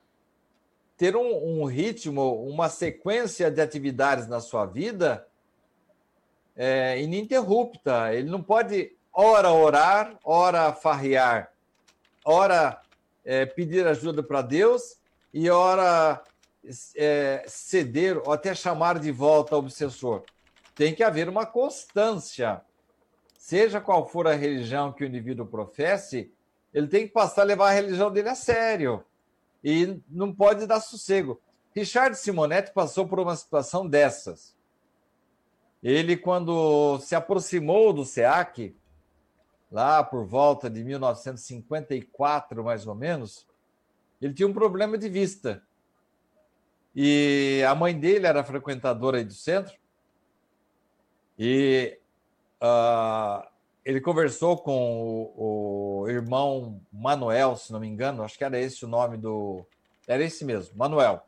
ter 0.98 1.16
um, 1.16 1.62
um, 1.62 1.66
ritmo, 1.66 2.44
uma 2.46 2.70
sequência 2.70 3.50
de 3.50 3.62
atividades 3.62 4.28
na 4.28 4.40
sua 4.40 4.66
vida 4.66 5.28
é, 6.56 7.02
ininterrupta. 7.02 8.14
Ele 8.14 8.30
não 8.30 8.42
pode 8.42 8.96
ora 9.12 9.52
orar, 9.52 10.18
ora 10.24 10.72
farrear, 10.74 11.52
ora 12.24 12.82
é, 13.26 13.46
pedir 13.46 13.86
ajuda 13.88 14.24
para 14.24 14.42
Deus 14.42 14.98
e 15.34 15.50
ora 15.50 16.22
é, 16.96 17.44
ceder 17.48 18.18
ou 18.18 18.32
até 18.32 18.54
chamar 18.54 19.00
de 19.00 19.12
volta 19.12 19.56
o 19.56 19.60
obsessor. 19.60 20.24
Tem 20.76 20.94
que 20.94 21.04
haver 21.04 21.30
uma 21.30 21.46
constância 21.46 22.62
seja 23.44 23.82
qual 23.82 24.08
for 24.08 24.26
a 24.26 24.34
religião 24.36 24.94
que 24.94 25.04
o 25.04 25.08
indivíduo 25.08 25.46
professe, 25.46 26.32
ele 26.74 26.88
tem 26.88 27.06
que 27.06 27.12
passar 27.12 27.42
a 27.42 27.46
levar 27.46 27.72
a 27.72 27.74
religião 27.74 28.10
dele 28.10 28.30
a 28.30 28.36
sério. 28.36 29.04
E 29.64 30.00
não 30.10 30.34
pode 30.34 30.66
dar 30.68 30.80
sossego. 30.82 31.42
Richard 31.74 32.18
Simonetti 32.18 32.72
passou 32.74 33.08
por 33.08 33.20
uma 33.20 33.36
situação 33.36 33.88
dessas. 33.88 34.56
Ele, 35.82 36.18
quando 36.18 37.00
se 37.00 37.16
aproximou 37.16 37.94
do 37.94 38.06
SEAC, 38.06 38.76
lá 39.72 40.04
por 40.04 40.26
volta 40.26 40.70
de 40.70 40.84
1954, 40.84 42.64
mais 42.64 42.86
ou 42.86 42.96
menos, 42.96 43.48
ele 44.22 44.34
tinha 44.34 44.48
um 44.48 44.54
problema 44.54 44.98
de 44.98 45.10
vista. 45.10 45.64
E 46.96 47.64
a 47.68 47.74
mãe 47.74 48.00
dele 48.00 48.28
era 48.28 48.44
frequentadora 48.44 49.24
do 49.24 49.34
centro. 49.34 49.76
E 51.38 52.00
Uh, 52.64 53.46
ele 53.86 54.00
conversou 54.00 54.58
com 54.58 55.04
o, 55.36 56.04
o, 56.04 56.10
irmão 56.10 56.82
Manuel, 56.92 57.56
se 57.56 57.72
não 57.72 57.80
me 57.80 57.88
engano, 57.88 58.24
acho 58.24 58.38
que 58.38 58.44
era 58.44 58.60
esse 58.60 58.86
o 58.86 58.88
nome 58.88 59.18
do. 59.18 59.66
Era 60.08 60.24
esse 60.24 60.46
mesmo, 60.46 60.78
Manuel. 60.78 61.24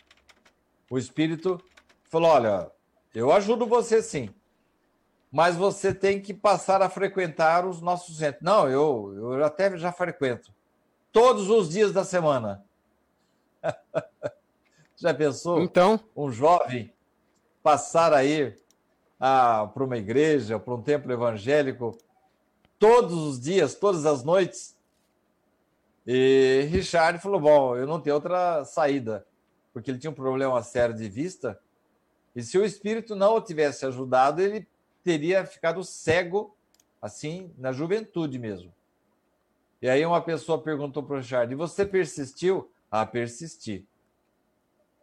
O 0.89 0.97
espírito 0.97 1.61
falou: 2.03 2.29
Olha, 2.29 2.71
eu 3.13 3.31
ajudo 3.31 3.65
você 3.65 4.01
sim, 4.01 4.29
mas 5.31 5.55
você 5.55 5.93
tem 5.93 6.21
que 6.21 6.33
passar 6.33 6.81
a 6.81 6.89
frequentar 6.89 7.65
os 7.65 7.81
nossos 7.81 8.17
centros. 8.17 8.43
Não, 8.43 8.69
eu, 8.69 9.13
eu 9.15 9.43
até 9.43 9.75
já 9.77 9.91
frequento. 9.91 10.53
Todos 11.11 11.49
os 11.49 11.69
dias 11.69 11.91
da 11.91 12.03
semana. 12.03 12.63
já 14.95 15.13
pensou? 15.13 15.61
Então. 15.61 15.99
Um 16.15 16.31
jovem 16.31 16.93
passar 17.61 18.13
a 18.13 18.23
ir 18.23 18.57
para 19.17 19.83
uma 19.83 19.97
igreja, 19.97 20.59
para 20.59 20.73
um 20.73 20.81
templo 20.81 21.11
evangélico, 21.11 21.97
todos 22.79 23.13
os 23.13 23.39
dias, 23.39 23.75
todas 23.75 24.05
as 24.05 24.23
noites. 24.23 24.75
E 26.05 26.67
Richard 26.69 27.19
falou: 27.19 27.39
Bom, 27.39 27.75
eu 27.75 27.87
não 27.87 27.99
tenho 27.99 28.15
outra 28.15 28.63
saída, 28.65 29.25
porque 29.73 29.91
ele 29.91 29.97
tinha 29.97 30.11
um 30.11 30.15
problema 30.15 30.61
sério 30.61 30.95
de 30.95 31.09
vista. 31.09 31.59
E 32.35 32.43
se 32.43 32.57
o 32.57 32.65
espírito 32.65 33.15
não 33.15 33.35
o 33.35 33.41
tivesse 33.41 33.85
ajudado, 33.85 34.41
ele 34.41 34.67
teria 35.03 35.45
ficado 35.45 35.83
cego 35.83 36.55
assim, 37.01 37.53
na 37.57 37.71
juventude 37.71 38.39
mesmo. 38.39 38.73
E 39.81 39.87
aí 39.87 40.03
uma 40.03 40.21
pessoa 40.21 40.59
perguntou 40.59 41.03
para 41.03 41.17
o 41.17 41.19
Richard, 41.19 41.53
e 41.53 41.55
você 41.55 41.85
persistiu? 41.85 42.71
Ah, 42.89 43.05
persisti. 43.05 43.85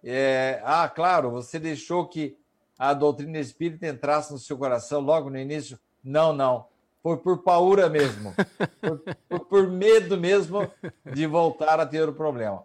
É, 0.03 0.61
ah, 0.65 0.89
claro, 0.89 1.31
você 1.31 1.61
deixou 1.61 2.09
que 2.09 2.37
a 2.77 2.93
doutrina 2.93 3.39
espírita 3.39 3.87
entrasse 3.87 4.33
no 4.33 4.39
seu 4.39 4.59
coração 4.59 5.01
logo 5.01 5.31
no 5.31 5.39
início? 5.39 5.79
Não, 6.03 6.33
não. 6.33 6.67
Foi 7.03 7.17
por 7.17 7.43
paura 7.43 7.89
mesmo. 7.89 8.33
por, 8.81 8.99
por, 9.29 9.41
por, 9.47 9.69
medo 9.69 10.17
mesmo 10.17 10.71
de 11.13 11.27
voltar 11.27 11.81
a 11.81 11.87
ter 11.87 12.09
o 12.09 12.15
problema. 12.15 12.65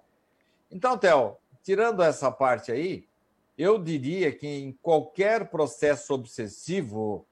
Então, 0.70 0.98
Theo, 0.98 1.38
tirando 1.64 2.04
essa 2.04 2.32
parte 2.32 2.72
aí, 2.72 3.08
eu 3.58 3.82
diria 3.82 4.32
que 4.32 4.48
em 4.48 4.72
qualquer 4.74 5.50
processo 5.50 6.14
obsessivo, 6.14 7.26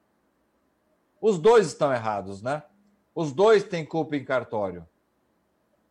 os 1.20 1.38
dois 1.38 1.68
estão 1.68 1.92
errados, 1.92 2.42
né? 2.42 2.64
Os 3.14 3.32
dois 3.32 3.62
têm 3.62 3.84
culpa 3.84 4.16
em 4.16 4.24
cartório. 4.24 4.86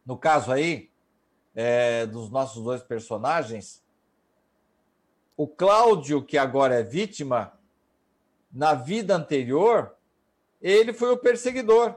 No 0.06 0.18
caso 0.18 0.52
aí, 0.52 0.92
é, 1.56 2.06
dos 2.06 2.30
nossos 2.30 2.62
dois 2.62 2.84
personagens, 2.84 3.84
o 5.38 5.48
Cláudio, 5.48 6.24
que 6.24 6.38
agora 6.38 6.76
é 6.76 6.84
vítima, 6.84 7.58
na 8.52 8.74
vida 8.74 9.16
anterior, 9.16 9.96
ele 10.68 10.94
foi 10.94 11.12
o 11.12 11.18
perseguidor, 11.18 11.96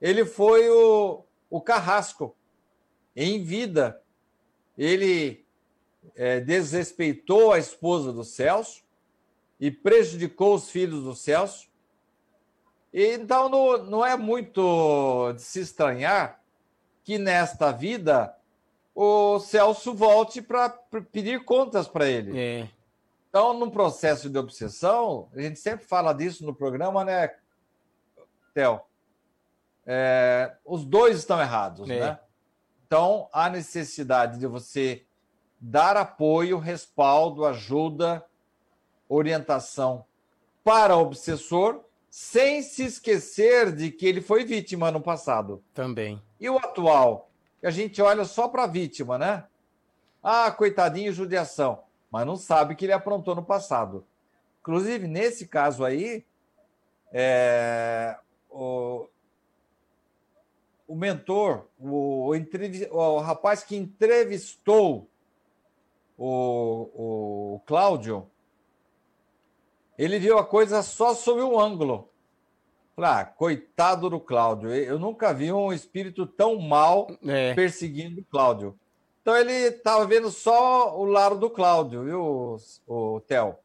ele 0.00 0.24
foi 0.24 0.68
o, 0.68 1.22
o 1.48 1.60
carrasco. 1.60 2.36
Em 3.14 3.40
vida, 3.44 4.02
ele 4.76 5.46
é, 6.16 6.40
desrespeitou 6.40 7.52
a 7.52 7.58
esposa 7.60 8.12
do 8.12 8.24
Celso 8.24 8.82
e 9.60 9.70
prejudicou 9.70 10.56
os 10.56 10.70
filhos 10.70 11.04
do 11.04 11.14
Celso. 11.14 11.68
Então, 12.92 13.48
não, 13.48 13.84
não 13.84 14.04
é 14.04 14.16
muito 14.16 15.32
de 15.34 15.42
se 15.42 15.60
estranhar 15.60 16.42
que 17.04 17.16
nesta 17.16 17.70
vida 17.70 18.36
o 18.92 19.38
Celso 19.38 19.94
volte 19.94 20.42
para 20.42 20.68
pedir 21.12 21.44
contas 21.44 21.86
para 21.86 22.08
ele. 22.08 22.36
É. 22.36 22.68
Então, 23.28 23.56
num 23.56 23.70
processo 23.70 24.28
de 24.28 24.36
obsessão, 24.36 25.28
a 25.32 25.40
gente 25.40 25.60
sempre 25.60 25.86
fala 25.86 26.12
disso 26.12 26.44
no 26.44 26.52
programa, 26.52 27.04
né, 27.04 27.32
Theo? 28.52 28.80
É, 29.86 30.54
os 30.64 30.84
dois 30.84 31.18
estão 31.18 31.40
errados, 31.40 31.88
é. 31.88 31.98
né? 31.98 32.18
Então, 32.86 33.28
há 33.32 33.48
necessidade 33.48 34.38
de 34.38 34.46
você 34.46 35.04
dar 35.60 35.96
apoio, 35.96 36.58
respaldo, 36.58 37.44
ajuda, 37.44 38.24
orientação 39.08 40.04
para 40.64 40.96
o 40.96 41.00
obsessor, 41.00 41.84
sem 42.10 42.62
se 42.62 42.84
esquecer 42.84 43.72
de 43.72 43.90
que 43.90 44.06
ele 44.06 44.20
foi 44.20 44.44
vítima 44.44 44.90
no 44.90 45.00
passado. 45.00 45.62
Também. 45.72 46.20
E 46.40 46.48
o 46.48 46.58
atual? 46.58 47.30
A 47.62 47.70
gente 47.70 48.00
olha 48.00 48.24
só 48.24 48.48
para 48.48 48.64
a 48.64 48.66
vítima, 48.66 49.18
né? 49.18 49.44
Ah, 50.22 50.50
coitadinho, 50.50 51.12
judiação. 51.12 51.82
Mas 52.10 52.26
não 52.26 52.36
sabe 52.36 52.74
que 52.74 52.84
ele 52.84 52.92
aprontou 52.92 53.34
no 53.34 53.44
passado. 53.44 54.04
Inclusive, 54.60 55.06
nesse 55.06 55.46
caso 55.46 55.84
aí, 55.84 56.24
é, 57.12 58.18
o, 58.50 59.08
o 60.86 60.94
mentor, 60.94 61.66
o, 61.78 62.32
o, 62.32 62.96
o 62.96 63.18
rapaz 63.18 63.62
que 63.62 63.76
entrevistou 63.76 65.08
o, 66.18 67.54
o 67.54 67.60
Cláudio, 67.66 68.28
ele 69.96 70.18
viu 70.18 70.38
a 70.38 70.44
coisa 70.44 70.82
só 70.82 71.14
sob 71.14 71.42
um 71.42 71.58
ângulo. 71.58 72.08
Ah, 72.96 73.24
coitado 73.24 74.10
do 74.10 74.20
Cláudio. 74.20 74.74
Eu 74.74 74.98
nunca 74.98 75.32
vi 75.32 75.50
um 75.50 75.72
espírito 75.72 76.26
tão 76.26 76.60
mal 76.60 77.10
é. 77.26 77.54
perseguindo 77.54 78.20
o 78.20 78.24
Cláudio. 78.24 78.78
Então 79.22 79.36
ele 79.36 79.52
estava 79.52 80.06
vendo 80.06 80.30
só 80.30 80.98
o 80.98 81.04
lado 81.04 81.38
do 81.38 81.48
Cláudio, 81.48 82.04
viu, 82.04 82.20
o, 82.20 82.56
o 82.86 83.20
Theo? 83.20 83.56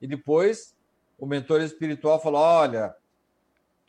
E 0.00 0.06
depois 0.06 0.74
o 1.18 1.26
mentor 1.26 1.60
espiritual 1.60 2.20
falou: 2.20 2.40
olha, 2.40 2.94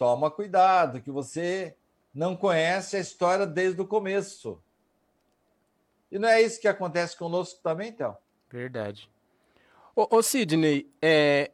toma 0.01 0.31
cuidado, 0.31 0.99
que 0.99 1.11
você 1.11 1.75
não 2.11 2.35
conhece 2.35 2.97
a 2.97 2.99
história 2.99 3.45
desde 3.45 3.79
o 3.79 3.85
começo. 3.85 4.59
E 6.11 6.17
não 6.17 6.27
é 6.27 6.41
isso 6.41 6.59
que 6.59 6.67
acontece 6.67 7.15
conosco 7.15 7.59
também, 7.61 7.89
então? 7.89 8.17
Verdade. 8.49 9.07
Ô, 9.95 10.17
ô 10.17 10.23
Sidney, 10.23 10.89
é, 10.99 11.51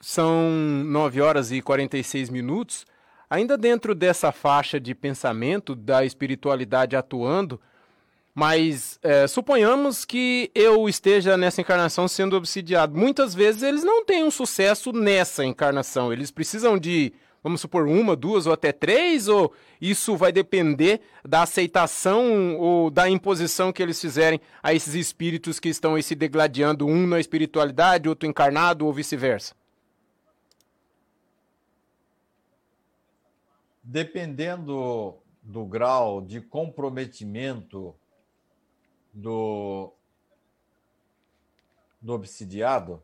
são 0.00 0.50
9 0.50 1.20
horas 1.20 1.52
e 1.52 1.62
46 1.62 2.28
minutos. 2.28 2.84
Ainda 3.30 3.56
dentro 3.56 3.94
dessa 3.94 4.32
faixa 4.32 4.80
de 4.80 4.92
pensamento 4.92 5.76
da 5.76 6.04
espiritualidade 6.04 6.96
atuando, 6.96 7.60
mas 8.34 8.98
é, 9.00 9.28
suponhamos 9.28 10.04
que 10.04 10.50
eu 10.56 10.88
esteja 10.88 11.36
nessa 11.36 11.60
encarnação 11.60 12.08
sendo 12.08 12.34
obsidiado. 12.34 12.98
Muitas 12.98 13.32
vezes 13.32 13.62
eles 13.62 13.84
não 13.84 14.04
têm 14.04 14.24
um 14.24 14.30
sucesso 14.32 14.92
nessa 14.92 15.44
encarnação. 15.44 16.12
Eles 16.12 16.32
precisam 16.32 16.76
de 16.76 17.14
vamos 17.46 17.60
supor, 17.60 17.86
uma, 17.86 18.16
duas 18.16 18.44
ou 18.44 18.52
até 18.52 18.72
três? 18.72 19.28
Ou 19.28 19.52
isso 19.80 20.16
vai 20.16 20.32
depender 20.32 21.00
da 21.24 21.42
aceitação 21.42 22.56
ou 22.56 22.90
da 22.90 23.08
imposição 23.08 23.72
que 23.72 23.80
eles 23.80 24.00
fizerem 24.00 24.40
a 24.60 24.74
esses 24.74 24.94
espíritos 24.94 25.60
que 25.60 25.68
estão 25.68 26.00
se 26.02 26.16
degladiando, 26.16 26.84
um 26.84 27.06
na 27.06 27.20
espiritualidade, 27.20 28.08
outro 28.08 28.28
encarnado 28.28 28.84
ou 28.84 28.92
vice-versa? 28.92 29.54
Dependendo 33.80 35.14
do 35.40 35.64
grau 35.64 36.20
de 36.20 36.40
comprometimento 36.40 37.94
do, 39.14 39.92
do 42.02 42.12
obsidiado, 42.12 43.00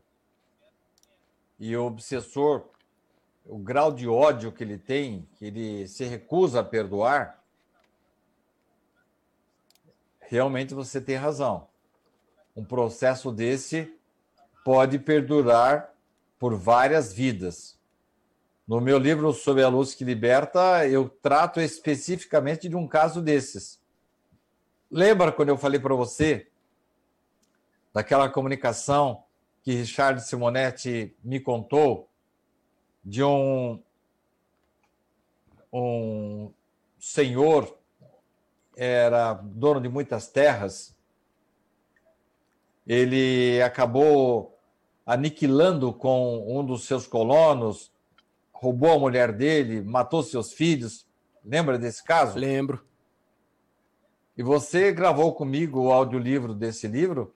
e 1.57 1.77
o 1.77 1.85
obsessor 1.85 2.72
o 3.45 3.57
grau 3.57 3.91
de 3.91 4.07
ódio 4.07 4.51
que 4.51 4.63
ele 4.63 4.77
tem, 4.77 5.27
que 5.35 5.45
ele 5.45 5.87
se 5.87 6.05
recusa 6.05 6.61
a 6.61 6.63
perdoar, 6.63 7.43
realmente 10.21 10.73
você 10.73 11.01
tem 11.01 11.15
razão. 11.15 11.67
Um 12.55 12.63
processo 12.63 13.31
desse 13.31 13.93
pode 14.63 14.97
perdurar 14.97 15.93
por 16.39 16.55
várias 16.55 17.13
vidas. 17.13 17.77
No 18.65 18.79
meu 18.79 18.97
livro 18.97 19.33
Sob 19.33 19.61
a 19.61 19.67
Luz 19.67 19.93
que 19.93 20.05
Liberta, 20.05 20.87
eu 20.87 21.09
trato 21.09 21.59
especificamente 21.59 22.69
de 22.69 22.75
um 22.75 22.87
caso 22.87 23.21
desses. 23.21 23.81
Lembra 24.89 25.31
quando 25.31 25.49
eu 25.49 25.57
falei 25.57 25.79
para 25.79 25.95
você 25.95 26.47
daquela 27.93 28.29
comunicação 28.29 29.23
que 29.61 29.73
Richard 29.73 30.21
Simonetti 30.21 31.15
me 31.23 31.39
contou 31.39 32.09
de 33.03 33.23
um, 33.23 33.79
um 35.71 36.51
senhor, 36.99 37.77
era 38.75 39.33
dono 39.33 39.81
de 39.81 39.89
muitas 39.89 40.27
terras, 40.27 40.95
ele 42.87 43.61
acabou 43.61 44.57
aniquilando 45.05 45.93
com 45.93 46.45
um 46.47 46.65
dos 46.65 46.85
seus 46.85 47.05
colonos, 47.05 47.91
roubou 48.51 48.91
a 48.91 48.99
mulher 48.99 49.31
dele, 49.33 49.81
matou 49.81 50.23
seus 50.23 50.53
filhos. 50.53 51.05
Lembra 51.43 51.77
desse 51.77 52.03
caso? 52.03 52.39
Lembro. 52.39 52.85
E 54.37 54.41
você 54.41 54.91
gravou 54.91 55.33
comigo 55.33 55.81
o 55.81 55.91
audiolivro 55.91 56.53
desse 56.53 56.87
livro 56.87 57.33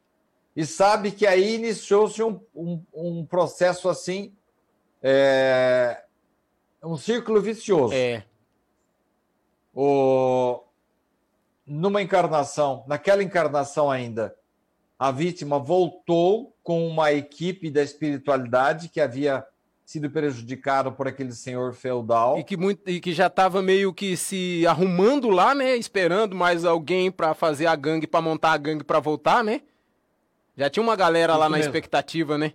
e 0.56 0.66
sabe 0.66 1.12
que 1.12 1.28
aí 1.28 1.56
iniciou-se 1.56 2.24
um, 2.24 2.40
um, 2.56 2.82
um 2.94 3.26
processo 3.26 3.90
assim 3.90 4.34
é 5.02 6.04
um 6.84 6.98
círculo 6.98 7.42
vicioso. 7.42 7.94
É. 7.94 8.24
O, 9.74 10.64
numa 11.66 12.02
encarnação, 12.02 12.84
naquela 12.88 13.22
encarnação 13.22 13.92
ainda, 13.92 14.36
a 14.98 15.12
vítima 15.12 15.60
voltou 15.60 16.56
com 16.64 16.88
uma 16.88 17.12
equipe 17.12 17.70
da 17.70 17.84
espiritualidade 17.84 18.90
que 18.90 19.00
havia 19.00 19.46
sido 19.86 20.10
prejudicado 20.10 20.92
por 20.92 21.08
aquele 21.08 21.32
senhor 21.32 21.74
feudal. 21.74 22.38
E 22.40 22.44
que, 22.44 22.58
muito, 22.58 22.90
e 22.90 23.00
que 23.00 23.14
já 23.14 23.28
estava 23.28 23.62
meio 23.62 23.94
que 23.94 24.18
se 24.18 24.66
arrumando 24.68 25.30
lá, 25.30 25.56
né? 25.56 25.78
Esperando 25.78 26.36
mais 26.36 26.66
alguém 26.66 27.10
para 27.10 27.34
fazer 27.34 27.68
a 27.68 27.76
gangue, 27.76 28.08
para 28.08 28.22
montar 28.22 28.52
a 28.52 28.58
gangue 28.58 28.84
para 28.84 29.00
voltar, 29.00 29.44
né? 29.44 29.62
Já 30.58 30.70
tinha 30.70 30.84
uma 30.84 30.96
galera 30.96 31.34
Isso 31.34 31.40
lá 31.40 31.48
na 31.48 31.60
expectativa, 31.60 32.38
né? 32.38 32.54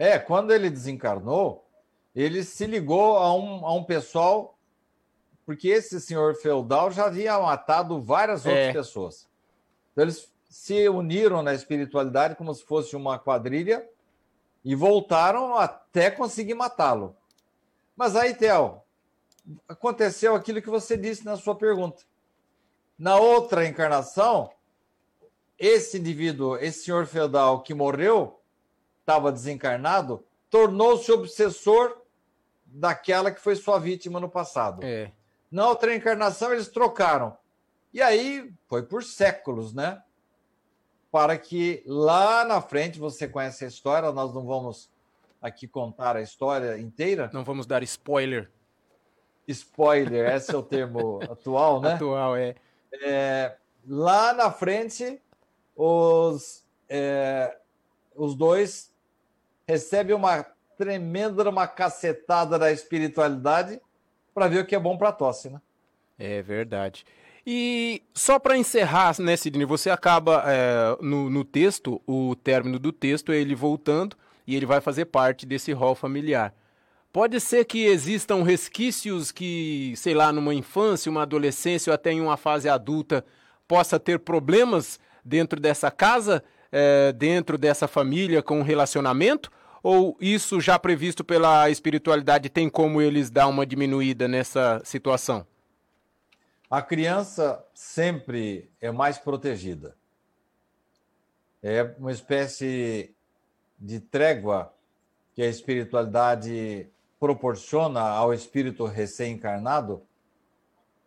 É, 0.00 0.18
quando 0.18 0.50
ele 0.50 0.70
desencarnou, 0.70 1.68
ele 2.16 2.42
se 2.42 2.64
ligou 2.64 3.18
a 3.18 3.34
um, 3.34 3.66
a 3.66 3.74
um 3.74 3.84
pessoal, 3.84 4.58
porque 5.44 5.68
esse 5.68 6.00
senhor 6.00 6.34
feudal 6.36 6.90
já 6.90 7.04
havia 7.04 7.38
matado 7.38 8.00
várias 8.00 8.46
outras 8.46 8.68
é. 8.68 8.72
pessoas. 8.72 9.28
Então, 9.92 10.04
eles 10.04 10.32
se 10.48 10.88
uniram 10.88 11.42
na 11.42 11.52
espiritualidade 11.52 12.34
como 12.34 12.54
se 12.54 12.64
fosse 12.64 12.96
uma 12.96 13.18
quadrilha 13.18 13.86
e 14.64 14.74
voltaram 14.74 15.54
até 15.54 16.10
conseguir 16.10 16.54
matá-lo. 16.54 17.14
Mas 17.94 18.16
aí, 18.16 18.32
Theo, 18.32 18.80
aconteceu 19.68 20.34
aquilo 20.34 20.62
que 20.62 20.70
você 20.70 20.96
disse 20.96 21.26
na 21.26 21.36
sua 21.36 21.54
pergunta. 21.54 22.04
Na 22.98 23.18
outra 23.18 23.66
encarnação, 23.66 24.50
esse 25.58 25.98
indivíduo, 25.98 26.56
esse 26.56 26.84
senhor 26.84 27.04
feudal 27.04 27.60
que 27.60 27.74
morreu, 27.74 28.39
estava 29.10 29.32
desencarnado, 29.32 30.24
tornou-se 30.48 31.10
obsessor 31.10 32.00
daquela 32.64 33.32
que 33.32 33.40
foi 33.40 33.56
sua 33.56 33.78
vítima 33.78 34.20
no 34.20 34.28
passado. 34.28 34.84
É. 34.84 35.10
Na 35.50 35.66
outra 35.66 35.94
encarnação, 35.94 36.52
eles 36.52 36.68
trocaram. 36.68 37.36
E 37.92 38.00
aí 38.00 38.52
foi 38.68 38.84
por 38.84 39.02
séculos, 39.02 39.74
né? 39.74 40.00
Para 41.10 41.36
que 41.36 41.82
lá 41.84 42.44
na 42.44 42.60
frente, 42.62 43.00
você 43.00 43.26
conhece 43.26 43.64
a 43.64 43.68
história, 43.68 44.12
nós 44.12 44.32
não 44.32 44.46
vamos 44.46 44.88
aqui 45.42 45.66
contar 45.66 46.16
a 46.16 46.22
história 46.22 46.78
inteira. 46.78 47.28
Não 47.32 47.42
vamos 47.42 47.66
dar 47.66 47.82
spoiler. 47.82 48.48
Spoiler, 49.48 50.32
esse 50.32 50.54
é 50.54 50.56
o 50.56 50.62
termo 50.62 51.18
atual, 51.28 51.80
né? 51.80 51.94
Atual, 51.94 52.36
é. 52.36 52.54
é 53.02 53.56
lá 53.84 54.32
na 54.32 54.52
frente, 54.52 55.20
os, 55.74 56.64
é, 56.88 57.56
os 58.14 58.36
dois 58.36 58.89
recebem 59.70 60.16
uma 60.16 60.44
tremenda, 60.76 61.48
uma 61.48 61.68
cacetada 61.68 62.58
da 62.58 62.72
espiritualidade 62.72 63.80
para 64.34 64.48
ver 64.48 64.64
o 64.64 64.66
que 64.66 64.74
é 64.74 64.78
bom 64.80 64.98
para 64.98 65.12
tosse, 65.12 65.48
né? 65.48 65.60
É 66.18 66.42
verdade. 66.42 67.04
E 67.46 68.02
só 68.12 68.38
para 68.38 68.58
encerrar, 68.58 69.14
né, 69.20 69.36
Sidney, 69.36 69.64
você 69.64 69.88
acaba 69.88 70.42
é, 70.46 70.96
no, 71.00 71.30
no 71.30 71.44
texto, 71.44 72.02
o 72.06 72.34
término 72.34 72.78
do 72.78 72.90
texto, 72.90 73.32
ele 73.32 73.54
voltando 73.54 74.16
e 74.44 74.56
ele 74.56 74.66
vai 74.66 74.80
fazer 74.80 75.04
parte 75.04 75.46
desse 75.46 75.72
rol 75.72 75.94
familiar. 75.94 76.52
Pode 77.12 77.40
ser 77.40 77.64
que 77.64 77.86
existam 77.86 78.42
resquícios 78.42 79.30
que, 79.30 79.94
sei 79.96 80.14
lá, 80.14 80.32
numa 80.32 80.54
infância, 80.54 81.10
uma 81.10 81.22
adolescência 81.22 81.90
ou 81.90 81.94
até 81.94 82.12
em 82.12 82.20
uma 82.20 82.36
fase 82.36 82.68
adulta, 82.68 83.24
possa 83.68 84.00
ter 84.00 84.18
problemas 84.18 84.98
dentro 85.24 85.60
dessa 85.60 85.90
casa, 85.90 86.42
é, 86.72 87.12
dentro 87.12 87.56
dessa 87.56 87.86
família 87.86 88.42
com 88.42 88.62
relacionamento? 88.62 89.50
Ou 89.82 90.16
isso 90.20 90.60
já 90.60 90.78
previsto 90.78 91.24
pela 91.24 91.70
espiritualidade 91.70 92.48
tem 92.48 92.68
como 92.68 93.00
eles 93.00 93.30
dar 93.30 93.46
uma 93.46 93.64
diminuída 93.64 94.28
nessa 94.28 94.80
situação? 94.84 95.46
A 96.70 96.82
criança 96.82 97.64
sempre 97.74 98.70
é 98.80 98.92
mais 98.92 99.18
protegida. 99.18 99.96
É 101.62 101.94
uma 101.98 102.12
espécie 102.12 103.14
de 103.78 104.00
trégua 104.00 104.72
que 105.34 105.42
a 105.42 105.48
espiritualidade 105.48 106.86
proporciona 107.18 108.00
ao 108.00 108.32
espírito 108.32 108.84
recém-encarnado, 108.84 110.02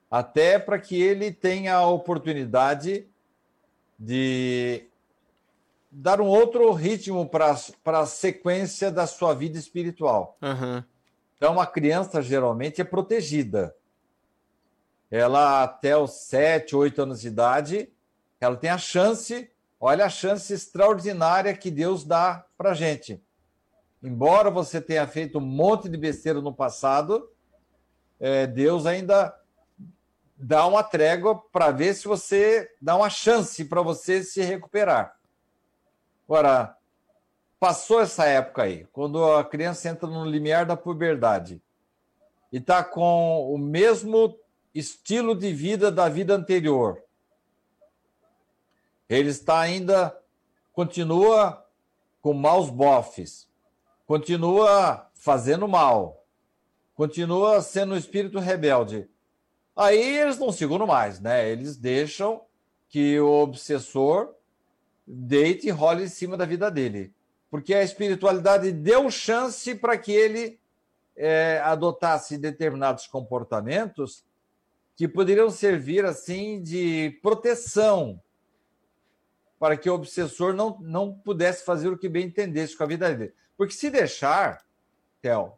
até 0.09 0.59
para 0.59 0.79
que 0.79 1.01
ele 1.01 1.31
tenha 1.31 1.75
a 1.75 1.87
oportunidade 1.87 3.07
de 3.97 4.85
dar 5.95 6.19
um 6.19 6.25
outro 6.25 6.71
ritmo 6.71 7.29
para 7.29 7.55
a 7.85 8.05
sequência 8.05 8.91
da 8.91 9.05
sua 9.05 9.35
vida 9.35 9.59
espiritual. 9.59 10.37
Uhum. 10.41 10.83
Então, 11.37 11.59
a 11.59 11.67
criança 11.67 12.21
geralmente 12.21 12.81
é 12.81 12.83
protegida. 12.83 13.75
Ela, 15.11 15.63
até 15.63 15.95
os 15.95 16.11
7, 16.11 16.75
8 16.75 17.03
anos 17.03 17.21
de 17.21 17.27
idade, 17.27 17.93
ela 18.41 18.55
tem 18.55 18.71
a 18.71 18.77
chance, 18.77 19.51
olha 19.79 20.05
a 20.05 20.09
chance 20.09 20.51
extraordinária 20.51 21.55
que 21.55 21.69
Deus 21.69 22.03
dá 22.03 22.43
para 22.57 22.73
gente. 22.73 23.23
Embora 24.01 24.49
você 24.49 24.81
tenha 24.81 25.05
feito 25.05 25.37
um 25.37 25.41
monte 25.41 25.87
de 25.87 25.97
besteira 25.97 26.41
no 26.41 26.53
passado, 26.53 27.29
é, 28.19 28.47
Deus 28.47 28.87
ainda 28.87 29.33
dá 30.35 30.65
uma 30.65 30.83
trégua 30.83 31.39
para 31.51 31.69
ver 31.69 31.93
se 31.93 32.07
você 32.07 32.69
dá 32.81 32.95
uma 32.95 33.09
chance 33.09 33.63
para 33.65 33.81
você 33.81 34.23
se 34.23 34.41
recuperar. 34.41 35.15
Agora, 36.27 36.77
passou 37.59 38.01
essa 38.01 38.25
época 38.25 38.63
aí, 38.63 38.85
quando 38.91 39.23
a 39.23 39.43
criança 39.43 39.89
entra 39.89 40.07
no 40.07 40.25
limiar 40.25 40.65
da 40.65 40.75
puberdade 40.75 41.61
e 42.51 42.57
está 42.57 42.83
com 42.83 43.53
o 43.53 43.57
mesmo 43.57 44.37
estilo 44.73 45.35
de 45.35 45.53
vida 45.53 45.91
da 45.91 46.09
vida 46.09 46.33
anterior. 46.33 47.03
Ele 49.09 49.29
está 49.29 49.59
ainda, 49.59 50.17
continua 50.71 51.65
com 52.21 52.33
maus 52.33 52.69
bofes, 52.69 53.47
continua 54.05 55.09
fazendo 55.13 55.67
mal, 55.67 56.25
continua 56.95 57.61
sendo 57.61 57.93
um 57.93 57.97
espírito 57.97 58.39
rebelde. 58.39 59.09
Aí 59.75 60.17
eles 60.17 60.37
não 60.37 60.51
seguram 60.51 60.85
mais, 60.85 61.19
né? 61.19 61.49
Eles 61.49 61.77
deixam 61.77 62.41
que 62.87 63.19
o 63.19 63.29
obsessor 63.29 64.35
deite 65.05 65.67
e 65.67 65.71
role 65.71 66.03
em 66.03 66.07
cima 66.07 66.37
da 66.37 66.45
vida 66.45 66.69
dele. 66.71 67.13
Porque 67.49 67.73
a 67.73 67.83
espiritualidade 67.83 68.71
deu 68.71 69.09
chance 69.11 69.75
para 69.75 69.97
que 69.97 70.11
ele 70.11 70.59
é, 71.15 71.61
adotasse 71.63 72.37
determinados 72.37 73.07
comportamentos 73.07 74.23
que 74.95 75.07
poderiam 75.07 75.49
servir 75.49 76.05
assim 76.05 76.61
de 76.61 77.17
proteção 77.21 78.21
para 79.59 79.77
que 79.77 79.89
o 79.89 79.93
obsessor 79.93 80.53
não, 80.53 80.77
não 80.81 81.13
pudesse 81.13 81.63
fazer 81.63 81.87
o 81.87 81.97
que 81.97 82.09
bem 82.09 82.25
entendesse 82.25 82.75
com 82.75 82.83
a 82.83 82.87
vida 82.87 83.13
dele. 83.13 83.33
Porque 83.55 83.73
se 83.73 83.89
deixar, 83.89 84.61
Theo, 85.21 85.53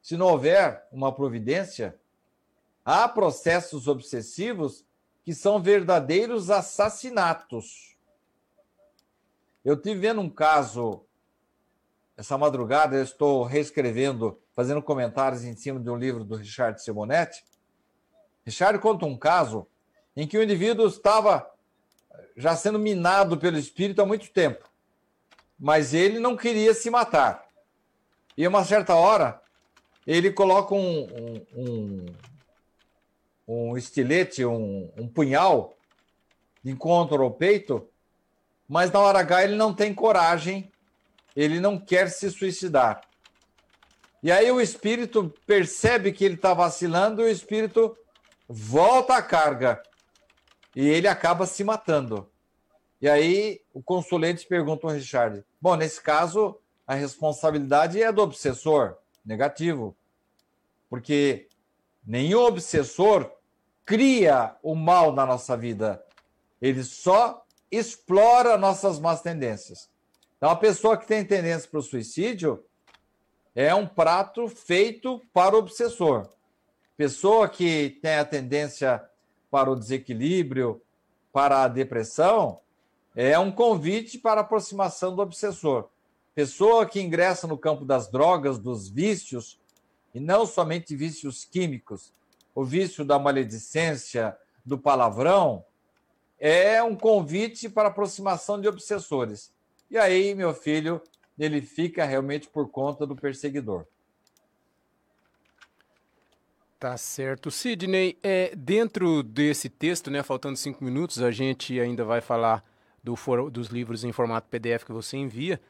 se 0.00 0.16
não 0.16 0.26
houver 0.26 0.86
uma 0.92 1.12
providência, 1.12 1.98
há 2.84 3.08
processos 3.08 3.88
obsessivos 3.88 4.84
que 5.24 5.34
são 5.34 5.60
verdadeiros 5.60 6.50
assassinatos. 6.50 7.93
Eu 9.64 9.78
tive 9.78 9.98
vendo 9.98 10.20
um 10.20 10.28
caso 10.28 11.06
essa 12.18 12.36
madrugada, 12.36 12.96
eu 12.96 13.02
estou 13.02 13.44
reescrevendo, 13.44 14.38
fazendo 14.52 14.82
comentários 14.82 15.42
em 15.42 15.56
cima 15.56 15.80
de 15.80 15.88
um 15.88 15.96
livro 15.96 16.22
do 16.22 16.36
Richard 16.36 16.82
Simonetti. 16.82 17.42
Richard 18.44 18.78
conta 18.78 19.06
um 19.06 19.16
caso 19.16 19.66
em 20.14 20.26
que 20.26 20.36
o 20.36 20.42
indivíduo 20.42 20.86
estava 20.86 21.50
já 22.36 22.54
sendo 22.54 22.78
minado 22.78 23.38
pelo 23.38 23.56
espírito 23.56 24.02
há 24.02 24.06
muito 24.06 24.30
tempo, 24.30 24.70
mas 25.58 25.94
ele 25.94 26.18
não 26.20 26.36
queria 26.36 26.74
se 26.74 26.90
matar. 26.90 27.48
E 28.36 28.44
a 28.44 28.50
uma 28.50 28.64
certa 28.64 28.94
hora, 28.94 29.40
ele 30.06 30.30
coloca 30.30 30.74
um, 30.74 31.04
um, 31.04 31.46
um, 31.56 32.06
um 33.48 33.78
estilete, 33.78 34.44
um, 34.44 34.92
um 34.94 35.08
punhal 35.08 35.74
de 36.62 36.70
encontro 36.70 37.22
ao 37.22 37.30
peito 37.30 37.88
mas 38.68 38.90
na 38.90 39.00
hora 39.00 39.20
H 39.20 39.44
ele 39.44 39.56
não 39.56 39.74
tem 39.74 39.94
coragem, 39.94 40.70
ele 41.34 41.60
não 41.60 41.78
quer 41.78 42.10
se 42.10 42.30
suicidar. 42.30 43.00
E 44.22 44.32
aí 44.32 44.50
o 44.50 44.60
espírito 44.60 45.34
percebe 45.46 46.12
que 46.12 46.24
ele 46.24 46.34
está 46.34 46.54
vacilando 46.54 47.20
e 47.20 47.24
o 47.26 47.30
espírito 47.30 47.96
volta 48.48 49.16
à 49.16 49.22
carga. 49.22 49.82
E 50.74 50.88
ele 50.88 51.06
acaba 51.06 51.46
se 51.46 51.62
matando. 51.62 52.30
E 53.00 53.08
aí 53.08 53.60
o 53.72 53.82
consulente 53.82 54.46
pergunta 54.46 54.86
ao 54.86 54.94
Richard: 54.94 55.44
Bom, 55.60 55.76
nesse 55.76 56.00
caso, 56.00 56.58
a 56.86 56.94
responsabilidade 56.94 58.02
é 58.02 58.10
do 58.10 58.22
obsessor. 58.22 58.96
Negativo. 59.24 59.94
Porque 60.88 61.48
nenhum 62.06 62.40
obsessor 62.40 63.30
cria 63.84 64.56
o 64.62 64.74
mal 64.74 65.12
na 65.12 65.26
nossa 65.26 65.56
vida. 65.56 66.02
Ele 66.60 66.82
só 66.82 67.43
explora 67.70 68.56
nossas 68.56 68.98
más 68.98 69.22
tendências. 69.22 69.90
Então, 70.36 70.50
a 70.50 70.56
pessoa 70.56 70.96
que 70.96 71.06
tem 71.06 71.24
tendência 71.24 71.68
para 71.68 71.80
o 71.80 71.82
suicídio 71.82 72.64
é 73.54 73.74
um 73.74 73.86
prato 73.86 74.48
feito 74.48 75.20
para 75.32 75.54
o 75.54 75.58
obsessor. 75.58 76.28
Pessoa 76.96 77.48
que 77.48 77.98
tem 78.02 78.16
a 78.16 78.24
tendência 78.24 79.02
para 79.50 79.70
o 79.70 79.76
desequilíbrio, 79.76 80.82
para 81.32 81.62
a 81.62 81.68
depressão, 81.68 82.60
é 83.16 83.38
um 83.38 83.50
convite 83.50 84.18
para 84.18 84.40
a 84.40 84.44
aproximação 84.44 85.14
do 85.14 85.22
obsessor. 85.22 85.88
Pessoa 86.34 86.84
que 86.84 87.00
ingressa 87.00 87.46
no 87.46 87.56
campo 87.56 87.84
das 87.84 88.10
drogas, 88.10 88.58
dos 88.58 88.88
vícios, 88.88 89.58
e 90.12 90.20
não 90.20 90.46
somente 90.46 90.94
vícios 90.94 91.44
químicos, 91.44 92.12
o 92.54 92.64
vício 92.64 93.04
da 93.04 93.18
maledicência, 93.18 94.36
do 94.64 94.78
palavrão, 94.78 95.64
é 96.38 96.82
um 96.82 96.96
convite 96.96 97.68
para 97.68 97.88
aproximação 97.88 98.60
de 98.60 98.68
obsessores. 98.68 99.52
E 99.90 99.98
aí, 99.98 100.34
meu 100.34 100.52
filho, 100.54 101.00
ele 101.38 101.60
fica 101.60 102.04
realmente 102.04 102.48
por 102.48 102.68
conta 102.68 103.06
do 103.06 103.16
perseguidor. 103.16 103.86
Tá 106.78 106.96
certo. 106.96 107.50
Sidney, 107.50 108.18
é, 108.22 108.54
dentro 108.54 109.22
desse 109.22 109.68
texto, 109.68 110.10
né, 110.10 110.22
faltando 110.22 110.56
cinco 110.56 110.84
minutos, 110.84 111.22
a 111.22 111.30
gente 111.30 111.80
ainda 111.80 112.04
vai 112.04 112.20
falar 112.20 112.62
do 113.02 113.16
for, 113.16 113.50
dos 113.50 113.68
livros 113.68 114.04
em 114.04 114.12
formato 114.12 114.48
PDF 114.48 114.84
que 114.84 114.92
você 114.92 115.16
envia. 115.16 115.60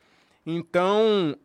Então, 0.44 1.36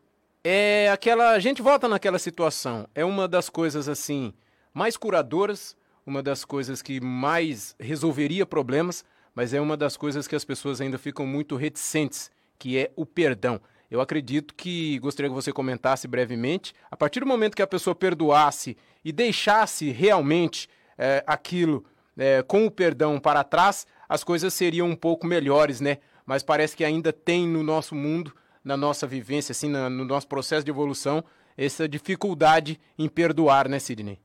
é 0.42 0.90
aquela. 0.90 1.30
A 1.30 1.38
gente 1.38 1.62
volta 1.62 1.86
naquela 1.88 2.18
situação. 2.18 2.88
É 2.94 3.04
uma 3.04 3.28
das 3.28 3.48
coisas 3.48 3.88
assim 3.88 4.32
mais 4.72 4.96
curadoras, 4.96 5.76
uma 6.06 6.22
das 6.22 6.44
coisas 6.44 6.82
que 6.82 7.00
mais 7.00 7.74
resolveria 7.78 8.46
problemas, 8.46 9.04
mas 9.34 9.54
é 9.54 9.60
uma 9.60 9.76
das 9.76 9.96
coisas 9.96 10.26
que 10.26 10.34
as 10.34 10.44
pessoas 10.44 10.80
ainda 10.80 10.98
ficam 10.98 11.26
muito 11.26 11.56
reticentes, 11.56 12.30
que 12.58 12.78
é 12.78 12.90
o 12.96 13.06
perdão. 13.06 13.60
Eu 13.90 14.00
acredito 14.00 14.54
que 14.54 14.98
gostaria 15.00 15.28
que 15.28 15.34
você 15.34 15.52
comentasse 15.52 16.06
brevemente. 16.06 16.72
A 16.90 16.96
partir 16.96 17.20
do 17.20 17.26
momento 17.26 17.56
que 17.56 17.62
a 17.62 17.66
pessoa 17.66 17.94
perdoasse 17.94 18.76
e 19.04 19.10
deixasse 19.10 19.90
realmente 19.90 20.68
é, 20.96 21.24
aquilo 21.26 21.84
é, 22.16 22.42
com 22.42 22.66
o 22.66 22.70
perdão 22.70 23.18
para 23.18 23.42
trás, 23.42 23.86
as 24.08 24.22
coisas 24.22 24.54
seriam 24.54 24.88
um 24.88 24.94
pouco 24.94 25.26
melhores, 25.26 25.80
né? 25.80 25.98
Mas 26.24 26.42
parece 26.42 26.76
que 26.76 26.84
ainda 26.84 27.12
tem 27.12 27.48
no 27.48 27.62
nosso 27.62 27.94
mundo, 27.94 28.32
na 28.62 28.76
nossa 28.76 29.06
vivência, 29.06 29.52
assim, 29.52 29.68
na, 29.68 29.90
no 29.90 30.04
nosso 30.04 30.28
processo 30.28 30.64
de 30.64 30.70
evolução, 30.70 31.24
essa 31.56 31.88
dificuldade 31.88 32.78
em 32.96 33.08
perdoar, 33.08 33.68
né, 33.68 33.78
Sidney? 33.78 34.20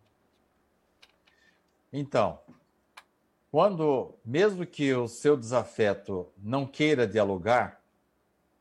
Então, 1.98 2.38
quando, 3.50 4.16
mesmo 4.26 4.66
que 4.66 4.94
o 4.94 5.08
seu 5.08 5.38
desafeto 5.38 6.30
não 6.38 6.66
queira 6.66 7.08
dialogar, 7.08 7.80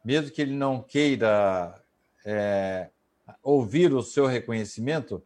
mesmo 0.05 0.31
que 0.31 0.41
ele 0.41 0.55
não 0.55 0.81
queira 0.81 1.75
é, 2.25 2.91
ouvir 3.43 3.93
o 3.93 4.05
seu 4.05 4.27
reconhecimento, 4.27 5.21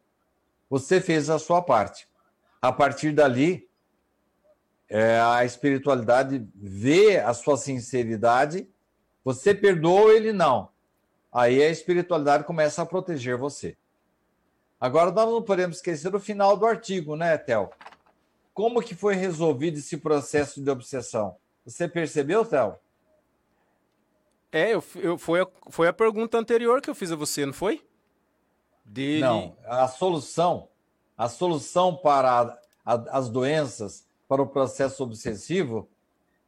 você 0.71 1.03
fez 1.03 1.29
a 1.29 1.39
sua 1.39 1.61
parte. 1.61 2.09
A 2.63 2.73
partir 2.73 3.13
dali, 3.13 3.69
é, 4.89 5.21
a 5.21 5.45
espiritualidade 5.45 6.49
vê 6.55 7.19
a 7.19 7.35
sua 7.35 7.59
sinceridade, 7.59 8.67
você 9.23 9.55
perdoa 9.55 10.15
ele 10.15 10.33
não. 10.33 10.71
Aí 11.31 11.63
a 11.63 11.69
espiritualidade 11.69 12.45
começa 12.45 12.81
a 12.81 12.87
proteger 12.87 13.37
você. 13.37 13.77
Agora, 14.81 15.11
nós 15.11 15.31
não 15.31 15.43
podemos 15.43 15.77
esquecer 15.77 16.15
o 16.15 16.21
final 16.21 16.57
do 16.57 16.65
artigo, 16.65 17.15
né, 17.15 17.37
Tel? 17.37 17.71
Como 18.59 18.83
que 18.83 18.93
foi 18.93 19.15
resolvido 19.15 19.79
esse 19.79 19.97
processo 19.99 20.61
de 20.61 20.69
obsessão? 20.69 21.37
Você 21.65 21.87
percebeu, 21.87 22.45
Théo? 22.45 22.75
É, 24.51 24.75
eu, 24.75 24.83
eu, 24.97 25.17
foi, 25.17 25.43
a, 25.43 25.47
foi 25.71 25.87
a 25.87 25.93
pergunta 25.93 26.37
anterior 26.37 26.83
que 26.83 26.91
eu 26.91 26.95
fiz 26.97 27.13
a 27.13 27.15
você, 27.15 27.47
não 27.47 27.53
foi? 27.53 27.87
Dele... 28.85 29.21
Não, 29.21 29.57
a 29.65 29.87
solução, 29.87 30.69
a 31.17 31.29
solução 31.29 31.95
para 31.95 32.59
a, 32.85 32.95
as 33.17 33.29
doenças, 33.29 34.05
para 34.27 34.43
o 34.43 34.49
processo 34.49 35.05
obsessivo, 35.05 35.89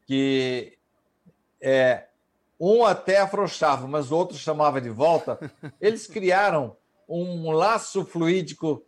que 0.05 0.77
é, 1.61 2.09
um 2.59 2.85
até 2.85 3.21
afrouxava, 3.21 3.87
mas 3.87 4.11
o 4.11 4.17
outro 4.17 4.37
chamava 4.37 4.81
de 4.81 4.91
volta, 4.91 5.39
eles 5.81 6.09
criaram 6.09 6.77
um 7.09 7.53
laço 7.53 8.05
fluídico 8.05 8.85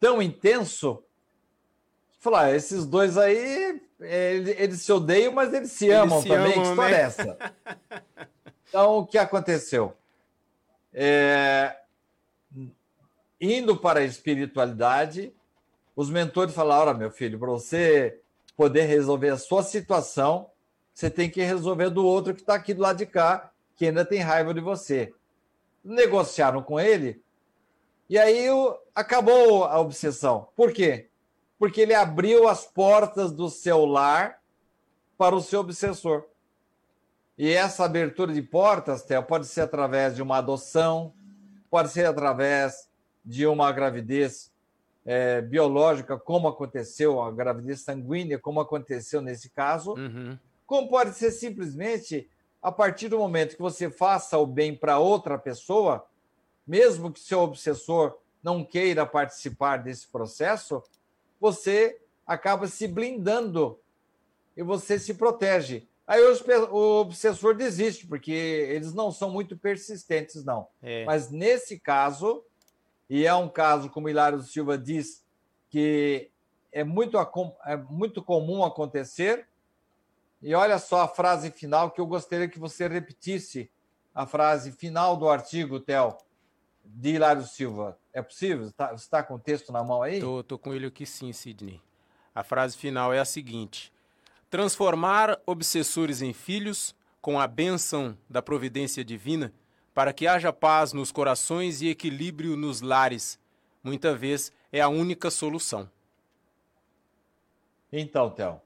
tão 0.00 0.20
intenso 0.20 1.04
falar, 2.20 2.44
ah, 2.44 2.54
esses 2.54 2.86
dois 2.86 3.16
aí, 3.18 3.80
eles 3.98 4.82
se 4.82 4.92
odeiam, 4.92 5.32
mas 5.32 5.52
eles 5.52 5.72
se 5.72 5.90
amam 5.90 6.18
eles 6.18 6.22
se 6.22 6.28
também. 6.28 6.52
Amam, 6.52 6.62
que 6.62 6.70
história 6.70 6.96
né? 6.96 7.02
é 7.02 7.06
essa? 7.06 7.38
Então, 8.68 8.98
o 8.98 9.06
que 9.06 9.18
aconteceu? 9.18 9.96
É... 10.92 11.76
Indo 13.40 13.76
para 13.76 14.00
a 14.00 14.04
espiritualidade, 14.04 15.34
os 15.96 16.08
mentores 16.08 16.54
falaram: 16.54 16.90
olha, 16.90 16.98
meu 16.98 17.10
filho, 17.10 17.38
para 17.38 17.50
você 17.50 18.20
poder 18.56 18.82
resolver 18.82 19.30
a 19.30 19.38
sua 19.38 19.62
situação, 19.62 20.50
você 20.94 21.10
tem 21.10 21.28
que 21.28 21.42
resolver 21.42 21.90
do 21.90 22.04
outro 22.04 22.34
que 22.34 22.42
está 22.42 22.54
aqui 22.54 22.74
do 22.74 22.82
lado 22.82 22.98
de 22.98 23.06
cá, 23.06 23.50
que 23.74 23.86
ainda 23.86 24.04
tem 24.04 24.20
raiva 24.20 24.54
de 24.54 24.60
você. 24.60 25.12
Negociaram 25.82 26.62
com 26.62 26.78
ele, 26.78 27.22
e 28.08 28.18
aí 28.18 28.46
acabou 28.94 29.64
a 29.64 29.80
obsessão. 29.80 30.48
Por 30.54 30.72
quê? 30.72 31.09
Porque 31.60 31.82
ele 31.82 31.92
abriu 31.92 32.48
as 32.48 32.64
portas 32.64 33.30
do 33.30 33.50
seu 33.50 33.84
lar 33.84 34.40
para 35.18 35.36
o 35.36 35.42
seu 35.42 35.60
obsessor. 35.60 36.24
E 37.36 37.52
essa 37.52 37.84
abertura 37.84 38.32
de 38.32 38.40
portas, 38.40 39.02
Theo, 39.02 39.22
pode 39.22 39.46
ser 39.46 39.60
através 39.60 40.16
de 40.16 40.22
uma 40.22 40.38
adoção, 40.38 41.12
pode 41.70 41.90
ser 41.90 42.06
através 42.06 42.88
de 43.22 43.46
uma 43.46 43.70
gravidez 43.72 44.50
é, 45.04 45.42
biológica, 45.42 46.18
como 46.18 46.48
aconteceu, 46.48 47.20
a 47.20 47.30
gravidez 47.30 47.82
sanguínea, 47.82 48.38
como 48.38 48.58
aconteceu 48.58 49.20
nesse 49.20 49.50
caso, 49.50 49.92
uhum. 49.92 50.38
como 50.66 50.88
pode 50.88 51.12
ser 51.12 51.30
simplesmente 51.30 52.26
a 52.62 52.72
partir 52.72 53.08
do 53.08 53.18
momento 53.18 53.56
que 53.56 53.62
você 53.62 53.90
faça 53.90 54.38
o 54.38 54.46
bem 54.46 54.74
para 54.74 54.98
outra 54.98 55.36
pessoa, 55.36 56.06
mesmo 56.66 57.12
que 57.12 57.20
seu 57.20 57.40
obsessor 57.40 58.16
não 58.42 58.64
queira 58.64 59.04
participar 59.04 59.76
desse 59.76 60.06
processo, 60.08 60.82
você 61.40 62.00
acaba 62.26 62.66
se 62.66 62.86
blindando 62.86 63.80
e 64.56 64.62
você 64.62 64.98
se 64.98 65.14
protege. 65.14 65.88
Aí 66.06 66.20
o 66.22 67.00
obsessor 67.00 67.54
desiste, 67.54 68.06
porque 68.06 68.32
eles 68.32 68.92
não 68.92 69.10
são 69.12 69.30
muito 69.30 69.56
persistentes, 69.56 70.44
não. 70.44 70.66
É. 70.82 71.04
Mas 71.04 71.30
nesse 71.30 71.78
caso, 71.78 72.44
e 73.08 73.24
é 73.26 73.34
um 73.34 73.48
caso, 73.48 73.88
como 73.88 74.08
Hilário 74.08 74.42
Silva 74.42 74.76
diz, 74.76 75.24
que 75.68 76.30
é 76.72 76.84
muito, 76.84 77.16
é 77.64 77.76
muito 77.76 78.22
comum 78.22 78.64
acontecer. 78.64 79.46
E 80.42 80.54
olha 80.54 80.78
só 80.78 81.02
a 81.02 81.08
frase 81.08 81.50
final 81.50 81.90
que 81.90 82.00
eu 82.00 82.06
gostaria 82.06 82.48
que 82.48 82.58
você 82.58 82.88
repetisse 82.88 83.70
a 84.14 84.26
frase 84.26 84.72
final 84.72 85.16
do 85.16 85.28
artigo, 85.28 85.78
Theo 85.78 86.16
de 86.84 87.10
Hilário 87.10 87.42
Silva. 87.46 87.98
É 88.12 88.22
possível? 88.22 88.66
Está, 88.66 88.88
você 88.88 89.04
está 89.04 89.22
com 89.22 89.34
o 89.34 89.38
texto 89.38 89.72
na 89.72 89.82
mão 89.82 90.02
aí? 90.02 90.14
Estou 90.14 90.42
tô, 90.42 90.56
tô 90.56 90.58
com 90.58 90.74
ele 90.74 90.86
aqui 90.86 91.06
sim, 91.06 91.32
Sidney. 91.32 91.80
A 92.34 92.42
frase 92.42 92.76
final 92.76 93.12
é 93.12 93.18
a 93.18 93.24
seguinte: 93.24 93.92
Transformar 94.50 95.40
obsessores 95.46 96.22
em 96.22 96.32
filhos 96.32 96.94
com 97.20 97.38
a 97.38 97.46
bênção 97.46 98.16
da 98.28 98.42
providência 98.42 99.04
divina, 99.04 99.52
para 99.94 100.12
que 100.12 100.26
haja 100.26 100.52
paz 100.52 100.92
nos 100.92 101.12
corações 101.12 101.82
e 101.82 101.88
equilíbrio 101.88 102.56
nos 102.56 102.80
lares, 102.80 103.38
muita 103.82 104.14
vez 104.14 104.52
é 104.72 104.80
a 104.80 104.88
única 104.88 105.30
solução. 105.30 105.88
Então, 107.92 108.30
Théo, 108.30 108.60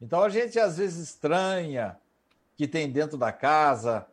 então 0.00 0.22
a 0.22 0.28
gente 0.28 0.58
às 0.58 0.78
vezes 0.78 1.10
estranha 1.10 1.98
que 2.56 2.66
tem 2.66 2.90
dentro 2.90 3.16
da 3.16 3.32
casa 3.32 4.06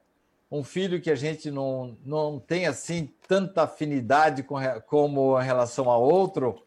um 0.49 0.63
filho 0.63 1.01
que 1.01 1.11
a 1.11 1.15
gente 1.15 1.51
não, 1.51 1.97
não 2.05 2.39
tem 2.39 2.65
assim 2.65 3.13
tanta 3.27 3.63
afinidade 3.63 4.43
com, 4.43 4.57
como 4.87 5.39
em 5.39 5.43
relação 5.43 5.91
a 5.91 5.97
outro. 5.97 6.63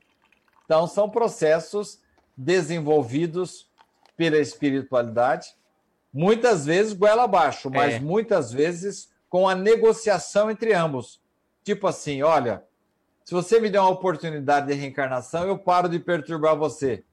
Então, 0.65 0.87
são 0.87 1.09
processos 1.09 2.01
desenvolvidos 2.37 3.69
pela 4.17 4.39
espiritualidade, 4.39 5.55
muitas 6.13 6.67
vezes 6.67 6.93
goela 6.93 7.25
abaixo, 7.25 7.71
mas 7.71 7.95
é. 7.95 8.01
muitas 8.01 8.53
vezes 8.53 9.11
com 9.29 9.49
a 9.49 9.55
negociação 9.55 10.51
entre 10.51 10.75
ambos. 10.75 11.21
Tipo 11.65 11.87
assim, 11.87 12.23
olha, 12.23 12.65
se 13.25 13.33
você 13.33 13.61
me 13.61 13.71
der 13.71 13.81
uma 13.81 13.91
oportunidade 13.91 14.67
de 14.67 14.75
reencarnação, 14.75 15.47
eu 15.47 15.59
paro 15.59 15.89
de 15.89 15.99
perturbar 15.99 16.57
você. 16.57 17.05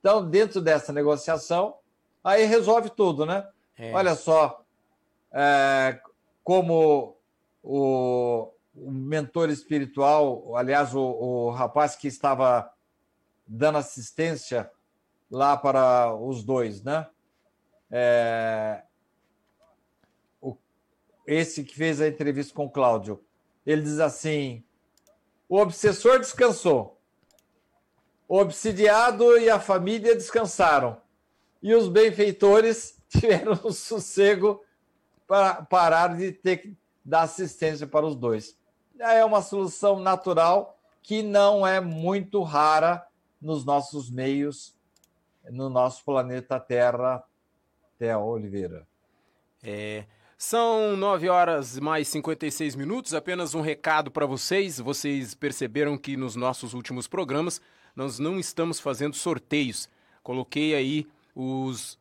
Então, 0.00 0.28
dentro 0.28 0.60
dessa 0.60 0.92
negociação, 0.92 1.74
aí 2.22 2.44
resolve 2.44 2.90
tudo, 2.90 3.26
né? 3.26 3.46
É. 3.78 3.92
Olha 3.92 4.14
só, 4.14 4.64
é, 5.32 5.98
como 6.46 7.18
o, 7.60 8.52
o, 8.72 8.90
mentor 8.92 9.50
espiritual, 9.50 10.56
aliás, 10.56 10.94
o, 10.94 11.00
o 11.00 11.50
rapaz 11.50 11.96
que 11.96 12.06
estava 12.06 12.72
dando 13.44 13.78
assistência 13.78 14.70
lá 15.28 15.56
para 15.56 16.14
os 16.14 16.44
dois, 16.44 16.84
né? 16.84 17.04
É, 17.90 18.84
o, 20.40 20.56
esse 21.26 21.64
que 21.64 21.74
fez 21.74 22.00
a 22.00 22.06
entrevista 22.06 22.54
com 22.54 22.66
o 22.66 22.70
Cláudio, 22.70 23.20
ele 23.66 23.82
diz 23.82 23.98
assim: 23.98 24.64
o 25.48 25.58
obsessor 25.58 26.20
descansou, 26.20 26.96
o 28.28 28.38
obsidiado 28.38 29.36
e 29.36 29.50
a 29.50 29.58
família 29.58 30.14
descansaram, 30.14 31.02
e 31.60 31.74
os 31.74 31.88
benfeitores 31.88 33.02
tiveram 33.10 33.60
um 33.64 33.72
sossego 33.72 34.64
para 35.26 35.62
parar 35.62 36.16
de 36.16 36.32
ter 36.32 36.58
que 36.58 36.76
dar 37.04 37.22
assistência 37.22 37.86
para 37.86 38.06
os 38.06 38.14
dois. 38.14 38.56
É 38.98 39.24
uma 39.24 39.42
solução 39.42 39.98
natural 40.00 40.78
que 41.02 41.22
não 41.22 41.66
é 41.66 41.80
muito 41.80 42.42
rara 42.42 43.06
nos 43.40 43.64
nossos 43.64 44.10
meios, 44.10 44.74
no 45.50 45.68
nosso 45.68 46.04
planeta 46.04 46.58
Terra, 46.58 47.22
Terra 47.98 48.18
Oliveira. 48.18 48.86
É, 49.62 50.04
são 50.38 50.96
9 50.96 51.28
horas 51.28 51.78
mais 51.78 52.08
56 52.08 52.74
minutos. 52.74 53.14
Apenas 53.14 53.54
um 53.54 53.60
recado 53.60 54.10
para 54.10 54.26
vocês. 54.26 54.78
Vocês 54.78 55.34
perceberam 55.34 55.96
que 55.96 56.16
nos 56.16 56.36
nossos 56.36 56.74
últimos 56.74 57.06
programas 57.06 57.60
nós 57.94 58.18
não 58.18 58.38
estamos 58.38 58.78
fazendo 58.78 59.16
sorteios. 59.16 59.88
Coloquei 60.22 60.74
aí 60.74 61.06
os 61.34 61.98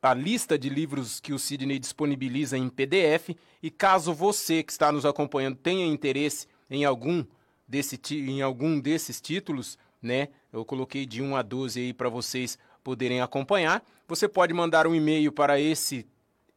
a 0.00 0.14
lista 0.14 0.58
de 0.58 0.68
livros 0.68 1.20
que 1.20 1.32
o 1.32 1.38
Sidney 1.38 1.78
disponibiliza 1.78 2.56
em 2.56 2.68
PDF. 2.68 3.30
E 3.62 3.70
caso 3.70 4.12
você 4.12 4.62
que 4.62 4.72
está 4.72 4.92
nos 4.92 5.04
acompanhando 5.04 5.56
tenha 5.56 5.86
interesse 5.86 6.46
em 6.70 6.84
algum, 6.84 7.24
desse, 7.66 8.00
em 8.12 8.42
algum 8.42 8.78
desses 8.78 9.20
títulos, 9.20 9.78
né? 10.00 10.28
Eu 10.52 10.64
coloquei 10.64 11.04
de 11.04 11.20
1 11.20 11.36
a 11.36 11.42
12 11.42 11.80
aí 11.80 11.92
para 11.92 12.08
vocês 12.08 12.58
poderem 12.82 13.20
acompanhar. 13.20 13.84
Você 14.06 14.28
pode 14.28 14.54
mandar 14.54 14.86
um 14.86 14.94
e-mail 14.94 15.32
para 15.32 15.60
esse 15.60 16.06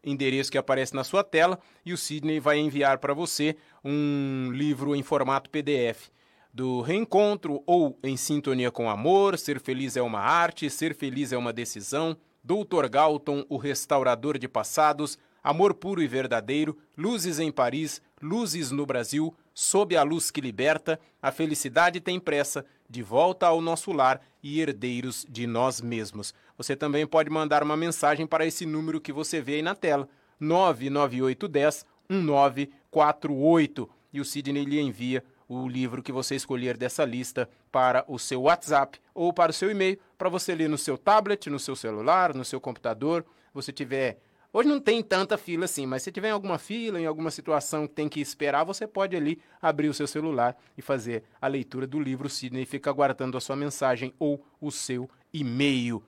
endereço 0.03 0.51
que 0.51 0.57
aparece 0.57 0.95
na 0.95 1.03
sua 1.03 1.23
tela 1.23 1.59
e 1.85 1.93
o 1.93 1.97
Sidney 1.97 2.39
vai 2.39 2.57
enviar 2.57 2.97
para 2.99 3.13
você 3.13 3.55
um 3.83 4.49
livro 4.51 4.95
em 4.95 5.03
formato 5.03 5.49
PDF 5.49 6.09
do 6.53 6.81
reencontro 6.81 7.63
ou 7.65 7.97
em 8.03 8.17
sintonia 8.17 8.71
com 8.71 8.89
amor, 8.89 9.37
ser 9.37 9.59
feliz 9.59 9.95
é 9.95 10.01
uma 10.01 10.19
arte, 10.19 10.69
ser 10.69 10.93
feliz 10.95 11.31
é 11.31 11.37
uma 11.37 11.53
decisão, 11.53 12.17
Doutor 12.43 12.89
Galton, 12.89 13.45
o 13.47 13.57
restaurador 13.57 14.37
de 14.37 14.47
passados, 14.47 15.17
amor 15.43 15.75
puro 15.75 16.01
e 16.01 16.07
verdadeiro, 16.07 16.75
luzes 16.97 17.37
em 17.39 17.51
Paris, 17.51 18.01
luzes 18.21 18.71
no 18.71 18.85
Brasil, 18.85 19.35
sob 19.53 19.95
a 19.95 20.01
luz 20.01 20.31
que 20.31 20.41
liberta, 20.41 20.99
a 21.21 21.31
felicidade 21.31 21.99
tem 21.99 22.19
pressa, 22.19 22.65
de 22.89 23.03
volta 23.03 23.45
ao 23.45 23.61
nosso 23.61 23.91
lar 23.91 24.19
e 24.41 24.59
herdeiros 24.59 25.25
de 25.29 25.45
nós 25.45 25.79
mesmos. 25.81 26.33
Você 26.57 26.75
também 26.75 27.05
pode 27.05 27.29
mandar 27.29 27.61
uma 27.63 27.77
mensagem 27.77 28.25
para 28.25 28.45
esse 28.45 28.65
número 28.65 28.99
que 28.99 29.13
você 29.13 29.39
vê 29.39 29.55
aí 29.55 29.61
na 29.61 29.75
tela, 29.75 30.09
99810 30.39 31.85
1948, 32.09 33.89
e 34.11 34.19
o 34.19 34.25
Sidney 34.25 34.65
lhe 34.65 34.81
envia 34.81 35.23
o 35.51 35.67
livro 35.67 36.01
que 36.01 36.13
você 36.13 36.33
escolher 36.33 36.77
dessa 36.77 37.03
lista 37.03 37.49
para 37.69 38.05
o 38.07 38.17
seu 38.17 38.43
WhatsApp 38.43 38.97
ou 39.13 39.33
para 39.33 39.51
o 39.51 39.53
seu 39.53 39.69
e-mail, 39.69 39.99
para 40.17 40.29
você 40.29 40.55
ler 40.55 40.69
no 40.69 40.77
seu 40.77 40.97
tablet, 40.97 41.49
no 41.49 41.59
seu 41.59 41.75
celular, 41.75 42.33
no 42.33 42.45
seu 42.45 42.61
computador. 42.61 43.25
Você 43.53 43.73
tiver. 43.73 44.17
Hoje 44.53 44.69
não 44.69 44.79
tem 44.79 45.03
tanta 45.03 45.37
fila 45.37 45.65
assim, 45.65 45.85
mas 45.85 46.03
se 46.03 46.11
tiver 46.11 46.29
em 46.29 46.31
alguma 46.31 46.57
fila, 46.57 47.01
em 47.01 47.05
alguma 47.05 47.29
situação 47.29 47.85
que 47.85 47.93
tem 47.93 48.07
que 48.07 48.21
esperar, 48.21 48.63
você 48.63 48.87
pode 48.87 49.13
ali 49.15 49.41
abrir 49.61 49.89
o 49.89 49.93
seu 49.93 50.07
celular 50.07 50.55
e 50.77 50.81
fazer 50.81 51.23
a 51.41 51.47
leitura 51.47 51.85
do 51.85 51.99
livro. 51.99 52.29
Sidney 52.29 52.65
fica 52.65 52.89
aguardando 52.89 53.37
a 53.37 53.41
sua 53.41 53.55
mensagem 53.57 54.13
ou 54.17 54.41
o 54.61 54.71
seu 54.71 55.09
e-mail. 55.33 56.01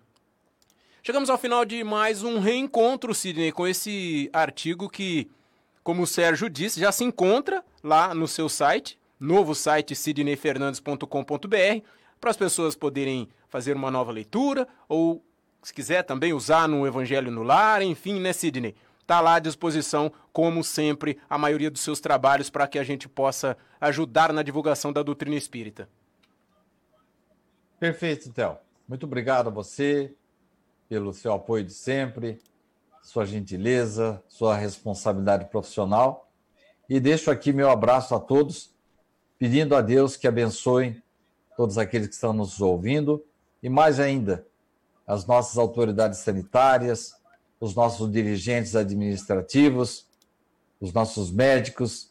Chegamos 1.02 1.30
ao 1.30 1.38
final 1.38 1.66
de 1.66 1.84
mais 1.84 2.24
um 2.24 2.40
reencontro, 2.40 3.14
Sidney, 3.14 3.52
com 3.52 3.68
esse 3.68 4.30
artigo 4.32 4.90
que, 4.90 5.30
como 5.84 6.04
o 6.04 6.08
Sérgio 6.08 6.50
disse, 6.50 6.80
já 6.80 6.94
se 6.94 7.04
encontra 7.04 7.62
lá 7.84 8.14
no 8.14 8.26
seu 8.26 8.48
site, 8.48 8.98
novo 9.20 9.54
site 9.56 9.96
sidneyfernandes.com.br, 9.96 11.86
para 12.20 12.30
as 12.30 12.38
pessoas 12.38 12.76
poderem 12.76 13.30
fazer 13.50 13.76
uma 13.76 13.92
nova 13.92 14.12
leitura 14.12 14.68
ou, 14.88 15.24
se 15.62 15.74
quiser, 15.74 16.04
também 16.04 16.34
usar 16.34 16.68
no 16.68 16.88
Evangelho 16.88 17.32
no 17.32 17.44
Lar, 17.44 17.82
enfim, 17.82 18.20
né, 18.20 18.34
Sidney? 18.34 18.76
Está 19.02 19.20
lá 19.20 19.36
à 19.36 19.40
disposição, 19.40 20.12
como 20.32 20.64
sempre, 20.64 21.20
a 21.30 21.38
maioria 21.38 21.70
dos 21.70 21.82
seus 21.82 22.00
trabalhos 22.00 22.50
para 22.50 22.68
que 22.68 22.80
a 22.80 22.84
gente 22.84 23.10
possa 23.10 23.58
ajudar 23.80 24.32
na 24.32 24.42
divulgação 24.42 24.94
da 24.94 25.04
doutrina 25.04 25.36
espírita. 25.36 25.90
Perfeito, 27.80 28.32
Théo. 28.32 28.58
Muito 28.88 29.06
obrigado 29.06 29.48
a 29.48 29.52
você 29.52 30.16
pelo 30.88 31.14
seu 31.14 31.34
apoio 31.34 31.66
de 31.66 31.74
sempre, 31.74 32.40
sua 33.02 33.26
gentileza, 33.26 34.24
sua 34.28 34.56
responsabilidade 34.56 35.46
profissional. 35.50 36.32
E 36.90 37.00
deixo 37.00 37.30
aqui 37.30 37.52
meu 37.52 37.70
abraço 37.70 38.16
a 38.16 38.20
todos 38.20 38.73
pedindo 39.44 39.76
a 39.76 39.82
Deus 39.82 40.16
que 40.16 40.26
abençoe 40.26 41.04
todos 41.58 41.78
aqueles 41.78 42.08
que 42.08 42.14
estão 42.14 42.32
nos 42.32 42.62
ouvindo 42.62 43.22
e 43.62 43.68
mais 43.68 44.00
ainda 44.00 44.48
as 45.06 45.26
nossas 45.26 45.58
autoridades 45.58 46.20
sanitárias, 46.20 47.14
os 47.60 47.76
nossos 47.76 48.10
dirigentes 48.10 48.74
administrativos, 48.74 50.08
os 50.80 50.94
nossos 50.94 51.30
médicos, 51.30 52.10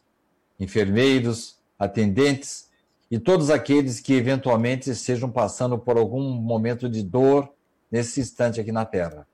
enfermeiros, 0.61 1.59
atendentes 1.79 2.69
e 3.11 3.19
todos 3.19 3.49
aqueles 3.49 3.99
que 3.99 4.13
eventualmente 4.13 4.91
estejam 4.91 5.31
passando 5.31 5.79
por 5.79 5.97
algum 5.97 6.35
momento 6.35 6.87
de 6.87 7.03
dor 7.03 7.51
nesse 7.91 8.21
instante 8.21 8.61
aqui 8.61 8.73
na 8.73 8.85
Terra. 8.85 9.27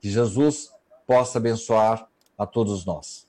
Que 0.00 0.10
Jesus 0.10 0.72
possa 1.06 1.38
abençoar 1.38 2.08
a 2.36 2.44
todos 2.44 2.84
nós. 2.84 3.25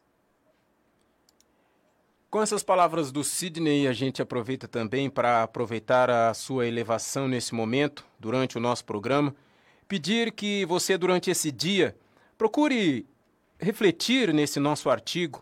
Com 2.29 2.41
essas 2.41 2.61
palavras 2.61 3.09
do 3.09 3.23
Sidney, 3.23 3.87
a 3.87 3.93
gente 3.93 4.21
aproveita 4.21 4.67
também 4.67 5.09
para 5.09 5.43
aproveitar 5.43 6.09
a 6.09 6.33
sua 6.33 6.67
elevação 6.67 7.25
nesse 7.25 7.55
momento, 7.55 8.05
durante 8.19 8.57
o 8.57 8.59
nosso 8.59 8.83
programa, 8.83 9.33
pedir 9.87 10.33
que 10.33 10.65
você, 10.65 10.97
durante 10.97 11.31
esse 11.31 11.53
dia, 11.53 11.95
procure 12.37 13.07
refletir 13.57 14.33
nesse 14.33 14.59
nosso 14.59 14.89
artigo, 14.89 15.41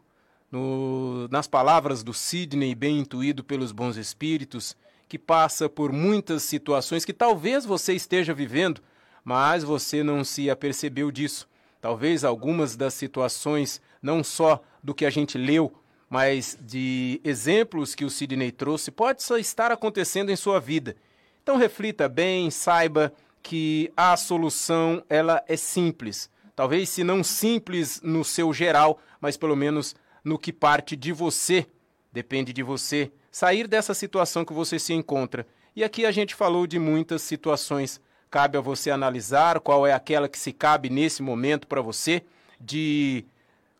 no, 0.51 1.27
nas 1.29 1.47
palavras 1.47 2.03
do 2.03 2.13
Sidney, 2.13 2.75
bem 2.75 2.99
intuído 2.99 3.43
pelos 3.43 3.71
bons 3.71 3.97
espíritos, 3.97 4.77
que 5.09 5.17
passa 5.17 5.67
por 5.67 5.91
muitas 5.91 6.43
situações 6.43 7.03
que 7.03 7.13
talvez 7.13 7.65
você 7.65 7.95
esteja 7.95 8.31
vivendo, 8.31 8.79
mas 9.23 9.63
você 9.63 10.03
não 10.03 10.23
se 10.23 10.51
apercebeu 10.51 11.09
disso. 11.09 11.49
Talvez 11.81 12.23
algumas 12.23 12.75
das 12.75 12.93
situações, 12.93 13.81
não 14.03 14.23
só 14.23 14.61
do 14.83 14.93
que 14.93 15.03
a 15.03 15.09
gente 15.09 15.35
leu, 15.35 15.73
mas 16.09 16.57
de 16.61 17.19
exemplos 17.23 17.95
que 17.95 18.05
o 18.05 18.09
Sidney 18.09 18.51
trouxe, 18.51 18.91
pode 18.91 19.23
só 19.23 19.37
estar 19.37 19.71
acontecendo 19.71 20.29
em 20.29 20.35
sua 20.35 20.59
vida. 20.59 20.95
Então 21.41 21.57
reflita 21.57 22.07
bem, 22.07 22.49
saiba 22.49 23.13
que 23.41 23.91
a 23.95 24.15
solução 24.17 25.03
ela 25.09 25.43
é 25.47 25.55
simples. 25.55 26.29
Talvez 26.55 26.89
se 26.89 27.03
não 27.03 27.23
simples 27.23 28.01
no 28.01 28.23
seu 28.23 28.53
geral, 28.53 28.99
mas 29.19 29.37
pelo 29.37 29.55
menos 29.55 29.95
no 30.23 30.39
que 30.39 30.51
parte 30.51 30.95
de 30.95 31.11
você. 31.11 31.67
Depende 32.11 32.53
de 32.53 32.63
você 32.63 33.11
sair 33.29 33.67
dessa 33.67 33.93
situação 33.93 34.45
que 34.45 34.53
você 34.53 34.79
se 34.79 34.93
encontra. 34.93 35.45
E 35.75 35.83
aqui 35.83 36.05
a 36.05 36.11
gente 36.11 36.33
falou 36.33 36.65
de 36.65 36.79
muitas 36.79 37.21
situações. 37.21 37.99
Cabe 38.31 38.57
a 38.57 38.61
você 38.61 38.89
analisar 38.89 39.59
qual 39.59 39.85
é 39.85 39.93
aquela 39.93 40.29
que 40.29 40.39
se 40.39 40.53
cabe 40.53 40.89
nesse 40.89 41.21
momento 41.21 41.67
para 41.67 41.81
você, 41.81 42.23
de 42.59 43.25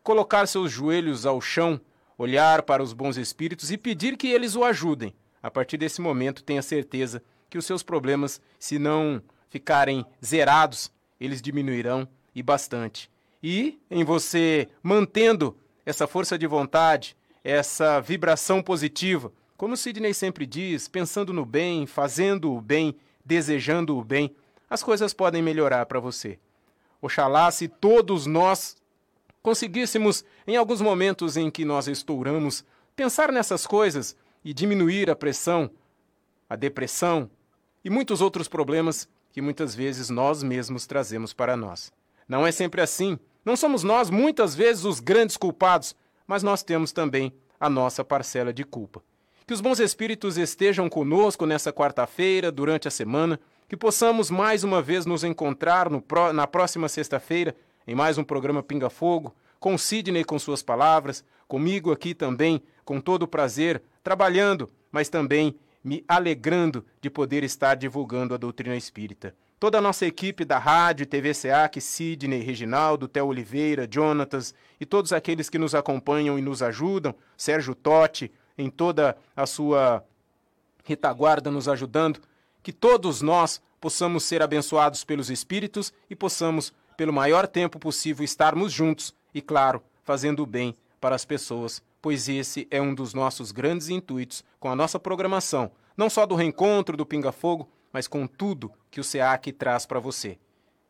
colocar 0.02 0.46
seus 0.46 0.70
joelhos 0.70 1.26
ao 1.26 1.40
chão 1.40 1.80
olhar 2.18 2.62
para 2.62 2.82
os 2.82 2.92
bons 2.92 3.16
espíritos 3.16 3.70
e 3.70 3.78
pedir 3.78 4.16
que 4.16 4.28
eles 4.28 4.56
o 4.56 4.64
ajudem. 4.64 5.14
A 5.42 5.50
partir 5.50 5.76
desse 5.76 6.00
momento, 6.00 6.42
tenha 6.42 6.62
certeza 6.62 7.22
que 7.48 7.58
os 7.58 7.64
seus 7.64 7.82
problemas, 7.82 8.40
se 8.58 8.78
não 8.78 9.22
ficarem 9.48 10.04
zerados, 10.24 10.90
eles 11.20 11.40
diminuirão 11.40 12.08
e 12.34 12.42
bastante. 12.42 13.10
E 13.42 13.78
em 13.90 14.04
você 14.04 14.68
mantendo 14.82 15.56
essa 15.84 16.06
força 16.06 16.36
de 16.38 16.46
vontade, 16.46 17.16
essa 17.44 18.00
vibração 18.00 18.62
positiva, 18.62 19.32
como 19.56 19.76
Sidney 19.76 20.12
sempre 20.12 20.44
diz, 20.44 20.88
pensando 20.88 21.32
no 21.32 21.46
bem, 21.46 21.86
fazendo 21.86 22.52
o 22.52 22.60
bem, 22.60 22.96
desejando 23.24 23.96
o 23.96 24.04
bem, 24.04 24.34
as 24.68 24.82
coisas 24.82 25.14
podem 25.14 25.42
melhorar 25.42 25.86
para 25.86 26.00
você. 26.00 26.38
Oxalá 27.00 27.50
se 27.50 27.68
todos 27.68 28.26
nós 28.26 28.76
conseguíssemos, 29.46 30.24
em 30.44 30.56
alguns 30.56 30.80
momentos 30.80 31.36
em 31.36 31.52
que 31.52 31.64
nós 31.64 31.86
estouramos, 31.86 32.64
pensar 32.96 33.30
nessas 33.30 33.64
coisas 33.64 34.16
e 34.44 34.52
diminuir 34.52 35.08
a 35.08 35.14
pressão, 35.14 35.70
a 36.50 36.56
depressão 36.56 37.30
e 37.84 37.88
muitos 37.88 38.20
outros 38.20 38.48
problemas 38.48 39.08
que 39.30 39.40
muitas 39.40 39.72
vezes 39.72 40.10
nós 40.10 40.42
mesmos 40.42 40.84
trazemos 40.84 41.32
para 41.32 41.56
nós. 41.56 41.92
Não 42.28 42.44
é 42.44 42.50
sempre 42.50 42.80
assim. 42.80 43.20
Não 43.44 43.54
somos 43.54 43.84
nós 43.84 44.10
muitas 44.10 44.52
vezes 44.52 44.84
os 44.84 44.98
grandes 44.98 45.36
culpados, 45.36 45.94
mas 46.26 46.42
nós 46.42 46.64
temos 46.64 46.90
também 46.90 47.32
a 47.60 47.70
nossa 47.70 48.04
parcela 48.04 48.52
de 48.52 48.64
culpa. 48.64 49.00
Que 49.46 49.54
os 49.54 49.60
bons 49.60 49.78
espíritos 49.78 50.36
estejam 50.36 50.88
conosco 50.88 51.46
nessa 51.46 51.72
quarta-feira, 51.72 52.50
durante 52.50 52.88
a 52.88 52.90
semana, 52.90 53.38
que 53.68 53.76
possamos 53.76 54.28
mais 54.28 54.64
uma 54.64 54.82
vez 54.82 55.06
nos 55.06 55.22
encontrar 55.22 55.88
no, 55.88 56.02
na 56.34 56.48
próxima 56.48 56.88
sexta-feira 56.88 57.54
em 57.86 57.94
mais 57.94 58.18
um 58.18 58.24
programa 58.24 58.62
Pinga 58.62 58.90
Fogo, 58.90 59.34
com 59.60 59.78
Sidney 59.78 60.24
com 60.24 60.38
suas 60.38 60.62
palavras, 60.62 61.24
comigo 61.46 61.92
aqui 61.92 62.14
também, 62.14 62.62
com 62.84 63.00
todo 63.00 63.22
o 63.22 63.28
prazer, 63.28 63.82
trabalhando, 64.02 64.68
mas 64.90 65.08
também 65.08 65.54
me 65.82 66.04
alegrando 66.08 66.84
de 67.00 67.08
poder 67.08 67.44
estar 67.44 67.76
divulgando 67.76 68.34
a 68.34 68.36
doutrina 68.36 68.76
espírita. 68.76 69.34
Toda 69.58 69.78
a 69.78 69.80
nossa 69.80 70.04
equipe 70.04 70.44
da 70.44 70.58
rádio 70.58 71.06
TV 71.06 71.32
SEAC, 71.32 71.80
Sidney, 71.80 72.42
Reginaldo, 72.42 73.08
Theo 73.08 73.26
Oliveira, 73.26 73.88
Jonatas 73.90 74.52
e 74.80 74.84
todos 74.84 75.12
aqueles 75.12 75.48
que 75.48 75.58
nos 75.58 75.74
acompanham 75.74 76.38
e 76.38 76.42
nos 76.42 76.62
ajudam, 76.62 77.14
Sérgio 77.36 77.74
Totti, 77.74 78.30
em 78.58 78.68
toda 78.68 79.16
a 79.34 79.46
sua 79.46 80.04
retaguarda 80.84 81.50
nos 81.50 81.68
ajudando, 81.68 82.20
que 82.62 82.72
todos 82.72 83.22
nós 83.22 83.62
possamos 83.80 84.24
ser 84.24 84.42
abençoados 84.42 85.04
pelos 85.04 85.30
Espíritos 85.30 85.92
e 86.10 86.16
possamos 86.16 86.72
pelo 86.96 87.12
maior 87.12 87.46
tempo 87.46 87.78
possível 87.78 88.24
estarmos 88.24 88.72
juntos 88.72 89.14
e, 89.34 89.40
claro, 89.40 89.82
fazendo 90.02 90.42
o 90.42 90.46
bem 90.46 90.74
para 91.00 91.14
as 91.14 91.24
pessoas, 91.24 91.82
pois 92.00 92.28
esse 92.28 92.66
é 92.70 92.80
um 92.80 92.94
dos 92.94 93.12
nossos 93.12 93.52
grandes 93.52 93.88
intuitos 93.88 94.44
com 94.58 94.70
a 94.70 94.76
nossa 94.76 94.98
programação, 94.98 95.70
não 95.96 96.08
só 96.08 96.24
do 96.24 96.34
reencontro 96.34 96.96
do 96.96 97.06
Pinga 97.06 97.32
Fogo, 97.32 97.68
mas 97.92 98.06
com 98.06 98.26
tudo 98.26 98.72
que 98.90 99.00
o 99.00 99.04
SEAC 99.04 99.52
traz 99.52 99.86
para 99.86 100.00
você. 100.00 100.38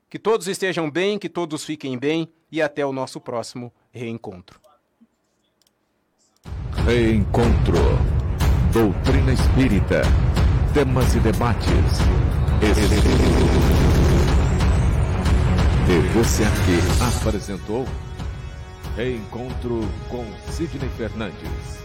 Que 0.09 0.19
todos 0.19 0.47
estejam 0.47 0.91
bem, 0.91 1.19
que 1.19 1.29
todos 1.29 1.65
fiquem 1.65 1.99
bem 1.99 2.29
e 2.51 2.63
até 2.63 2.87
o 2.87 2.93
nosso 2.93 3.21
próximo 3.21 3.73
reencontro. 3.91 4.61
Reencontro. 6.85 7.77
Doutrina 8.73 9.33
Espírita. 9.33 10.03
Temas 10.73 11.15
e 11.15 11.21
debates. 11.21 11.67
Você 15.87 16.43
aqui 16.43 17.17
apresentou 17.17 17.85
Reencontro 18.97 19.83
com 20.09 20.25
Sidney 20.51 20.91
Fernandes. 20.97 21.79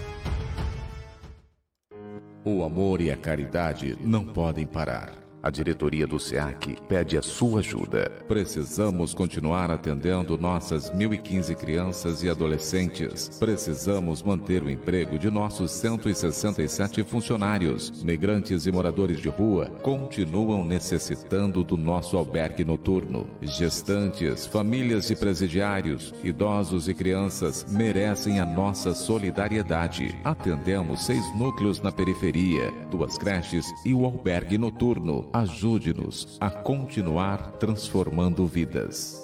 O 2.43 2.63
amor 2.63 2.99
e 2.99 3.11
a 3.11 3.17
caridade 3.17 3.95
não 4.01 4.25
podem 4.25 4.65
parar. 4.65 5.20
A 5.43 5.49
diretoria 5.49 6.05
do 6.05 6.19
SEAC 6.19 6.77
pede 6.87 7.17
a 7.17 7.21
sua 7.23 7.61
ajuda. 7.61 8.11
Precisamos 8.27 9.11
continuar 9.11 9.71
atendendo 9.71 10.37
nossas 10.37 10.91
1.015 10.91 11.55
crianças 11.55 12.21
e 12.21 12.29
adolescentes. 12.29 13.27
Precisamos 13.39 14.21
manter 14.21 14.61
o 14.61 14.69
emprego 14.69 15.17
de 15.17 15.31
nossos 15.31 15.71
167 15.71 17.03
funcionários. 17.03 18.03
Migrantes 18.03 18.67
e 18.67 18.71
moradores 18.71 19.19
de 19.19 19.29
rua 19.29 19.65
continuam 19.81 20.63
necessitando 20.63 21.63
do 21.63 21.75
nosso 21.75 22.17
albergue 22.17 22.63
noturno. 22.63 23.25
Gestantes, 23.41 24.45
famílias 24.45 25.07
de 25.07 25.15
presidiários, 25.15 26.13
idosos 26.23 26.87
e 26.87 26.93
crianças 26.93 27.65
merecem 27.67 28.39
a 28.39 28.45
nossa 28.45 28.93
solidariedade. 28.93 30.15
Atendemos 30.23 31.07
seis 31.07 31.23
núcleos 31.35 31.81
na 31.81 31.91
periferia, 31.91 32.71
duas 32.91 33.17
creches 33.17 33.65
e 33.83 33.91
o 33.91 34.05
albergue 34.05 34.59
noturno 34.59 35.30
ajude-nos 35.33 36.37
a 36.39 36.49
continuar 36.49 37.53
transformando 37.53 38.45
vidas. 38.45 39.20